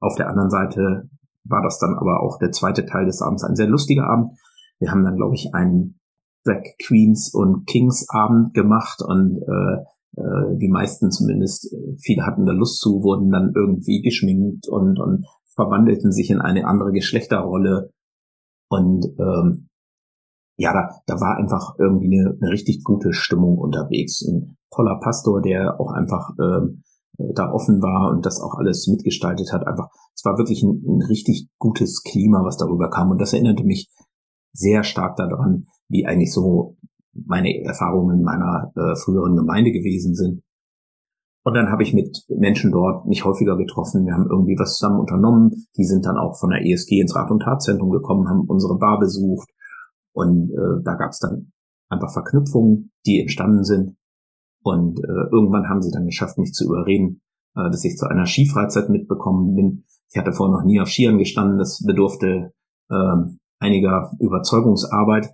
Auf 0.00 0.16
der 0.16 0.28
anderen 0.28 0.50
Seite 0.50 1.10
war 1.48 1.62
das 1.62 1.78
dann 1.78 1.96
aber 1.98 2.22
auch 2.22 2.38
der 2.38 2.52
zweite 2.52 2.86
Teil 2.86 3.06
des 3.06 3.22
Abends 3.22 3.44
ein 3.44 3.56
sehr 3.56 3.68
lustiger 3.68 4.08
Abend. 4.08 4.38
Wir 4.78 4.90
haben 4.90 5.04
dann, 5.04 5.16
glaube 5.16 5.34
ich, 5.34 5.54
einen 5.54 6.00
Drag 6.44 6.62
Queens 6.86 7.32
und 7.34 7.66
Kings 7.66 8.06
Abend 8.08 8.54
gemacht 8.54 9.02
und 9.02 9.42
äh, 9.42 9.82
äh, 10.16 10.56
die 10.56 10.68
meisten 10.68 11.10
zumindest, 11.10 11.72
äh, 11.72 11.96
viele 12.00 12.24
hatten 12.24 12.46
da 12.46 12.52
Lust 12.52 12.80
zu, 12.80 13.02
wurden 13.02 13.30
dann 13.30 13.52
irgendwie 13.54 14.02
geschminkt 14.02 14.68
und, 14.68 14.98
und 14.98 15.26
verwandelten 15.54 16.12
sich 16.12 16.30
in 16.30 16.40
eine 16.40 16.66
andere 16.66 16.92
Geschlechterrolle. 16.92 17.90
Und 18.68 19.06
ähm, 19.18 19.68
ja, 20.56 20.72
da, 20.72 20.90
da 21.06 21.20
war 21.20 21.36
einfach 21.36 21.74
irgendwie 21.78 22.20
eine, 22.20 22.36
eine 22.40 22.50
richtig 22.50 22.82
gute 22.82 23.12
Stimmung 23.12 23.58
unterwegs. 23.58 24.22
Ein 24.26 24.56
toller 24.70 24.98
Pastor, 25.00 25.40
der 25.40 25.80
auch 25.80 25.92
einfach 25.92 26.30
ähm, 26.40 26.82
äh, 26.82 26.87
da 27.18 27.50
offen 27.52 27.82
war 27.82 28.10
und 28.10 28.24
das 28.24 28.40
auch 28.40 28.54
alles 28.54 28.86
mitgestaltet 28.86 29.52
hat. 29.52 29.66
Einfach, 29.66 29.90
es 30.14 30.24
war 30.24 30.38
wirklich 30.38 30.62
ein, 30.62 30.82
ein 30.86 31.02
richtig 31.02 31.48
gutes 31.58 32.02
Klima, 32.02 32.44
was 32.44 32.56
darüber 32.56 32.90
kam. 32.90 33.10
Und 33.10 33.20
das 33.20 33.32
erinnerte 33.32 33.64
mich 33.64 33.90
sehr 34.52 34.84
stark 34.84 35.16
daran, 35.16 35.66
wie 35.88 36.06
eigentlich 36.06 36.32
so 36.32 36.76
meine 37.12 37.62
Erfahrungen 37.64 38.18
in 38.18 38.24
meiner 38.24 38.72
äh, 38.76 38.96
früheren 38.96 39.36
Gemeinde 39.36 39.72
gewesen 39.72 40.14
sind. 40.14 40.42
Und 41.44 41.54
dann 41.54 41.70
habe 41.70 41.82
ich 41.82 41.94
mit 41.94 42.24
Menschen 42.28 42.70
dort 42.70 43.06
mich 43.06 43.24
häufiger 43.24 43.56
getroffen. 43.56 44.04
Wir 44.04 44.14
haben 44.14 44.28
irgendwie 44.30 44.56
was 44.58 44.76
zusammen 44.76 45.00
unternommen. 45.00 45.66
Die 45.76 45.84
sind 45.84 46.04
dann 46.04 46.18
auch 46.18 46.38
von 46.38 46.50
der 46.50 46.64
ESG 46.64 47.00
ins 47.00 47.16
Rat- 47.16 47.30
und 47.30 47.40
Tatzentrum 47.40 47.90
gekommen, 47.90 48.28
haben 48.28 48.44
unsere 48.46 48.78
Bar 48.78 48.98
besucht. 48.98 49.48
Und 50.12 50.50
äh, 50.50 50.82
da 50.84 50.94
gab 50.94 51.10
es 51.10 51.18
dann 51.18 51.52
einfach 51.88 52.12
Verknüpfungen, 52.12 52.92
die 53.06 53.20
entstanden 53.20 53.64
sind. 53.64 53.96
Und 54.62 54.98
äh, 55.00 55.28
irgendwann 55.32 55.68
haben 55.68 55.82
sie 55.82 55.90
dann 55.90 56.06
geschafft, 56.06 56.38
mich 56.38 56.52
zu 56.52 56.64
überreden, 56.64 57.20
äh, 57.56 57.70
dass 57.70 57.84
ich 57.84 57.96
zu 57.96 58.06
einer 58.06 58.26
Skifreizeit 58.26 58.88
mitbekommen 58.88 59.54
bin. 59.54 59.84
Ich 60.10 60.18
hatte 60.18 60.32
vorher 60.32 60.56
noch 60.56 60.64
nie 60.64 60.80
auf 60.80 60.88
Skiern 60.88 61.18
gestanden. 61.18 61.58
Das 61.58 61.82
bedurfte 61.84 62.52
äh, 62.90 63.16
einiger 63.60 64.12
Überzeugungsarbeit. 64.20 65.30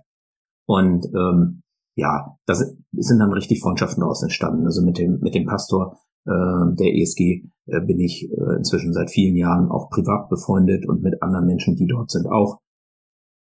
Und 0.67 1.05
ähm, 1.15 1.61
ja, 1.95 2.37
da 2.45 2.55
sind 2.55 3.19
dann 3.19 3.31
richtig 3.31 3.61
Freundschaften 3.61 4.01
daraus 4.01 4.21
entstanden. 4.21 4.65
Also 4.65 4.83
mit 4.83 4.97
dem, 4.97 5.19
mit 5.21 5.35
dem 5.35 5.45
Pastor 5.45 5.97
äh, 6.25 6.75
der 6.75 6.95
ESG 6.95 7.45
äh, 7.67 7.81
bin 7.81 7.99
ich 7.99 8.29
äh, 8.29 8.55
inzwischen 8.57 8.93
seit 8.93 9.11
vielen 9.11 9.35
Jahren 9.35 9.69
auch 9.69 9.89
privat 9.89 10.29
befreundet 10.29 10.87
und 10.87 11.01
mit 11.03 11.21
anderen 11.21 11.45
Menschen, 11.45 11.75
die 11.75 11.87
dort 11.87 12.11
sind, 12.11 12.27
auch. 12.27 12.59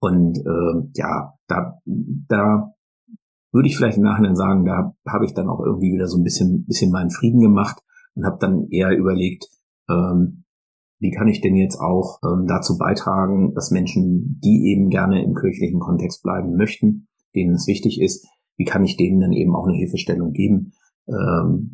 Und 0.01 0.39
äh, 0.39 0.89
ja, 0.95 1.35
da, 1.49 1.81
da 1.85 2.73
würde 3.53 3.69
ich 3.69 3.77
vielleicht 3.77 3.97
im 3.97 4.05
Nachhinein 4.05 4.37
sagen, 4.37 4.65
da 4.65 4.95
habe 5.07 5.25
ich 5.25 5.35
dann 5.35 5.49
auch 5.49 5.61
irgendwie 5.61 5.93
wieder 5.93 6.07
so 6.07 6.19
ein 6.19 6.25
bisschen, 6.25 6.65
bisschen 6.67 6.91
meinen 6.91 7.11
Frieden 7.11 7.41
gemacht 7.41 7.83
und 8.15 8.25
habe 8.25 8.39
dann 8.41 8.69
eher 8.71 8.97
überlegt, 8.97 9.49
ähm, 9.89 10.45
wie 11.01 11.11
kann 11.11 11.29
ich 11.29 11.41
denn 11.41 11.55
jetzt 11.55 11.79
auch 11.79 12.19
ähm, 12.25 12.47
dazu 12.47 12.77
beitragen, 12.77 13.55
dass 13.55 13.71
Menschen, 13.71 14.41
die 14.43 14.73
eben 14.73 14.91
gerne 14.91 15.23
im 15.23 15.35
kirchlichen 15.35 15.81
Kontext 15.81 16.23
bleiben 16.23 16.57
möchten, 16.57 17.09
denen 17.35 17.55
es 17.55 17.67
wichtig 17.67 18.01
ist, 18.01 18.27
wie 18.57 18.65
kann 18.65 18.85
ich 18.85 18.97
denen 18.97 19.21
dann 19.21 19.33
eben 19.33 19.55
auch 19.55 19.67
eine 19.67 19.77
Hilfestellung 19.77 20.33
geben, 20.33 20.73
ähm, 21.07 21.71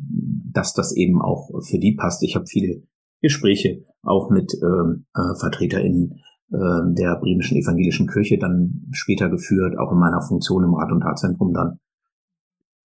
dass 0.53 0.73
das 0.73 0.95
eben 0.95 1.21
auch 1.21 1.49
für 1.67 1.79
die 1.79 1.95
passt. 1.95 2.23
Ich 2.23 2.35
habe 2.35 2.45
viele 2.45 2.83
Gespräche 3.21 3.83
auch 4.03 4.29
mit 4.29 4.53
ähm, 4.61 5.05
äh, 5.15 5.39
VertreterInnen 5.39 6.21
äh, 6.51 6.93
der 6.93 7.15
bremischen 7.19 7.57
evangelischen 7.57 8.07
Kirche 8.07 8.37
dann 8.37 8.87
später 8.91 9.29
geführt, 9.29 9.77
auch 9.77 9.91
in 9.91 9.99
meiner 9.99 10.21
Funktion 10.21 10.63
im 10.63 10.73
Rat- 10.73 10.91
und 10.91 11.01
Tatzentrum 11.01 11.53
dann. 11.53 11.79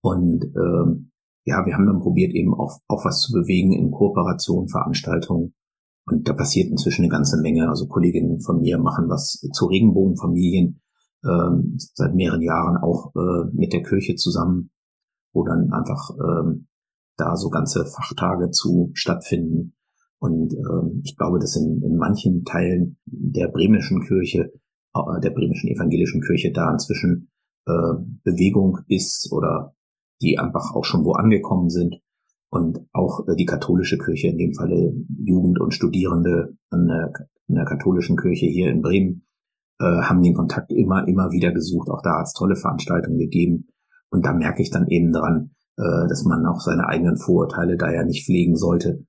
Und 0.02 0.44
ähm, 0.44 1.10
ja, 1.44 1.64
wir 1.66 1.74
haben 1.74 1.86
dann 1.86 2.00
probiert, 2.00 2.32
eben 2.32 2.54
auch, 2.54 2.80
auch 2.88 3.04
was 3.04 3.20
zu 3.20 3.32
bewegen 3.32 3.72
in 3.72 3.90
Kooperation, 3.90 4.68
Veranstaltungen. 4.68 5.54
Und 6.06 6.28
da 6.28 6.32
passiert 6.32 6.70
inzwischen 6.70 7.02
eine 7.02 7.10
ganze 7.10 7.40
Menge. 7.40 7.68
Also 7.68 7.86
Kolleginnen 7.86 8.40
von 8.40 8.60
mir 8.60 8.78
machen 8.78 9.08
was 9.08 9.46
zu 9.52 9.66
Regenbogenfamilien 9.66 10.80
ähm, 11.24 11.76
seit 11.76 12.14
mehreren 12.14 12.42
Jahren 12.42 12.76
auch 12.76 13.14
äh, 13.14 13.50
mit 13.52 13.72
der 13.72 13.82
Kirche 13.82 14.16
zusammen, 14.16 14.70
wo 15.32 15.44
dann 15.44 15.72
einfach 15.72 16.10
ähm, 16.10 16.68
da 17.16 17.36
so 17.36 17.50
ganze 17.50 17.84
Fachtage 17.84 18.50
zu 18.50 18.90
stattfinden. 18.94 19.74
Und 20.20 20.52
ähm, 20.52 21.00
ich 21.02 21.16
glaube, 21.16 21.38
dass 21.38 21.56
in, 21.56 21.82
in 21.82 21.96
manchen 21.96 22.44
Teilen 22.44 22.98
der 23.06 23.48
bremischen 23.48 24.02
Kirche, 24.02 24.52
äh, 24.94 25.20
der 25.22 25.30
bremischen 25.30 25.70
evangelischen 25.70 26.20
Kirche 26.20 26.52
da 26.52 26.70
inzwischen 26.70 27.30
äh, 27.66 27.94
Bewegung 28.22 28.78
ist 28.86 29.32
oder 29.32 29.74
die 30.20 30.38
einfach 30.38 30.74
auch 30.74 30.84
schon 30.84 31.04
wo 31.04 31.12
angekommen 31.12 31.70
sind. 31.70 32.00
Und 32.50 32.80
auch 32.92 33.26
äh, 33.28 33.36
die 33.36 33.46
katholische 33.46 33.96
Kirche, 33.96 34.28
in 34.28 34.38
dem 34.38 34.52
Falle 34.54 34.92
Jugend 35.24 35.58
und 35.58 35.72
Studierende 35.72 36.56
an 36.68 36.86
der, 36.86 37.12
an 37.48 37.54
der 37.54 37.64
katholischen 37.64 38.16
Kirche 38.16 38.46
hier 38.46 38.70
in 38.70 38.82
Bremen, 38.82 39.26
äh, 39.80 40.02
haben 40.02 40.22
den 40.22 40.34
Kontakt 40.34 40.70
immer, 40.70 41.08
immer 41.08 41.30
wieder 41.30 41.52
gesucht. 41.52 41.88
Auch 41.88 42.02
da 42.02 42.18
hat 42.18 42.26
es 42.26 42.34
tolle 42.34 42.56
Veranstaltungen 42.56 43.18
gegeben. 43.18 43.68
Und 44.10 44.26
da 44.26 44.34
merke 44.34 44.60
ich 44.60 44.70
dann 44.70 44.86
eben 44.88 45.12
dran, 45.12 45.52
äh, 45.78 46.08
dass 46.08 46.24
man 46.24 46.44
auch 46.44 46.60
seine 46.60 46.86
eigenen 46.88 47.16
Vorurteile 47.16 47.76
da 47.76 47.90
ja 47.90 48.04
nicht 48.04 48.26
pflegen 48.26 48.56
sollte. 48.56 49.06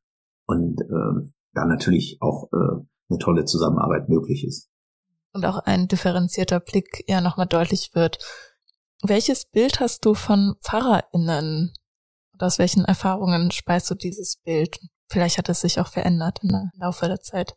Und 0.52 0.82
äh, 0.82 1.32
da 1.54 1.66
natürlich 1.66 2.18
auch 2.22 2.50
äh, 2.52 2.84
eine 3.10 3.20
tolle 3.20 3.46
Zusammenarbeit 3.46 4.10
möglich 4.10 4.46
ist. 4.46 4.70
Und 5.34 5.46
auch 5.46 5.60
ein 5.60 5.88
differenzierter 5.88 6.60
Blick 6.60 7.04
ja 7.08 7.22
nochmal 7.22 7.48
deutlich 7.48 7.92
wird. 7.94 8.20
Welches 9.04 9.46
Bild 9.46 9.80
hast 9.80 10.06
du 10.06 10.14
von 10.14 10.56
PfarrerInnen? 10.62 11.74
Und 12.34 12.44
aus 12.44 12.60
welchen 12.60 12.86
Erfahrungen 12.86 13.52
speist 13.52 13.90
du 13.90 13.96
dieses 13.96 14.38
Bild? 14.44 14.80
Vielleicht 15.10 15.38
hat 15.38 15.50
es 15.50 15.62
sich 15.62 15.80
auch 15.80 15.88
verändert 15.88 16.40
im 16.44 16.70
Laufe 16.80 17.08
der 17.08 17.20
Zeit 17.20 17.56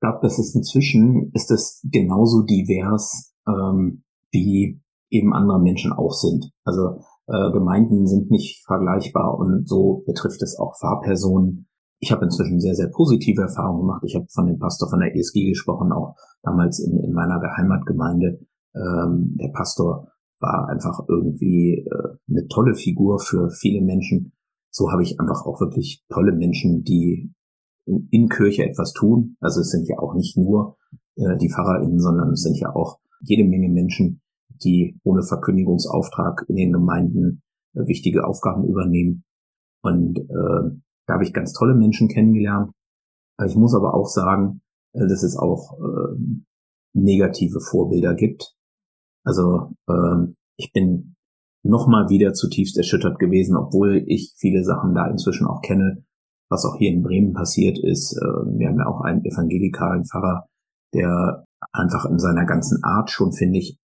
ich 0.00 0.08
glaube, 0.08 0.20
das 0.22 0.38
ist 0.38 0.56
inzwischen 0.56 1.30
ist 1.34 1.50
es 1.50 1.84
genauso 1.84 2.40
divers 2.40 3.34
ähm, 3.46 4.02
wie 4.30 4.80
eben 5.10 5.34
andere 5.34 5.60
Menschen 5.60 5.92
auch 5.92 6.12
sind. 6.12 6.50
Also 6.64 7.02
äh, 7.26 7.52
Gemeinden 7.52 8.06
sind 8.06 8.30
nicht 8.30 8.64
vergleichbar 8.64 9.36
und 9.36 9.68
so 9.68 10.02
betrifft 10.06 10.40
es 10.40 10.58
auch 10.58 10.74
Fahrpersonen. 10.80 11.68
Ich 12.00 12.10
habe 12.10 12.24
inzwischen 12.24 12.60
sehr, 12.60 12.74
sehr 12.74 12.88
positive 12.88 13.42
Erfahrungen 13.42 13.82
gemacht. 13.82 14.02
Ich 14.04 14.14
habe 14.16 14.26
von 14.30 14.46
dem 14.46 14.58
Pastor 14.58 14.88
von 14.88 15.00
der 15.00 15.14
ESG 15.14 15.50
gesprochen, 15.50 15.92
auch 15.92 16.16
damals 16.42 16.80
in, 16.80 16.96
in 16.98 17.12
meiner 17.12 17.38
Geheimatgemeinde. 17.40 18.40
Ähm, 18.74 19.36
der 19.38 19.48
Pastor 19.48 20.08
war 20.40 20.68
einfach 20.68 21.00
irgendwie 21.08 21.86
äh, 21.86 22.16
eine 22.28 22.48
tolle 22.48 22.74
Figur 22.74 23.18
für 23.18 23.50
viele 23.50 23.82
Menschen. 23.82 24.32
So 24.70 24.90
habe 24.90 25.02
ich 25.02 25.20
einfach 25.20 25.44
auch 25.44 25.60
wirklich 25.60 26.02
tolle 26.08 26.32
Menschen, 26.32 26.84
die 26.84 27.34
in, 27.84 28.08
in 28.10 28.28
Kirche 28.28 28.64
etwas 28.64 28.92
tun. 28.92 29.36
Also 29.40 29.60
es 29.60 29.70
sind 29.70 29.86
ja 29.88 29.98
auch 29.98 30.14
nicht 30.14 30.38
nur 30.38 30.78
äh, 31.16 31.36
die 31.36 31.50
PfarrerInnen, 31.50 32.00
sondern 32.00 32.30
es 32.30 32.42
sind 32.42 32.58
ja 32.58 32.74
auch 32.74 32.98
jede 33.20 33.44
Menge 33.44 33.68
Menschen, 33.68 34.22
die 34.62 34.98
ohne 35.04 35.22
Verkündigungsauftrag 35.22 36.46
in 36.48 36.56
den 36.56 36.72
Gemeinden 36.72 37.42
äh, 37.74 37.86
wichtige 37.86 38.26
Aufgaben 38.26 38.64
übernehmen. 38.64 39.24
Und 39.82 40.18
äh, 40.18 40.80
da 41.10 41.14
habe 41.14 41.24
ich 41.24 41.32
ganz 41.32 41.52
tolle 41.52 41.74
Menschen 41.74 42.06
kennengelernt. 42.06 42.70
Ich 43.44 43.56
muss 43.56 43.74
aber 43.74 43.94
auch 43.94 44.06
sagen, 44.06 44.60
äh, 44.92 45.08
dass 45.08 45.24
es 45.24 45.36
auch 45.36 45.76
äh, 45.80 46.16
negative 46.94 47.58
Vorbilder 47.60 48.14
gibt. 48.14 48.54
Also 49.24 49.72
äh, 49.88 50.32
ich 50.56 50.72
bin 50.72 51.16
nochmal 51.64 52.08
wieder 52.10 52.32
zutiefst 52.32 52.78
erschüttert 52.78 53.18
gewesen, 53.18 53.56
obwohl 53.56 54.04
ich 54.06 54.34
viele 54.38 54.62
Sachen 54.62 54.94
da 54.94 55.08
inzwischen 55.08 55.48
auch 55.48 55.62
kenne, 55.62 56.04
was 56.48 56.64
auch 56.64 56.76
hier 56.76 56.92
in 56.92 57.02
Bremen 57.02 57.32
passiert 57.32 57.80
ist. 57.82 58.16
Äh, 58.16 58.58
wir 58.58 58.68
haben 58.68 58.78
ja 58.78 58.86
auch 58.86 59.00
einen 59.00 59.24
evangelikalen 59.24 60.04
Pfarrer, 60.04 60.46
der 60.94 61.44
einfach 61.72 62.04
in 62.04 62.20
seiner 62.20 62.46
ganzen 62.46 62.84
Art 62.84 63.10
schon, 63.10 63.32
finde 63.32 63.58
ich, 63.58 63.80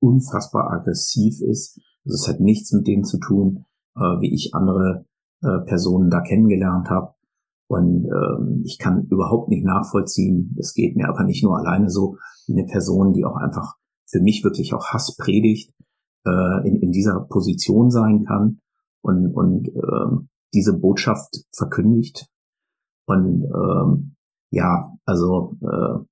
unfassbar 0.00 0.70
aggressiv 0.70 1.40
ist. 1.40 1.80
Also 2.04 2.14
es 2.14 2.28
hat 2.28 2.38
nichts 2.38 2.72
mit 2.72 2.86
dem 2.86 3.02
zu 3.02 3.18
tun, 3.18 3.64
äh, 3.96 4.20
wie 4.20 4.32
ich 4.32 4.54
andere 4.54 5.06
äh, 5.42 5.64
Personen 5.66 6.10
da 6.10 6.20
kennengelernt 6.20 6.88
habe. 6.88 7.14
Und 7.68 8.04
ähm, 8.04 8.62
ich 8.64 8.78
kann 8.78 9.06
überhaupt 9.10 9.48
nicht 9.48 9.64
nachvollziehen, 9.64 10.54
es 10.58 10.74
geht 10.74 10.96
mir 10.96 11.08
aber 11.08 11.24
nicht 11.24 11.42
nur 11.42 11.56
alleine 11.56 11.88
so, 11.88 12.16
eine 12.48 12.66
Person, 12.66 13.12
die 13.12 13.24
auch 13.24 13.36
einfach 13.36 13.76
für 14.06 14.20
mich 14.20 14.44
wirklich 14.44 14.74
auch 14.74 14.86
Hass 14.86 15.16
predigt, 15.16 15.72
äh, 16.26 16.68
in, 16.68 16.80
in 16.80 16.90
dieser 16.92 17.20
Position 17.20 17.90
sein 17.90 18.24
kann 18.24 18.60
und, 19.00 19.32
und 19.34 19.68
äh, 19.68 20.26
diese 20.52 20.78
Botschaft 20.78 21.44
verkündigt. 21.56 22.28
Und 23.06 23.44
ähm, 23.44 24.16
ja, 24.50 24.92
also 25.04 25.56
äh, 25.62 26.04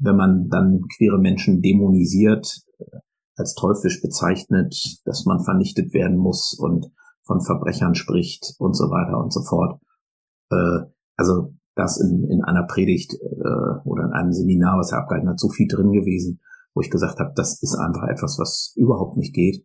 wenn 0.00 0.16
man 0.16 0.48
dann 0.48 0.82
queere 0.96 1.18
Menschen 1.18 1.60
dämonisiert, 1.60 2.62
äh, 2.78 2.98
als 3.36 3.54
teuflisch 3.54 4.00
bezeichnet, 4.00 4.74
dass 5.04 5.24
man 5.24 5.42
vernichtet 5.42 5.92
werden 5.92 6.16
muss 6.16 6.56
und 6.58 6.90
von 7.28 7.42
Verbrechern 7.42 7.94
spricht 7.94 8.54
und 8.58 8.74
so 8.74 8.84
weiter 8.90 9.22
und 9.22 9.32
so 9.32 9.42
fort. 9.42 9.80
Äh, 10.50 10.90
also 11.16 11.54
das 11.76 12.00
in, 12.00 12.24
in 12.24 12.42
einer 12.42 12.64
Predigt 12.64 13.14
äh, 13.14 13.84
oder 13.84 14.06
in 14.06 14.12
einem 14.12 14.32
Seminar, 14.32 14.78
was 14.78 14.90
er 14.90 14.98
abgehalten 14.98 15.28
hat, 15.28 15.38
so 15.38 15.50
viel 15.50 15.68
drin 15.68 15.92
gewesen, 15.92 16.40
wo 16.74 16.80
ich 16.80 16.90
gesagt 16.90 17.20
habe, 17.20 17.32
das 17.36 17.62
ist 17.62 17.76
einfach 17.76 18.08
etwas, 18.08 18.38
was 18.38 18.72
überhaupt 18.76 19.16
nicht 19.16 19.34
geht. 19.34 19.64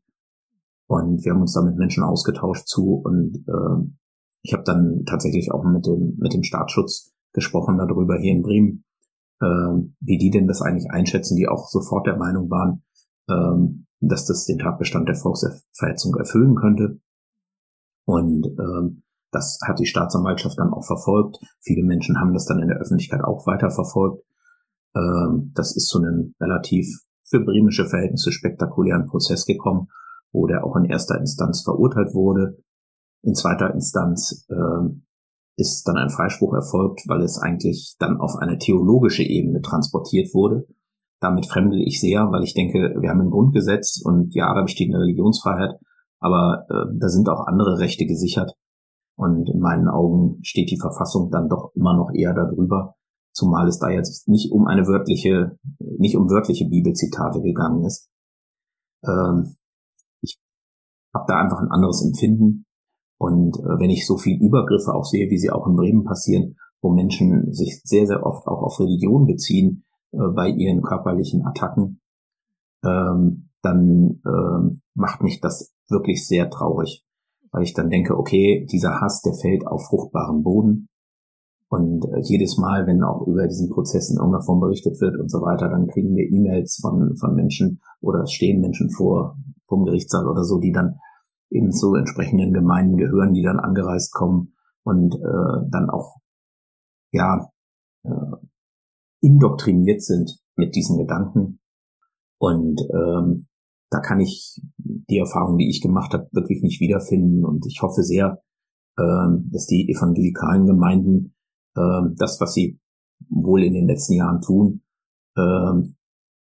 Und 0.87 1.23
wir 1.23 1.31
haben 1.31 1.41
uns 1.41 1.53
da 1.53 1.61
mit 1.61 1.77
Menschen 1.77 2.03
ausgetauscht 2.03 2.67
zu 2.67 2.95
und 2.95 3.45
äh, 3.47 3.91
ich 4.43 4.53
habe 4.53 4.63
dann 4.63 5.05
tatsächlich 5.05 5.51
auch 5.51 5.63
mit 5.63 5.87
dem 5.87 6.17
mit 6.19 6.33
dem 6.33 6.43
Staatsschutz 6.43 7.13
gesprochen 7.31 7.77
darüber 7.77 8.19
hier 8.19 8.33
in 8.33 8.43
Bremen, 8.43 8.83
äh, 9.39 9.45
wie 10.01 10.17
die 10.17 10.29
denn 10.29 10.47
das 10.47 10.61
eigentlich 10.61 10.91
einschätzen, 10.91 11.37
die 11.37 11.47
auch 11.47 11.69
sofort 11.69 12.05
der 12.05 12.17
Meinung 12.17 12.49
waren, 12.49 12.83
äh, 13.29 13.73
dass 14.01 14.25
das 14.25 14.45
den 14.45 14.59
Tatbestand 14.59 15.07
der 15.07 15.15
Volksverhetzung 15.15 16.15
erfüllen 16.15 16.55
könnte. 16.55 16.99
Und 18.05 18.47
ähm, 18.59 19.03
das 19.31 19.59
hat 19.65 19.79
die 19.79 19.85
Staatsanwaltschaft 19.85 20.57
dann 20.59 20.73
auch 20.73 20.85
verfolgt. 20.85 21.39
Viele 21.61 21.83
Menschen 21.83 22.19
haben 22.19 22.33
das 22.33 22.45
dann 22.45 22.59
in 22.59 22.67
der 22.67 22.77
Öffentlichkeit 22.77 23.23
auch 23.23 23.47
weiter 23.47 23.71
verfolgt. 23.71 24.23
Ähm, 24.95 25.51
das 25.55 25.75
ist 25.75 25.87
zu 25.87 25.99
einem 25.99 26.35
relativ 26.39 26.87
für 27.23 27.39
bremische 27.39 27.85
Verhältnisse 27.85 28.31
spektakulären 28.31 29.07
Prozess 29.07 29.45
gekommen, 29.45 29.87
wo 30.31 30.45
der 30.45 30.63
auch 30.63 30.75
in 30.75 30.85
erster 30.85 31.17
Instanz 31.17 31.63
verurteilt 31.63 32.13
wurde. 32.13 32.57
In 33.23 33.33
zweiter 33.33 33.73
Instanz 33.73 34.45
ähm, 34.51 35.05
ist 35.55 35.87
dann 35.87 35.97
ein 35.97 36.09
Freispruch 36.09 36.53
erfolgt, 36.53 37.03
weil 37.07 37.21
es 37.21 37.39
eigentlich 37.39 37.95
dann 37.99 38.19
auf 38.19 38.35
eine 38.35 38.57
theologische 38.57 39.23
Ebene 39.23 39.61
transportiert 39.61 40.33
wurde. 40.33 40.67
Damit 41.19 41.45
fremdel 41.45 41.81
ich 41.81 42.01
sehr, 42.01 42.31
weil 42.31 42.43
ich 42.43 42.53
denke, 42.53 42.95
wir 42.99 43.09
haben 43.09 43.21
ein 43.21 43.29
Grundgesetz 43.29 44.01
und 44.03 44.35
ja, 44.35 44.53
da 44.53 44.61
besteht 44.61 44.93
eine 44.93 45.01
Religionsfreiheit, 45.01 45.79
aber 46.23 46.65
äh, 46.69 46.97
da 46.99 47.09
sind 47.09 47.27
auch 47.29 47.47
andere 47.47 47.79
Rechte 47.79 48.05
gesichert. 48.05 48.55
Und 49.15 49.49
in 49.49 49.59
meinen 49.59 49.89
Augen 49.89 50.39
steht 50.41 50.71
die 50.71 50.79
Verfassung 50.79 51.29
dann 51.29 51.49
doch 51.49 51.71
immer 51.75 51.95
noch 51.95 52.11
eher 52.13 52.33
darüber, 52.33 52.95
zumal 53.33 53.67
es 53.67 53.77
da 53.77 53.89
jetzt 53.89 54.27
nicht 54.27 54.51
um 54.51 54.65
eine 54.65 54.87
wörtliche, 54.87 55.57
nicht 55.79 56.15
um 56.15 56.29
wörtliche 56.29 56.67
Bibelzitate 56.67 57.41
gegangen 57.41 57.83
ist. 57.83 58.09
Ähm, 59.05 59.55
ich 60.21 60.39
habe 61.13 61.25
da 61.27 61.37
einfach 61.37 61.59
ein 61.59 61.71
anderes 61.71 62.03
Empfinden. 62.03 62.65
Und 63.19 63.57
äh, 63.59 63.79
wenn 63.79 63.89
ich 63.89 64.07
so 64.07 64.17
viel 64.17 64.41
Übergriffe 64.41 64.93
auch 64.93 65.05
sehe, 65.05 65.29
wie 65.29 65.37
sie 65.37 65.51
auch 65.51 65.67
in 65.67 65.75
Bremen 65.75 66.05
passieren, 66.05 66.55
wo 66.81 66.89
Menschen 66.89 67.53
sich 67.53 67.81
sehr, 67.83 68.07
sehr 68.07 68.25
oft 68.25 68.47
auch 68.47 68.63
auf 68.63 68.79
Religion 68.79 69.27
beziehen 69.27 69.83
äh, 70.11 70.17
bei 70.33 70.47
ihren 70.47 70.81
körperlichen 70.81 71.45
Attacken, 71.45 72.01
ähm, 72.83 73.49
dann 73.61 74.21
ähm, 74.25 74.81
macht 74.93 75.21
mich 75.21 75.39
das 75.41 75.73
wirklich 75.93 76.27
sehr 76.27 76.49
traurig, 76.49 77.05
weil 77.51 77.63
ich 77.63 77.73
dann 77.73 77.89
denke, 77.89 78.17
okay, 78.17 78.67
dieser 78.69 78.99
Hass, 78.99 79.21
der 79.21 79.33
fällt 79.33 79.65
auf 79.65 79.85
fruchtbaren 79.85 80.43
Boden. 80.43 80.89
Und 81.69 82.05
äh, 82.05 82.19
jedes 82.23 82.57
Mal, 82.57 82.85
wenn 82.85 83.01
auch 83.03 83.25
über 83.25 83.47
diesen 83.47 83.69
Prozess 83.69 84.09
in 84.09 84.17
irgendeiner 84.17 84.43
Form 84.43 84.59
berichtet 84.59 84.99
wird 84.99 85.17
und 85.19 85.31
so 85.31 85.39
weiter, 85.41 85.69
dann 85.69 85.87
kriegen 85.87 86.15
wir 86.15 86.29
E-Mails 86.29 86.79
von, 86.81 87.15
von 87.17 87.35
Menschen 87.35 87.79
oder 88.01 88.27
stehen 88.27 88.61
Menschen 88.61 88.91
vor 88.91 89.37
vom 89.65 89.85
Gerichtssaal 89.85 90.27
oder 90.27 90.43
so, 90.43 90.59
die 90.59 90.71
dann 90.71 90.99
eben 91.49 91.71
zu 91.71 91.95
entsprechenden 91.95 92.53
Gemeinden 92.53 92.97
gehören, 92.97 93.33
die 93.33 93.43
dann 93.43 93.59
angereist 93.59 94.13
kommen 94.13 94.53
und 94.83 95.15
äh, 95.15 95.69
dann 95.69 95.89
auch 95.89 96.17
ja 97.11 97.49
äh, 98.03 98.35
indoktriniert 99.21 100.01
sind 100.01 100.39
mit 100.55 100.75
diesen 100.75 100.97
Gedanken. 100.97 101.59
Und 102.37 102.81
ähm, 102.93 103.47
da 103.93 103.99
kann 103.99 104.19
ich 104.19 104.61
die 104.77 105.17
Erfahrung, 105.17 105.57
die 105.57 105.69
ich 105.69 105.81
gemacht 105.81 106.13
habe, 106.13 106.27
wirklich 106.31 106.61
nicht 106.61 106.79
wiederfinden. 106.79 107.45
Und 107.45 107.65
ich 107.67 107.81
hoffe 107.81 108.03
sehr, 108.03 108.41
ähm, 108.97 109.49
dass 109.51 109.67
die 109.67 109.89
evangelikalen 109.89 110.65
Gemeinden 110.65 111.35
ähm, 111.77 112.15
das, 112.17 112.39
was 112.41 112.53
sie 112.53 112.79
wohl 113.29 113.63
in 113.63 113.73
den 113.73 113.87
letzten 113.87 114.13
Jahren 114.13 114.41
tun, 114.41 114.81
ähm, 115.37 115.95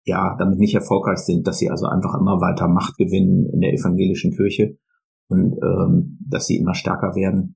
ja, 0.05 0.35
damit 0.37 0.59
nicht 0.59 0.75
erfolgreich 0.75 1.19
sind, 1.19 1.47
dass 1.47 1.57
sie 1.57 1.69
also 1.69 1.87
einfach 1.87 2.13
immer 2.19 2.39
weiter 2.39 2.67
Macht 2.67 2.97
gewinnen 2.97 3.49
in 3.51 3.61
der 3.61 3.73
evangelischen 3.73 4.31
Kirche 4.35 4.77
und 5.27 5.57
dass 6.19 6.45
sie 6.45 6.57
immer 6.57 6.75
stärker 6.75 7.15
werden. 7.15 7.55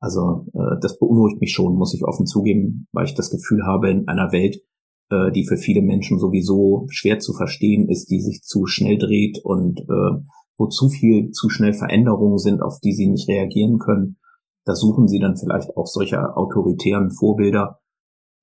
Also 0.00 0.46
äh, 0.54 0.80
das 0.80 0.98
beunruhigt 0.98 1.40
mich 1.40 1.52
schon, 1.52 1.76
muss 1.76 1.94
ich 1.94 2.04
offen 2.04 2.26
zugeben, 2.26 2.86
weil 2.92 3.04
ich 3.04 3.14
das 3.14 3.30
Gefühl 3.30 3.66
habe, 3.66 3.90
in 3.90 4.08
einer 4.08 4.32
Welt, 4.32 4.62
äh, 5.10 5.32
die 5.32 5.46
für 5.46 5.56
viele 5.56 5.82
Menschen 5.82 6.18
sowieso 6.18 6.86
schwer 6.90 7.18
zu 7.18 7.32
verstehen 7.32 7.88
ist, 7.88 8.10
die 8.10 8.20
sich 8.20 8.42
zu 8.42 8.66
schnell 8.66 8.98
dreht 8.98 9.38
und 9.42 9.80
äh, 9.80 10.22
wo 10.56 10.66
zu 10.68 10.88
viel 10.88 11.30
zu 11.30 11.48
schnell 11.48 11.74
Veränderungen 11.74 12.38
sind, 12.38 12.62
auf 12.62 12.78
die 12.80 12.92
sie 12.92 13.08
nicht 13.08 13.28
reagieren 13.28 13.78
können, 13.78 14.16
da 14.64 14.74
suchen 14.74 15.08
sie 15.08 15.18
dann 15.18 15.36
vielleicht 15.36 15.76
auch 15.76 15.86
solcher 15.86 16.36
autoritären 16.38 17.10
Vorbilder 17.10 17.80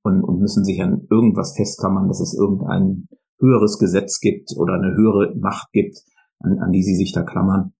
und, 0.03 0.23
und 0.23 0.39
müssen 0.39 0.63
sich 0.63 0.81
an 0.81 1.07
irgendwas 1.09 1.55
festklammern, 1.55 2.07
dass 2.07 2.21
es 2.21 2.37
irgendein 2.37 3.07
höheres 3.39 3.79
Gesetz 3.79 4.19
gibt 4.19 4.51
oder 4.55 4.73
eine 4.73 4.95
höhere 4.95 5.35
Macht 5.35 5.71
gibt, 5.71 5.97
an, 6.39 6.59
an 6.59 6.71
die 6.71 6.83
sie 6.83 6.95
sich 6.95 7.11
da 7.11 7.23
klammern. 7.23 7.73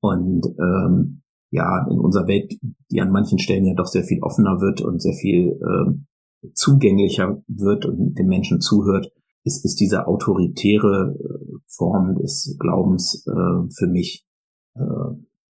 Und 0.00 0.46
ähm, 0.58 1.22
ja, 1.50 1.86
in 1.90 1.98
unserer 1.98 2.26
Welt, 2.28 2.52
die 2.90 3.00
an 3.00 3.10
manchen 3.10 3.38
Stellen 3.38 3.64
ja 3.64 3.74
doch 3.74 3.86
sehr 3.86 4.04
viel 4.04 4.22
offener 4.22 4.60
wird 4.60 4.82
und 4.82 5.00
sehr 5.00 5.14
viel 5.14 5.58
ähm, 5.62 6.06
zugänglicher 6.54 7.42
wird 7.48 7.86
und 7.86 8.14
den 8.14 8.26
Menschen 8.26 8.60
zuhört, 8.60 9.12
ist, 9.44 9.64
ist 9.64 9.80
diese 9.80 10.06
autoritäre 10.06 11.16
äh, 11.18 11.58
Form 11.66 12.16
des 12.16 12.56
Glaubens 12.58 13.26
äh, 13.26 13.70
für 13.72 13.86
mich 13.86 14.26
äh, 14.74 14.80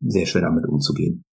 sehr 0.00 0.26
schwer 0.26 0.42
damit 0.42 0.66
umzugehen. 0.66 1.24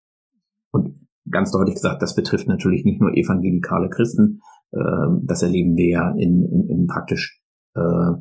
Und 0.71 1.07
ganz 1.31 1.51
deutlich 1.53 1.75
gesagt, 1.75 2.03
das 2.03 2.15
betrifft 2.15 2.49
natürlich 2.49 2.85
nicht 2.85 3.01
nur 3.01 3.15
evangelikale 3.15 3.89
Christen, 3.89 4.41
äh, 4.73 4.79
das 5.23 5.43
erleben 5.43 5.77
wir 5.77 5.89
ja 5.89 6.11
in, 6.13 6.45
in, 6.45 6.69
in 6.69 6.87
praktisch 6.87 7.41
äh, 7.75 8.13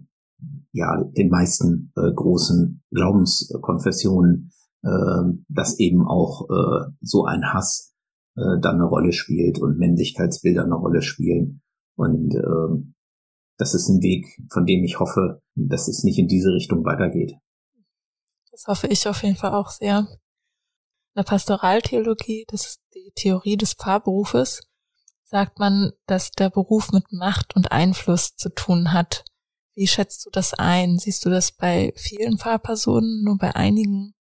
ja 0.71 1.03
den 1.03 1.29
meisten 1.29 1.91
äh, 1.95 2.11
großen 2.13 2.83
Glaubenskonfessionen, 2.91 4.51
äh, 4.83 4.89
dass 5.47 5.79
eben 5.79 6.05
auch 6.05 6.49
äh, 6.49 6.91
so 7.01 7.25
ein 7.25 7.53
Hass 7.53 7.94
äh, 8.35 8.59
dann 8.61 8.75
eine 8.75 8.85
Rolle 8.85 9.11
spielt 9.11 9.59
und 9.59 9.77
Männlichkeitsbilder 9.77 10.63
eine 10.63 10.75
Rolle 10.75 11.01
spielen. 11.01 11.61
Und 11.95 12.35
äh, 12.35 12.93
das 13.57 13.73
ist 13.73 13.89
ein 13.89 14.01
Weg, 14.01 14.25
von 14.51 14.65
dem 14.65 14.83
ich 14.83 14.99
hoffe, 14.99 15.41
dass 15.55 15.87
es 15.87 16.03
nicht 16.03 16.19
in 16.19 16.27
diese 16.27 16.51
Richtung 16.51 16.83
weitergeht. 16.83 17.33
Das 18.51 18.67
hoffe 18.67 18.87
ich 18.87 19.07
auf 19.07 19.23
jeden 19.23 19.35
Fall 19.37 19.53
auch 19.53 19.69
sehr. 19.69 19.99
In 19.99 21.19
der 21.19 21.23
Pastoraltheologie, 21.23 22.45
das 22.49 22.65
ist 22.65 22.81
die 22.93 23.11
Theorie 23.15 23.57
des 23.57 23.73
Pfarrberufes, 23.73 24.61
sagt 25.23 25.59
man, 25.59 25.91
dass 26.05 26.31
der 26.31 26.49
Beruf 26.49 26.91
mit 26.91 27.11
Macht 27.11 27.55
und 27.55 27.71
Einfluss 27.71 28.35
zu 28.35 28.49
tun 28.49 28.91
hat. 28.91 29.23
Wie 29.73 29.87
schätzt 29.87 30.25
du 30.25 30.29
das 30.29 30.53
ein? 30.53 30.97
Siehst 30.99 31.25
du 31.25 31.29
das 31.29 31.51
bei 31.51 31.93
vielen 31.95 32.37
Pfarrpersonen, 32.37 33.23
nur 33.23 33.37
bei 33.37 33.55
einigen? 33.55 34.13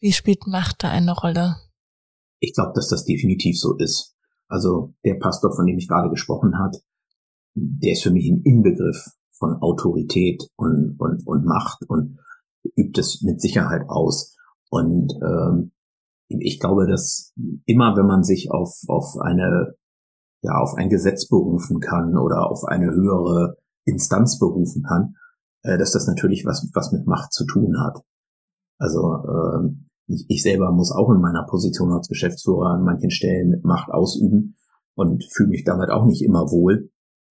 Wie 0.00 0.12
spielt 0.12 0.46
Macht 0.46 0.82
da 0.84 0.90
eine 0.90 1.12
Rolle? 1.12 1.56
Ich 2.44 2.52
glaube, 2.52 2.72
dass 2.74 2.88
das 2.88 3.04
definitiv 3.04 3.58
so 3.58 3.74
ist. 3.76 4.14
Also 4.48 4.92
der 5.02 5.14
Pastor, 5.14 5.54
von 5.56 5.64
dem 5.64 5.78
ich 5.78 5.88
gerade 5.88 6.10
gesprochen 6.10 6.58
hat, 6.58 6.76
der 7.54 7.92
ist 7.92 8.02
für 8.02 8.10
mich 8.10 8.28
ein 8.28 8.42
Inbegriff 8.42 9.12
von 9.32 9.54
Autorität 9.62 10.46
und, 10.56 10.96
und, 10.98 11.26
und 11.26 11.46
Macht 11.46 11.88
und 11.88 12.18
übt 12.76 13.00
es 13.00 13.22
mit 13.22 13.40
Sicherheit 13.40 13.88
aus. 13.88 14.36
Und 14.68 15.14
ähm, 15.22 15.72
ich 16.28 16.60
glaube, 16.60 16.86
dass 16.86 17.32
immer, 17.64 17.96
wenn 17.96 18.06
man 18.06 18.24
sich 18.24 18.50
auf, 18.50 18.76
auf 18.88 19.16
eine, 19.20 19.74
ja, 20.42 20.58
auf 20.58 20.74
ein 20.74 20.90
Gesetz 20.90 21.26
berufen 21.28 21.80
kann 21.80 22.18
oder 22.18 22.50
auf 22.50 22.64
eine 22.64 22.90
höhere 22.90 23.56
Instanz 23.86 24.38
berufen 24.38 24.82
kann, 24.82 25.16
äh, 25.62 25.78
dass 25.78 25.92
das 25.92 26.06
natürlich 26.06 26.44
was, 26.44 26.68
was 26.74 26.92
mit 26.92 27.06
Macht 27.06 27.32
zu 27.32 27.46
tun 27.46 27.80
hat. 27.80 28.02
Also 28.78 29.24
ähm, 29.24 29.88
ich, 30.06 30.26
ich 30.28 30.42
selber 30.42 30.72
muss 30.72 30.92
auch 30.92 31.10
in 31.10 31.20
meiner 31.20 31.46
Position 31.48 31.92
als 31.92 32.08
Geschäftsführer 32.08 32.74
an 32.74 32.84
manchen 32.84 33.10
Stellen 33.10 33.60
Macht 33.62 33.90
ausüben 33.90 34.56
und 34.94 35.24
fühle 35.32 35.50
mich 35.50 35.64
damit 35.64 35.90
auch 35.90 36.04
nicht 36.04 36.22
immer 36.22 36.50
wohl. 36.50 36.90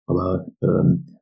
Aber 0.05 0.45
ähm, 0.61 1.18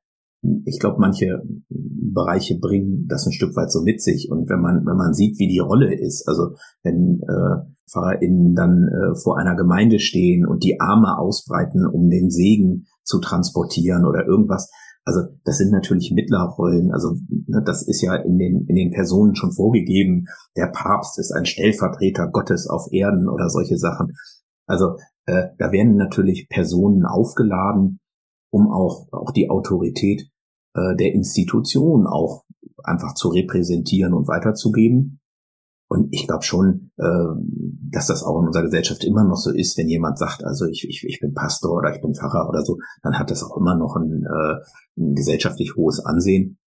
ich 0.66 0.80
glaube, 0.80 0.98
manche 1.00 1.42
Bereiche 1.70 2.60
bringen 2.60 3.08
das 3.08 3.26
ein 3.26 3.32
Stück 3.32 3.56
weit 3.56 3.72
so 3.72 3.82
mit 3.82 4.02
sich. 4.02 4.30
Und 4.32 4.50
wenn 4.50 4.62
man, 4.62 4.86
wenn 4.86 4.98
man 4.98 5.14
sieht, 5.14 5.40
wie 5.40 5.48
die 5.48 5.60
Rolle 5.60 5.94
ist, 5.94 6.28
also 6.28 6.56
wenn 6.84 7.22
äh, 7.22 7.66
PfarrerInnen 7.90 8.56
dann 8.56 8.88
äh, 8.88 9.16
vor 9.16 9.38
einer 9.38 9.56
Gemeinde 9.56 10.00
stehen 10.00 10.46
und 10.46 10.64
die 10.64 10.80
Arme 10.80 11.18
ausbreiten, 11.18 11.86
um 11.86 12.10
den 12.10 12.30
Segen 12.30 12.86
zu 13.04 13.20
transportieren 13.20 14.06
oder 14.06 14.26
irgendwas, 14.26 14.72
also 15.06 15.22
das 15.44 15.60
sind 15.60 15.72
natürlich 15.72 16.12
Mittlerrollen. 16.12 16.92
Also 16.92 17.16
ne, 17.30 17.62
das 17.64 17.88
ist 17.88 18.02
ja 18.02 18.16
in 18.16 18.40
den, 18.40 18.66
in 18.68 18.76
den 18.76 18.92
Personen 18.92 19.36
schon 19.36 19.52
vorgegeben. 19.52 20.26
Der 20.58 20.68
Papst 20.68 21.20
ist 21.20 21.32
ein 21.32 21.46
Stellvertreter 21.46 22.28
Gottes 22.28 22.68
auf 22.68 22.92
Erden 22.92 23.30
oder 23.30 23.50
solche 23.50 23.78
Sachen. 23.78 24.14
Also 24.66 24.98
äh, 25.28 25.50
da 25.60 25.72
werden 25.72 25.96
natürlich 25.96 26.50
Personen 26.50 27.06
aufgeladen, 27.06 28.00
um 28.52 28.72
auch, 28.72 29.08
auch 29.12 29.32
die 29.32 29.52
Autorität 29.52 30.28
äh, 30.74 30.96
der 30.96 31.14
Institution 31.14 32.08
auch 32.08 32.44
einfach 32.84 33.14
zu 33.14 33.30
repräsentieren 33.30 34.14
und 34.14 34.28
weiterzugeben. 34.28 35.20
Und 35.88 36.08
ich 36.12 36.28
glaube 36.28 36.44
schon, 36.44 36.92
äh, 36.98 37.04
dass 37.92 38.08
das 38.08 38.24
auch 38.24 38.40
in 38.40 38.48
unserer 38.48 38.64
Gesellschaft 38.64 39.04
immer 39.04 39.24
noch 39.24 39.38
so 39.38 39.52
ist, 39.52 39.78
wenn 39.78 39.88
jemand 39.88 40.18
sagt, 40.18 40.44
also 40.44 40.66
ich, 40.66 40.88
ich, 40.90 41.04
ich 41.08 41.20
bin 41.20 41.34
Pastor 41.34 41.78
oder 41.78 41.94
ich 41.94 42.02
bin 42.02 42.16
Pfarrer 42.16 42.50
oder 42.50 42.64
so, 42.64 42.78
dann 43.04 43.20
hat 43.20 43.30
das 43.30 43.44
auch 43.44 43.56
immer 43.58 43.76
noch 43.76 43.96
ein, 43.96 44.24
äh, 44.24 45.02
ein 45.02 45.14
gesellschaftlich 45.14 45.76
hohes 45.76 46.04
Ansehen. 46.04 46.58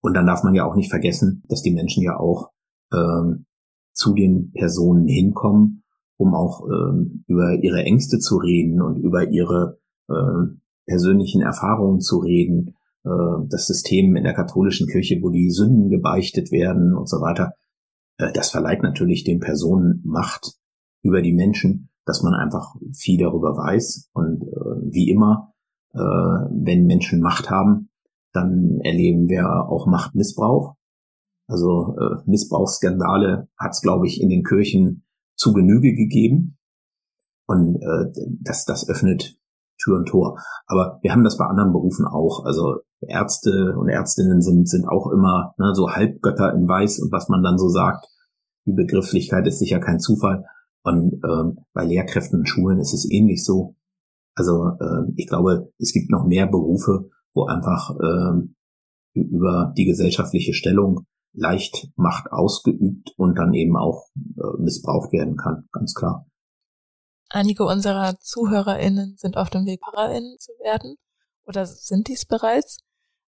Und 0.00 0.14
dann 0.14 0.26
darf 0.26 0.44
man 0.44 0.54
ja 0.54 0.64
auch 0.64 0.76
nicht 0.76 0.90
vergessen, 0.90 1.42
dass 1.48 1.62
die 1.62 1.74
Menschen 1.74 2.04
ja 2.04 2.18
auch 2.18 2.50
ähm, 2.92 3.46
zu 3.92 4.14
den 4.14 4.52
Personen 4.52 5.08
hinkommen, 5.08 5.82
um 6.16 6.34
auch 6.34 6.64
ähm, 6.68 7.24
über 7.26 7.54
ihre 7.60 7.82
Ängste 7.82 8.18
zu 8.18 8.36
reden 8.36 8.80
und 8.80 8.96
über 8.96 9.28
ihre 9.28 9.78
äh, 10.08 10.56
persönlichen 10.86 11.42
Erfahrungen 11.42 12.00
zu 12.00 12.18
reden 12.18 12.76
äh, 13.04 13.10
das 13.48 13.66
System 13.66 14.14
in 14.14 14.24
der 14.24 14.34
katholischen 14.34 14.86
Kirche, 14.86 15.18
wo 15.20 15.30
die 15.30 15.50
Sünden 15.50 15.90
gebeichtet 15.90 16.52
werden 16.52 16.94
und 16.94 17.08
so 17.08 17.20
weiter, 17.20 17.54
das 18.18 18.50
verleiht 18.50 18.82
natürlich 18.82 19.24
den 19.24 19.40
Personen 19.40 20.02
Macht 20.04 20.58
über 21.02 21.22
die 21.22 21.32
Menschen, 21.32 21.90
dass 22.04 22.22
man 22.22 22.34
einfach 22.34 22.74
viel 22.92 23.18
darüber 23.18 23.56
weiß. 23.56 24.10
Und 24.12 24.42
äh, 24.42 24.92
wie 24.92 25.10
immer, 25.10 25.54
wenn 25.94 26.84
Menschen 26.84 27.20
Macht 27.20 27.48
haben, 27.50 27.88
dann 28.32 28.78
erleben 28.82 29.28
wir 29.28 29.68
auch 29.68 29.86
Machtmissbrauch. 29.86 30.76
Also 31.48 31.96
Missbrauchsskandale 32.26 33.48
hat 33.56 33.72
es, 33.72 33.80
glaube 33.80 34.06
ich, 34.06 34.20
in 34.20 34.28
den 34.28 34.44
Kirchen 34.44 35.06
zu 35.34 35.54
Genüge 35.54 35.94
gegeben. 35.94 36.58
Und 37.46 37.80
das, 38.42 38.66
das 38.66 38.88
öffnet 38.88 39.38
Tür 39.82 39.96
und 39.96 40.08
Tor. 40.08 40.38
Aber 40.66 40.98
wir 41.02 41.12
haben 41.12 41.24
das 41.24 41.36
bei 41.38 41.46
anderen 41.46 41.72
Berufen 41.72 42.06
auch. 42.06 42.44
Also 42.44 42.80
Ärzte 43.00 43.74
und 43.78 43.88
Ärztinnen 43.88 44.42
sind, 44.42 44.68
sind 44.68 44.88
auch 44.88 45.10
immer 45.10 45.54
ne, 45.58 45.74
so 45.74 45.90
Halbgötter 45.90 46.52
in 46.54 46.68
Weiß 46.68 46.98
und 47.00 47.12
was 47.12 47.28
man 47.28 47.42
dann 47.42 47.58
so 47.58 47.68
sagt. 47.68 48.06
Die 48.66 48.72
Begrifflichkeit 48.72 49.46
ist 49.46 49.58
sicher 49.58 49.80
kein 49.80 50.00
Zufall. 50.00 50.44
Und 50.82 51.20
ähm, 51.24 51.58
bei 51.72 51.84
Lehrkräften 51.84 52.40
und 52.40 52.48
Schulen 52.48 52.78
ist 52.80 52.92
es 52.92 53.10
ähnlich 53.10 53.44
so. 53.44 53.76
Also 54.34 54.70
äh, 54.80 55.12
ich 55.16 55.26
glaube, 55.26 55.72
es 55.78 55.92
gibt 55.92 56.10
noch 56.10 56.24
mehr 56.24 56.46
Berufe, 56.46 57.10
wo 57.34 57.46
einfach 57.46 57.96
ähm, 58.02 58.54
über 59.14 59.72
die 59.76 59.84
gesellschaftliche 59.84 60.54
Stellung 60.54 61.06
leicht 61.32 61.88
Macht 61.96 62.32
ausgeübt 62.32 63.12
und 63.16 63.38
dann 63.38 63.54
eben 63.54 63.76
auch 63.76 64.06
äh, 64.16 64.62
missbraucht 64.62 65.12
werden 65.12 65.36
kann, 65.36 65.68
ganz 65.72 65.94
klar. 65.94 66.26
Einige 67.30 67.64
unserer 67.64 68.18
ZuhörerInnen 68.18 69.16
sind 69.16 69.36
auf 69.36 69.50
dem 69.50 69.66
Weg, 69.66 69.80
PfarrerInnen 69.84 70.36
zu 70.38 70.52
werden 70.62 70.96
oder 71.44 71.66
sind 71.66 72.08
dies 72.08 72.24
bereits. 72.24 72.78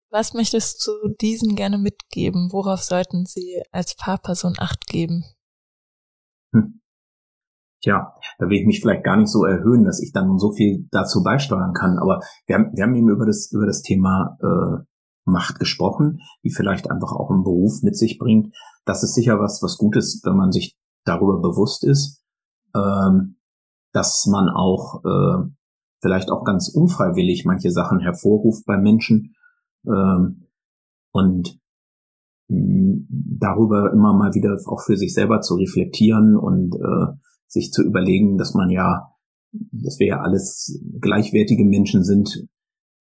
Was 0.10 0.34
möchtest 0.34 0.86
du 0.86 1.14
diesen 1.20 1.56
gerne 1.56 1.78
mitgeben? 1.78 2.52
Worauf 2.52 2.84
sollten 2.84 3.26
sie 3.26 3.64
als 3.72 3.94
Pfarrperson 3.94 4.56
Acht 4.58 4.86
geben? 4.88 5.24
Hm. 6.54 6.82
Tja, 7.82 8.16
da 8.38 8.46
will 8.48 8.60
ich 8.60 8.66
mich 8.66 8.80
vielleicht 8.80 9.04
gar 9.04 9.18
nicht 9.18 9.30
so 9.30 9.44
erhöhen, 9.44 9.84
dass 9.84 10.02
ich 10.02 10.12
dann 10.14 10.38
so 10.38 10.54
viel 10.54 10.88
dazu 10.92 11.22
beisteuern 11.24 11.74
kann. 11.74 11.98
Aber 12.00 12.22
wir 12.46 12.56
haben, 12.56 12.72
wir 12.74 12.84
haben 12.84 12.96
eben 12.96 13.10
über 13.10 13.26
das, 13.26 13.52
über 13.52 13.66
das 13.66 13.82
Thema 13.82 14.38
äh, 14.42 14.84
Macht 15.26 15.60
gesprochen, 15.60 16.20
die 16.44 16.52
vielleicht 16.52 16.90
einfach 16.90 17.12
auch 17.12 17.30
einen 17.30 17.44
Beruf 17.44 17.82
mit 17.82 17.98
sich 17.98 18.20
bringt. 18.20 18.56
Das 18.86 19.04
ist 19.04 19.16
sicher 19.16 19.40
was, 19.40 19.62
was 19.62 19.78
Gutes, 19.78 20.22
wenn 20.24 20.36
man 20.36 20.52
sich 20.52 20.78
darüber 21.06 21.42
bewusst 21.42 21.84
ist, 21.84 22.24
ähm, 22.76 23.38
dass 23.94 24.28
man 24.30 24.50
auch 24.50 25.04
äh, 25.06 25.50
vielleicht 26.02 26.30
auch 26.32 26.44
ganz 26.44 26.70
unfreiwillig 26.70 27.46
manche 27.46 27.72
Sachen 27.72 28.00
hervorruft 28.00 28.66
bei 28.66 28.78
Menschen 28.78 29.36
ähm, 29.86 30.48
und 31.12 31.60
mh, 32.50 33.06
darüber 33.10 33.92
immer 33.94 34.14
mal 34.14 34.34
wieder 34.34 34.58
auch 34.68 34.82
für 34.82 34.98
sich 34.98 35.14
selber 35.14 35.42
zu 35.42 35.56
reflektieren 35.56 36.36
und 36.36 36.76
äh, 36.76 37.14
sich 37.48 37.72
zu 37.72 37.84
überlegen, 37.84 38.38
dass 38.38 38.54
man 38.54 38.70
ja, 38.70 39.12
dass 39.52 40.00
wir 40.00 40.08
ja 40.08 40.22
alles 40.22 40.82
gleichwertige 41.00 41.66
Menschen 41.66 42.04
sind, 42.04 42.48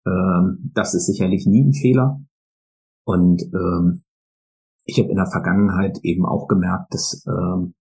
ähm, 0.07 0.71
das 0.75 0.95
ist 0.95 1.07
sicherlich 1.07 1.47
nie 1.47 1.65
ein 1.65 1.73
Fehler. 1.73 2.21
Und 3.05 3.43
ähm, 3.55 4.03
ich 4.85 4.99
habe 4.99 5.11
in 5.11 5.17
der 5.17 5.31
Vergangenheit 5.31 6.01
eben 6.03 6.27
auch 6.27 6.49
gemerkt, 6.49 6.93
dass 6.93 7.25
ähm, 7.27 7.75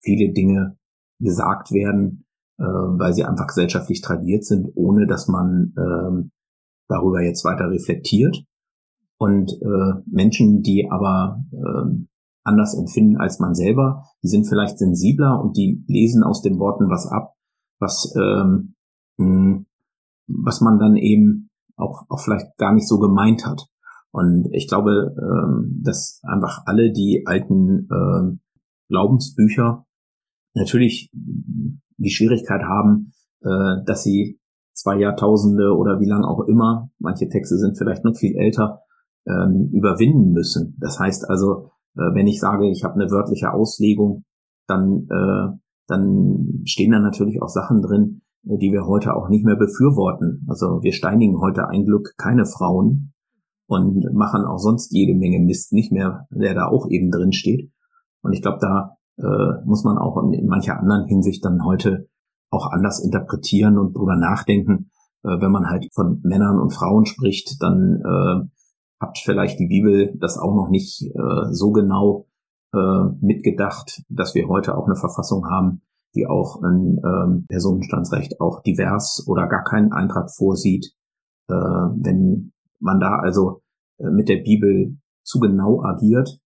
viele 0.00 0.32
Dinge 0.32 0.78
gesagt 1.18 1.70
werden, 1.72 2.24
äh, 2.60 2.64
weil 2.64 3.14
sie 3.14 3.24
einfach 3.24 3.46
gesellschaftlich 3.46 4.02
tradiert 4.02 4.44
sind, 4.44 4.68
ohne 4.74 5.06
dass 5.06 5.28
man 5.28 5.74
ähm, 5.78 6.30
darüber 6.88 7.22
jetzt 7.22 7.44
weiter 7.44 7.70
reflektiert. 7.70 8.44
Und 9.18 9.52
äh, 9.52 10.00
Menschen, 10.06 10.62
die 10.62 10.88
aber 10.90 11.42
äh, 11.52 12.04
anders 12.44 12.74
empfinden 12.74 13.16
als 13.16 13.38
man 13.38 13.54
selber, 13.54 14.04
die 14.22 14.28
sind 14.28 14.46
vielleicht 14.48 14.78
sensibler 14.78 15.40
und 15.40 15.56
die 15.56 15.84
lesen 15.88 16.22
aus 16.22 16.42
den 16.42 16.58
Worten 16.58 16.88
was 16.88 17.06
ab, 17.06 17.34
was 17.78 18.14
ähm, 18.16 18.74
mh, 19.18 19.64
was 20.26 20.60
man 20.60 20.78
dann 20.78 20.96
eben 20.96 21.50
auch, 21.76 22.04
auch 22.08 22.20
vielleicht 22.20 22.56
gar 22.56 22.72
nicht 22.72 22.88
so 22.88 22.98
gemeint 22.98 23.46
hat. 23.46 23.66
Und 24.12 24.48
ich 24.52 24.68
glaube, 24.68 25.14
ähm, 25.18 25.80
dass 25.84 26.20
einfach 26.24 26.62
alle 26.66 26.92
die 26.92 27.24
alten 27.26 27.88
äh, 27.90 28.36
Glaubensbücher 28.88 29.86
natürlich 30.54 31.10
die 32.00 32.10
Schwierigkeit 32.10 32.62
haben, 32.62 33.12
äh, 33.42 33.84
dass 33.86 34.02
sie 34.02 34.40
zwei 34.72 34.98
Jahrtausende 34.98 35.76
oder 35.76 36.00
wie 36.00 36.08
lang 36.08 36.24
auch 36.24 36.40
immer, 36.46 36.90
manche 36.98 37.28
Texte 37.28 37.58
sind 37.58 37.76
vielleicht 37.76 38.04
noch 38.04 38.16
viel 38.16 38.36
älter, 38.36 38.82
ähm, 39.26 39.70
überwinden 39.72 40.32
müssen. 40.32 40.76
Das 40.80 40.98
heißt 40.98 41.28
also, 41.28 41.70
äh, 41.96 42.14
wenn 42.14 42.26
ich 42.26 42.40
sage, 42.40 42.70
ich 42.70 42.84
habe 42.84 42.94
eine 42.94 43.10
wörtliche 43.10 43.52
Auslegung, 43.52 44.24
dann, 44.66 45.06
äh, 45.10 45.58
dann 45.86 46.62
stehen 46.64 46.92
da 46.92 47.00
natürlich 47.00 47.42
auch 47.42 47.48
Sachen 47.48 47.82
drin, 47.82 48.22
äh, 48.46 48.56
die 48.56 48.72
wir 48.72 48.86
heute 48.86 49.14
auch 49.14 49.28
nicht 49.28 49.44
mehr 49.44 49.56
befürworten. 49.56 50.46
Also 50.48 50.82
wir 50.82 50.92
steinigen 50.92 51.40
heute 51.40 51.68
ein 51.68 51.84
Glück 51.84 52.14
keine 52.16 52.46
Frauen 52.46 53.12
und 53.66 54.12
machen 54.14 54.44
auch 54.44 54.58
sonst 54.58 54.92
jede 54.92 55.14
Menge 55.14 55.40
Mist 55.40 55.72
nicht 55.72 55.92
mehr, 55.92 56.26
der 56.30 56.54
da 56.54 56.66
auch 56.66 56.88
eben 56.88 57.10
drin 57.10 57.32
steht. 57.32 57.70
Und 58.22 58.32
ich 58.32 58.42
glaube, 58.42 58.58
da 58.60 58.96
äh, 59.20 59.64
muss 59.64 59.84
man 59.84 59.98
auch 59.98 60.22
in, 60.22 60.46
mancher 60.46 60.78
anderen 60.78 61.06
Hinsicht 61.06 61.44
dann 61.44 61.64
heute 61.64 62.08
auch 62.50 62.70
anders 62.70 63.00
interpretieren 63.00 63.78
und 63.78 63.96
drüber 63.96 64.16
nachdenken. 64.16 64.90
Äh, 65.22 65.40
wenn 65.40 65.52
man 65.52 65.68
halt 65.68 65.88
von 65.92 66.20
Männern 66.22 66.58
und 66.58 66.72
Frauen 66.72 67.06
spricht, 67.06 67.62
dann 67.62 68.02
äh, 68.04 68.48
hat 69.00 69.18
vielleicht 69.18 69.58
die 69.58 69.68
Bibel 69.68 70.16
das 70.18 70.38
auch 70.38 70.54
noch 70.54 70.68
nicht 70.68 71.02
äh, 71.02 71.52
so 71.52 71.72
genau 71.72 72.26
äh, 72.72 73.04
mitgedacht, 73.20 74.02
dass 74.08 74.34
wir 74.34 74.48
heute 74.48 74.76
auch 74.76 74.86
eine 74.86 74.96
Verfassung 74.96 75.46
haben, 75.46 75.82
die 76.14 76.26
auch 76.26 76.62
ein 76.62 77.00
ähm, 77.04 77.46
Personenstandsrecht 77.48 78.40
auch 78.40 78.62
divers 78.62 79.24
oder 79.26 79.46
gar 79.46 79.64
keinen 79.64 79.92
Eintrag 79.92 80.30
vorsieht. 80.30 80.92
Äh, 81.48 81.54
wenn 81.54 82.52
man 82.78 83.00
da 83.00 83.16
also 83.16 83.62
äh, 83.98 84.10
mit 84.10 84.28
der 84.28 84.42
Bibel 84.42 84.98
zu 85.22 85.40
genau 85.40 85.82
agiert, 85.82 86.40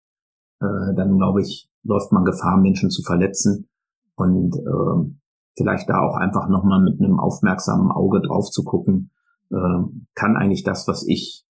äh, 0.61 0.93
dann 0.95 1.17
glaube 1.17 1.41
ich, 1.41 1.69
läuft 1.83 2.11
man 2.11 2.25
Gefahr, 2.25 2.57
Menschen 2.57 2.89
zu 2.89 3.03
verletzen 3.03 3.69
und 4.15 4.55
äh, 4.55 5.15
vielleicht 5.55 5.89
da 5.89 6.01
auch 6.01 6.15
einfach 6.15 6.47
nochmal 6.49 6.81
mit 6.81 6.99
einem 6.99 7.19
aufmerksamen 7.19 7.91
Auge 7.91 8.21
drauf 8.21 8.49
zu 8.49 8.63
gucken, 8.63 9.11
äh, 9.51 9.83
kann 10.15 10.35
eigentlich 10.35 10.63
das, 10.63 10.87
was 10.87 11.05
ich 11.07 11.45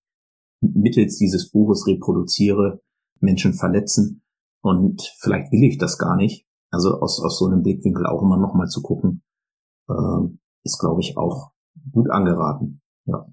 mittels 0.60 1.18
dieses 1.18 1.50
Buches 1.50 1.86
reproduziere, 1.86 2.82
Menschen 3.20 3.54
verletzen. 3.54 4.22
Und 4.60 5.02
vielleicht 5.18 5.52
will 5.52 5.64
ich 5.64 5.78
das 5.78 5.98
gar 5.98 6.16
nicht. 6.16 6.46
Also 6.70 7.00
aus, 7.00 7.22
aus 7.22 7.38
so 7.38 7.46
einem 7.46 7.62
Blickwinkel 7.62 8.06
auch 8.06 8.22
immer 8.22 8.36
nochmal 8.36 8.66
zu 8.66 8.82
gucken, 8.82 9.22
äh, 9.88 10.28
ist, 10.64 10.78
glaube 10.80 11.00
ich, 11.00 11.16
auch 11.16 11.52
gut 11.92 12.10
angeraten. 12.10 12.80
Ja. 13.04 13.26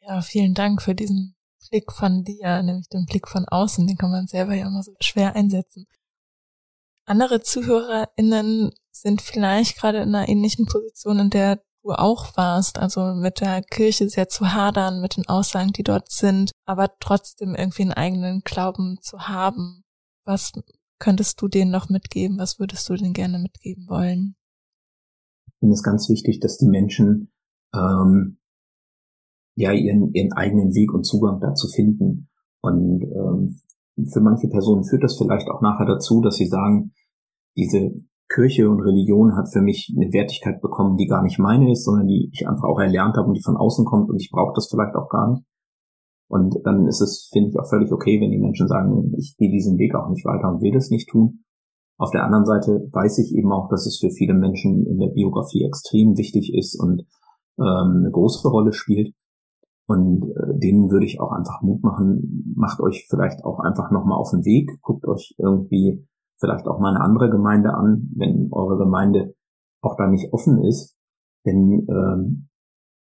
Ja, 0.00 0.22
vielen 0.22 0.54
Dank 0.54 0.82
für 0.82 0.94
diesen 0.94 1.35
Blick 1.70 1.92
von 1.92 2.24
dir, 2.24 2.62
nämlich 2.62 2.88
den 2.88 3.06
Blick 3.06 3.28
von 3.28 3.46
außen. 3.46 3.86
Den 3.86 3.96
kann 3.96 4.10
man 4.10 4.26
selber 4.26 4.54
ja 4.54 4.66
immer 4.66 4.82
so 4.82 4.94
schwer 5.00 5.34
einsetzen. 5.34 5.86
Andere 7.06 7.40
ZuhörerInnen 7.40 8.72
sind 8.90 9.22
vielleicht 9.22 9.78
gerade 9.78 9.98
in 9.98 10.14
einer 10.14 10.28
ähnlichen 10.28 10.66
Position, 10.66 11.18
in 11.18 11.30
der 11.30 11.62
du 11.82 11.92
auch 11.92 12.36
warst, 12.36 12.78
also 12.78 13.14
mit 13.14 13.40
der 13.40 13.62
Kirche 13.62 14.08
sehr 14.08 14.28
zu 14.28 14.52
hadern, 14.52 15.00
mit 15.00 15.16
den 15.16 15.28
Aussagen, 15.28 15.72
die 15.72 15.84
dort 15.84 16.10
sind, 16.10 16.50
aber 16.64 16.90
trotzdem 16.98 17.54
irgendwie 17.54 17.82
einen 17.82 17.92
eigenen 17.92 18.40
Glauben 18.40 18.98
zu 19.00 19.28
haben. 19.28 19.84
Was 20.24 20.52
könntest 20.98 21.40
du 21.40 21.46
denen 21.46 21.70
noch 21.70 21.88
mitgeben? 21.88 22.38
Was 22.38 22.58
würdest 22.58 22.88
du 22.88 22.94
denen 22.94 23.12
gerne 23.12 23.38
mitgeben 23.38 23.88
wollen? 23.88 24.34
Ich 25.46 25.54
finde 25.60 25.74
es 25.74 25.82
ganz 25.84 26.08
wichtig, 26.08 26.40
dass 26.40 26.58
die 26.58 26.66
Menschen 26.66 27.32
ähm, 27.72 28.38
ja 29.56 29.72
ihren, 29.72 30.12
ihren 30.12 30.32
eigenen 30.32 30.74
Weg 30.74 30.92
und 30.94 31.04
Zugang 31.04 31.40
dazu 31.40 31.66
finden. 31.66 32.28
Und 32.60 33.02
ähm, 33.02 33.60
für 34.12 34.20
manche 34.20 34.48
Personen 34.48 34.84
führt 34.84 35.02
das 35.02 35.16
vielleicht 35.18 35.48
auch 35.48 35.62
nachher 35.62 35.86
dazu, 35.86 36.20
dass 36.20 36.36
sie 36.36 36.46
sagen, 36.46 36.92
diese 37.56 37.92
Kirche 38.28 38.68
und 38.68 38.80
Religion 38.80 39.36
hat 39.36 39.48
für 39.52 39.62
mich 39.62 39.94
eine 39.96 40.12
Wertigkeit 40.12 40.60
bekommen, 40.60 40.96
die 40.96 41.06
gar 41.06 41.22
nicht 41.22 41.38
meine 41.38 41.72
ist, 41.72 41.84
sondern 41.84 42.06
die 42.06 42.28
ich 42.32 42.46
einfach 42.46 42.64
auch 42.64 42.78
erlernt 42.78 43.16
habe 43.16 43.28
und 43.28 43.34
die 43.34 43.42
von 43.42 43.56
außen 43.56 43.84
kommt 43.84 44.10
und 44.10 44.20
ich 44.20 44.30
brauche 44.30 44.52
das 44.54 44.68
vielleicht 44.68 44.94
auch 44.94 45.08
gar 45.08 45.32
nicht. 45.32 45.44
Und 46.28 46.56
dann 46.64 46.86
ist 46.88 47.00
es, 47.00 47.30
finde 47.32 47.50
ich, 47.50 47.58
auch 47.58 47.68
völlig 47.68 47.92
okay, 47.92 48.20
wenn 48.20 48.32
die 48.32 48.38
Menschen 48.38 48.66
sagen, 48.66 49.12
ich 49.16 49.36
gehe 49.38 49.50
diesen 49.50 49.78
Weg 49.78 49.94
auch 49.94 50.08
nicht 50.08 50.24
weiter 50.24 50.48
und 50.52 50.60
will 50.60 50.72
das 50.72 50.90
nicht 50.90 51.08
tun. 51.08 51.44
Auf 51.98 52.10
der 52.10 52.24
anderen 52.24 52.44
Seite 52.44 52.88
weiß 52.92 53.18
ich 53.18 53.34
eben 53.34 53.52
auch, 53.52 53.68
dass 53.68 53.86
es 53.86 53.98
für 53.98 54.10
viele 54.10 54.34
Menschen 54.34 54.84
in 54.86 54.98
der 54.98 55.08
Biografie 55.08 55.64
extrem 55.64 56.18
wichtig 56.18 56.52
ist 56.52 56.78
und 56.78 57.06
ähm, 57.58 58.02
eine 58.02 58.10
große 58.10 58.46
Rolle 58.48 58.72
spielt. 58.72 59.14
Und 59.86 60.24
äh, 60.36 60.58
denen 60.58 60.90
würde 60.90 61.06
ich 61.06 61.20
auch 61.20 61.32
einfach 61.32 61.62
Mut 61.62 61.82
machen, 61.82 62.54
macht 62.56 62.80
euch 62.80 63.06
vielleicht 63.08 63.44
auch 63.44 63.60
einfach 63.60 63.90
nochmal 63.90 64.18
auf 64.18 64.30
den 64.30 64.44
Weg, 64.44 64.80
guckt 64.82 65.06
euch 65.06 65.34
irgendwie 65.38 66.06
vielleicht 66.38 66.66
auch 66.66 66.80
mal 66.80 66.94
eine 66.94 67.04
andere 67.04 67.30
Gemeinde 67.30 67.72
an, 67.72 68.10
wenn 68.16 68.48
eure 68.52 68.78
Gemeinde 68.78 69.34
auch 69.82 69.96
da 69.96 70.08
nicht 70.08 70.32
offen 70.32 70.64
ist. 70.64 70.96
Denn 71.46 71.86
ähm, 71.88 72.48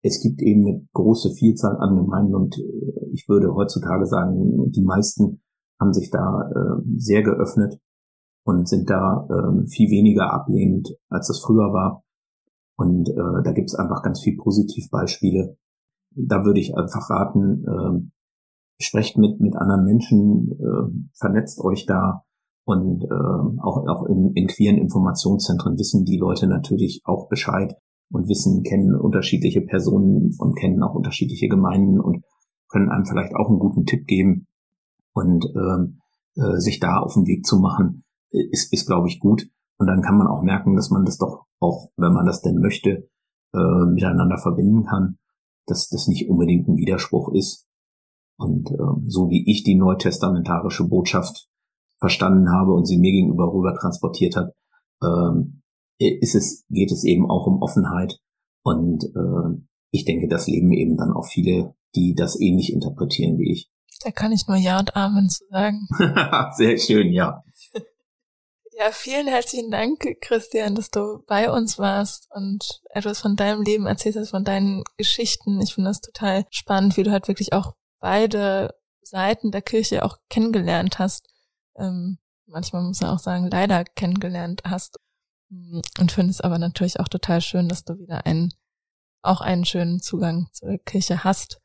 es 0.04 0.22
gibt 0.22 0.42
eben 0.42 0.68
eine 0.68 0.88
große 0.94 1.32
Vielzahl 1.32 1.78
an 1.78 1.96
Gemeinden 1.96 2.36
und 2.36 2.58
äh, 2.58 3.10
ich 3.12 3.28
würde 3.30 3.56
heutzutage 3.56 4.06
sagen, 4.06 4.72
die 4.72 4.84
meisten 4.84 5.42
haben 5.80 5.94
sich 5.94 6.10
da 6.10 6.50
äh, 6.50 6.82
sehr 6.98 7.24
geöffnet 7.24 7.80
und 8.44 8.68
sind 8.68 8.90
da 8.90 9.28
äh, 9.30 9.68
viel 9.68 9.90
weniger 9.90 10.34
ablehnend, 10.34 10.90
als 11.10 11.28
das 11.28 11.40
früher 11.40 11.74
war. 11.74 12.04
Und 12.78 13.10
äh, 13.10 13.44
da 13.44 13.52
gibt 13.52 13.70
es 13.70 13.76
einfach 13.76 14.04
ganz 14.04 14.22
viel 14.22 14.38
Positivbeispiele. 14.38 15.58
Da 16.18 16.44
würde 16.44 16.60
ich 16.60 16.76
einfach 16.76 17.10
raten, 17.10 17.64
äh, 17.66 18.84
sprecht 18.84 19.18
mit, 19.18 19.40
mit 19.40 19.56
anderen 19.56 19.86
Menschen, 19.86 20.52
äh, 20.52 21.10
vernetzt 21.14 21.60
euch 21.62 21.86
da, 21.86 22.24
und 22.68 23.06
äh, 23.06 23.62
auch, 23.62 23.88
auch 23.88 24.06
in, 24.08 24.34
in 24.34 24.48
queeren 24.48 24.78
Informationszentren 24.78 25.78
wissen 25.78 26.04
die 26.04 26.18
Leute 26.18 26.48
natürlich 26.48 27.02
auch 27.06 27.30
Bescheid 27.30 27.74
und 28.12 28.28
wissen, 28.28 28.62
kennen 28.64 28.94
unterschiedliche 28.94 29.62
Personen 29.62 30.36
und 30.38 30.58
kennen 30.58 30.84
auch 30.84 30.94
unterschiedliche 30.94 31.48
Gemeinden 31.48 31.98
und 32.02 32.26
können 32.68 32.90
einem 32.90 33.06
vielleicht 33.06 33.34
auch 33.36 33.48
einen 33.48 33.60
guten 33.60 33.86
Tipp 33.86 34.06
geben. 34.06 34.48
Und 35.14 35.46
ähm, 35.56 36.02
äh, 36.36 36.58
sich 36.60 36.82
da 36.82 36.98
auf 36.98 37.14
den 37.14 37.26
Weg 37.26 37.46
zu 37.46 37.58
machen, 37.58 38.04
ist, 38.32 38.74
ist 38.74 38.86
glaube 38.86 39.08
ich, 39.08 39.22
gut. 39.22 39.48
Und 39.78 39.88
dann 39.88 40.02
kann 40.02 40.18
man 40.18 40.28
auch 40.28 40.44
merken, 40.44 40.76
dass 40.76 40.90
man 40.90 41.06
das 41.06 41.18
doch 41.18 41.46
auch, 41.62 41.88
wenn 41.96 42.12
man 42.12 42.26
das 42.26 42.42
denn 42.42 42.60
möchte, 42.60 43.08
äh, 43.54 43.86
miteinander 43.94 44.40
verbinden 44.40 44.84
kann, 44.84 45.18
dass 45.68 45.90
das 45.90 46.08
nicht 46.08 46.30
unbedingt 46.30 46.68
ein 46.68 46.78
Widerspruch 46.78 47.34
ist. 47.34 47.66
Und 48.38 48.72
äh, 48.72 48.78
so 49.08 49.30
wie 49.30 49.50
ich 49.50 49.64
die 49.64 49.76
neutestamentarische 49.76 50.88
Botschaft 50.88 51.48
verstanden 52.00 52.52
habe 52.52 52.74
und 52.74 52.86
sie 52.86 52.98
mir 52.98 53.12
gegenüber 53.12 53.52
rüber 53.52 53.76
transportiert 53.80 54.36
hat, 54.36 54.54
ähm, 55.04 55.62
ist 56.00 56.36
es, 56.36 56.66
geht 56.70 56.92
es 56.92 57.04
eben 57.04 57.30
auch 57.30 57.48
um 57.48 57.62
Offenheit. 57.62 58.20
Und 58.64 59.04
äh, 59.04 59.62
ich 59.92 60.06
denke, 60.06 60.28
das 60.28 60.48
leben 60.48 60.72
eben 60.72 60.98
dann 60.98 61.12
auch 61.12 61.26
viele, 61.26 61.76
die 61.96 62.14
das 62.14 62.40
ähnlich 62.40 62.72
interpretieren 62.72 63.38
wie 63.38 63.52
ich. 63.52 63.72
Da 64.04 64.12
kann 64.12 64.32
ich 64.32 64.48
nur 64.48 64.58
Ja 64.58 64.80
und 64.80 64.96
Amen 64.96 65.30
zu 65.30 65.44
sagen. 65.50 65.88
Sehr 66.56 66.78
schön, 66.78 67.12
ja. 67.12 67.44
Ja, 68.80 68.92
vielen 68.92 69.28
herzlichen 69.28 69.72
Dank, 69.72 70.06
Christian, 70.22 70.76
dass 70.76 70.90
du 70.90 71.24
bei 71.26 71.52
uns 71.52 71.80
warst 71.80 72.28
und 72.32 72.82
etwas 72.90 73.22
von 73.22 73.36
deinem 73.36 73.64
Leben 73.64 73.88
erzählt 73.88 74.16
hast, 74.16 74.30
von 74.30 74.44
deinen 74.44 74.84
Geschichten. 74.98 75.60
Ich 75.62 75.74
finde 75.74 75.90
das 75.90 76.02
total 76.02 76.46
spannend, 76.52 76.96
wie 76.96 77.04
du 77.04 77.12
halt 77.12 77.28
wirklich 77.28 77.54
auch 77.54 77.74
beide 78.00 78.76
Seiten 79.02 79.52
der 79.52 79.62
Kirche 79.62 80.06
auch 80.06 80.18
kennengelernt 80.30 81.00
hast 81.00 81.28
ähm, 81.78 82.18
manchmal 82.48 82.84
muss 82.84 83.02
man 83.02 83.12
auch 83.12 83.20
sagen, 83.20 83.50
leider 83.50 83.84
kennengelernt 83.84 84.62
hast. 84.66 85.00
Und 85.50 86.12
finde 86.12 86.32
es 86.32 86.42
aber 86.42 86.58
natürlich 86.58 87.00
auch 87.00 87.08
total 87.08 87.42
schön, 87.42 87.70
dass 87.70 87.86
du 87.86 87.98
wieder 87.98 88.26
einen, 88.26 88.54
auch 89.22 89.42
einen 89.42 89.64
schönen 89.64 90.02
Zugang 90.02 90.48
zur 90.52 90.78
Kirche 90.80 91.24
hast, 91.24 91.62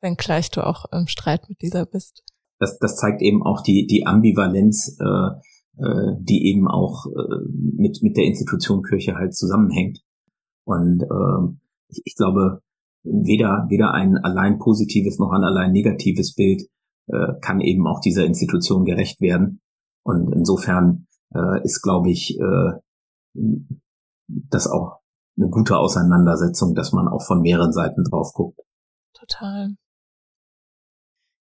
wenngleich 0.00 0.50
du 0.50 0.66
auch 0.66 0.86
im 0.92 1.06
Streit 1.06 1.48
mit 1.48 1.62
dieser 1.62 1.86
bist. 1.86 2.24
Das, 2.58 2.78
das 2.78 2.96
zeigt 2.96 3.22
eben 3.22 3.42
auch 3.44 3.62
die, 3.62 3.86
die 3.86 4.06
Ambivalenz, 4.06 4.98
äh, 5.00 5.40
äh, 5.78 6.16
die 6.18 6.46
eben 6.48 6.68
auch 6.68 7.06
äh, 7.06 7.48
mit, 7.50 8.02
mit 8.02 8.16
der 8.16 8.24
Institution 8.24 8.82
Kirche 8.82 9.14
halt 9.14 9.34
zusammenhängt. 9.34 10.00
Und 10.64 11.02
äh, 11.02 11.56
ich, 11.88 12.02
ich 12.04 12.16
glaube, 12.16 12.60
weder, 13.02 13.66
weder 13.68 13.92
ein 13.92 14.16
allein 14.18 14.58
positives 14.58 15.18
noch 15.18 15.32
ein 15.32 15.44
allein 15.44 15.72
negatives 15.72 16.34
Bild 16.34 16.62
äh, 17.08 17.34
kann 17.40 17.60
eben 17.60 17.86
auch 17.86 18.00
dieser 18.00 18.24
Institution 18.24 18.84
gerecht 18.84 19.20
werden. 19.20 19.60
Und 20.02 20.32
insofern 20.32 21.06
äh, 21.34 21.62
ist, 21.64 21.82
glaube 21.82 22.10
ich, 22.10 22.38
äh, 22.38 22.72
das 24.26 24.66
auch 24.66 25.00
eine 25.36 25.48
gute 25.48 25.78
Auseinandersetzung, 25.78 26.74
dass 26.74 26.92
man 26.92 27.08
auch 27.08 27.22
von 27.22 27.40
mehreren 27.40 27.72
Seiten 27.72 28.04
drauf 28.04 28.32
guckt. 28.34 28.60
Total. 29.14 29.76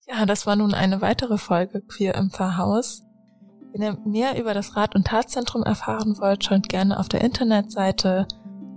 Ja, 0.08 0.26
das 0.26 0.48
war 0.48 0.56
nun 0.56 0.74
eine 0.74 1.02
weitere 1.02 1.38
Folge 1.38 1.82
Queer 1.82 2.16
im 2.16 2.30
Pfarrhaus. 2.32 3.04
Wenn 3.72 3.84
ihr 3.84 3.98
mehr 4.06 4.40
über 4.40 4.54
das 4.54 4.76
Rat- 4.76 4.96
und 4.96 5.08
Tatzentrum 5.08 5.64
erfahren 5.64 6.18
wollt, 6.20 6.44
schaut 6.44 6.70
gerne 6.70 7.00
auf 7.00 7.08
der 7.08 7.22
Internetseite 7.22 8.28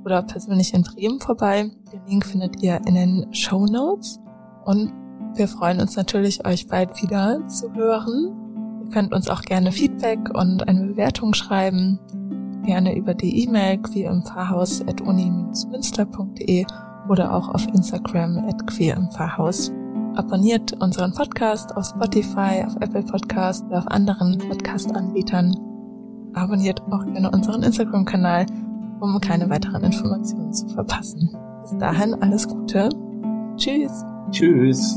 oder 0.05 0.23
persönlich 0.23 0.75
in 0.75 0.83
Bremen 0.83 1.21
vorbei. 1.21 1.71
Den 1.93 2.05
Link 2.07 2.27
findet 2.27 2.63
ihr 2.63 2.81
in 2.87 2.95
den 2.95 3.33
Show 3.33 3.65
Notes. 3.67 4.21
Und 4.65 4.93
wir 5.35 5.49
freuen 5.49 5.81
uns 5.81 5.97
natürlich, 5.97 6.47
euch 6.47 6.67
bald 6.67 7.03
wieder 7.03 7.49
zu 7.49 7.73
hören. 7.75 8.37
Ihr 8.83 8.91
könnt 8.91 9.15
uns 9.15 9.31
auch 9.31 9.41
gerne 9.43 9.73
Feedback 9.73 10.29
und 10.35 10.69
eine 10.69 10.89
Bewertung 10.89 11.33
schreiben. 11.33 11.99
Gerne 12.65 12.95
über 12.95 13.15
die 13.15 13.45
E-Mail 13.45 13.79
queerimpfarrhaus.uni-münster.de 13.79 16.67
oder 17.09 17.35
auch 17.35 17.49
auf 17.49 17.67
Instagram 17.69 18.47
at 18.47 18.67
queerimpfarrhaus. 18.67 19.73
Abonniert 20.15 20.73
unseren 20.83 21.13
Podcast 21.13 21.75
auf 21.77 21.87
Spotify, 21.87 22.65
auf 22.67 22.77
Apple 22.81 23.03
Podcast 23.03 23.65
oder 23.67 23.79
auf 23.79 23.87
anderen 23.89 24.39
Podcast-Anbietern. 24.39 25.57
Abonniert 26.35 26.83
auch 26.91 27.05
gerne 27.07 27.31
unseren 27.31 27.63
Instagram-Kanal, 27.63 28.47
um 29.01 29.21
keine 29.21 29.49
weiteren 29.49 29.85
Informationen 29.85 30.53
zu 30.53 30.69
verpassen. 30.69 31.35
Bis 31.63 31.77
dahin 31.79 32.15
alles 32.23 32.47
Gute. 32.47 32.89
Tschüss. 33.57 34.05
Tschüss. 34.31 34.97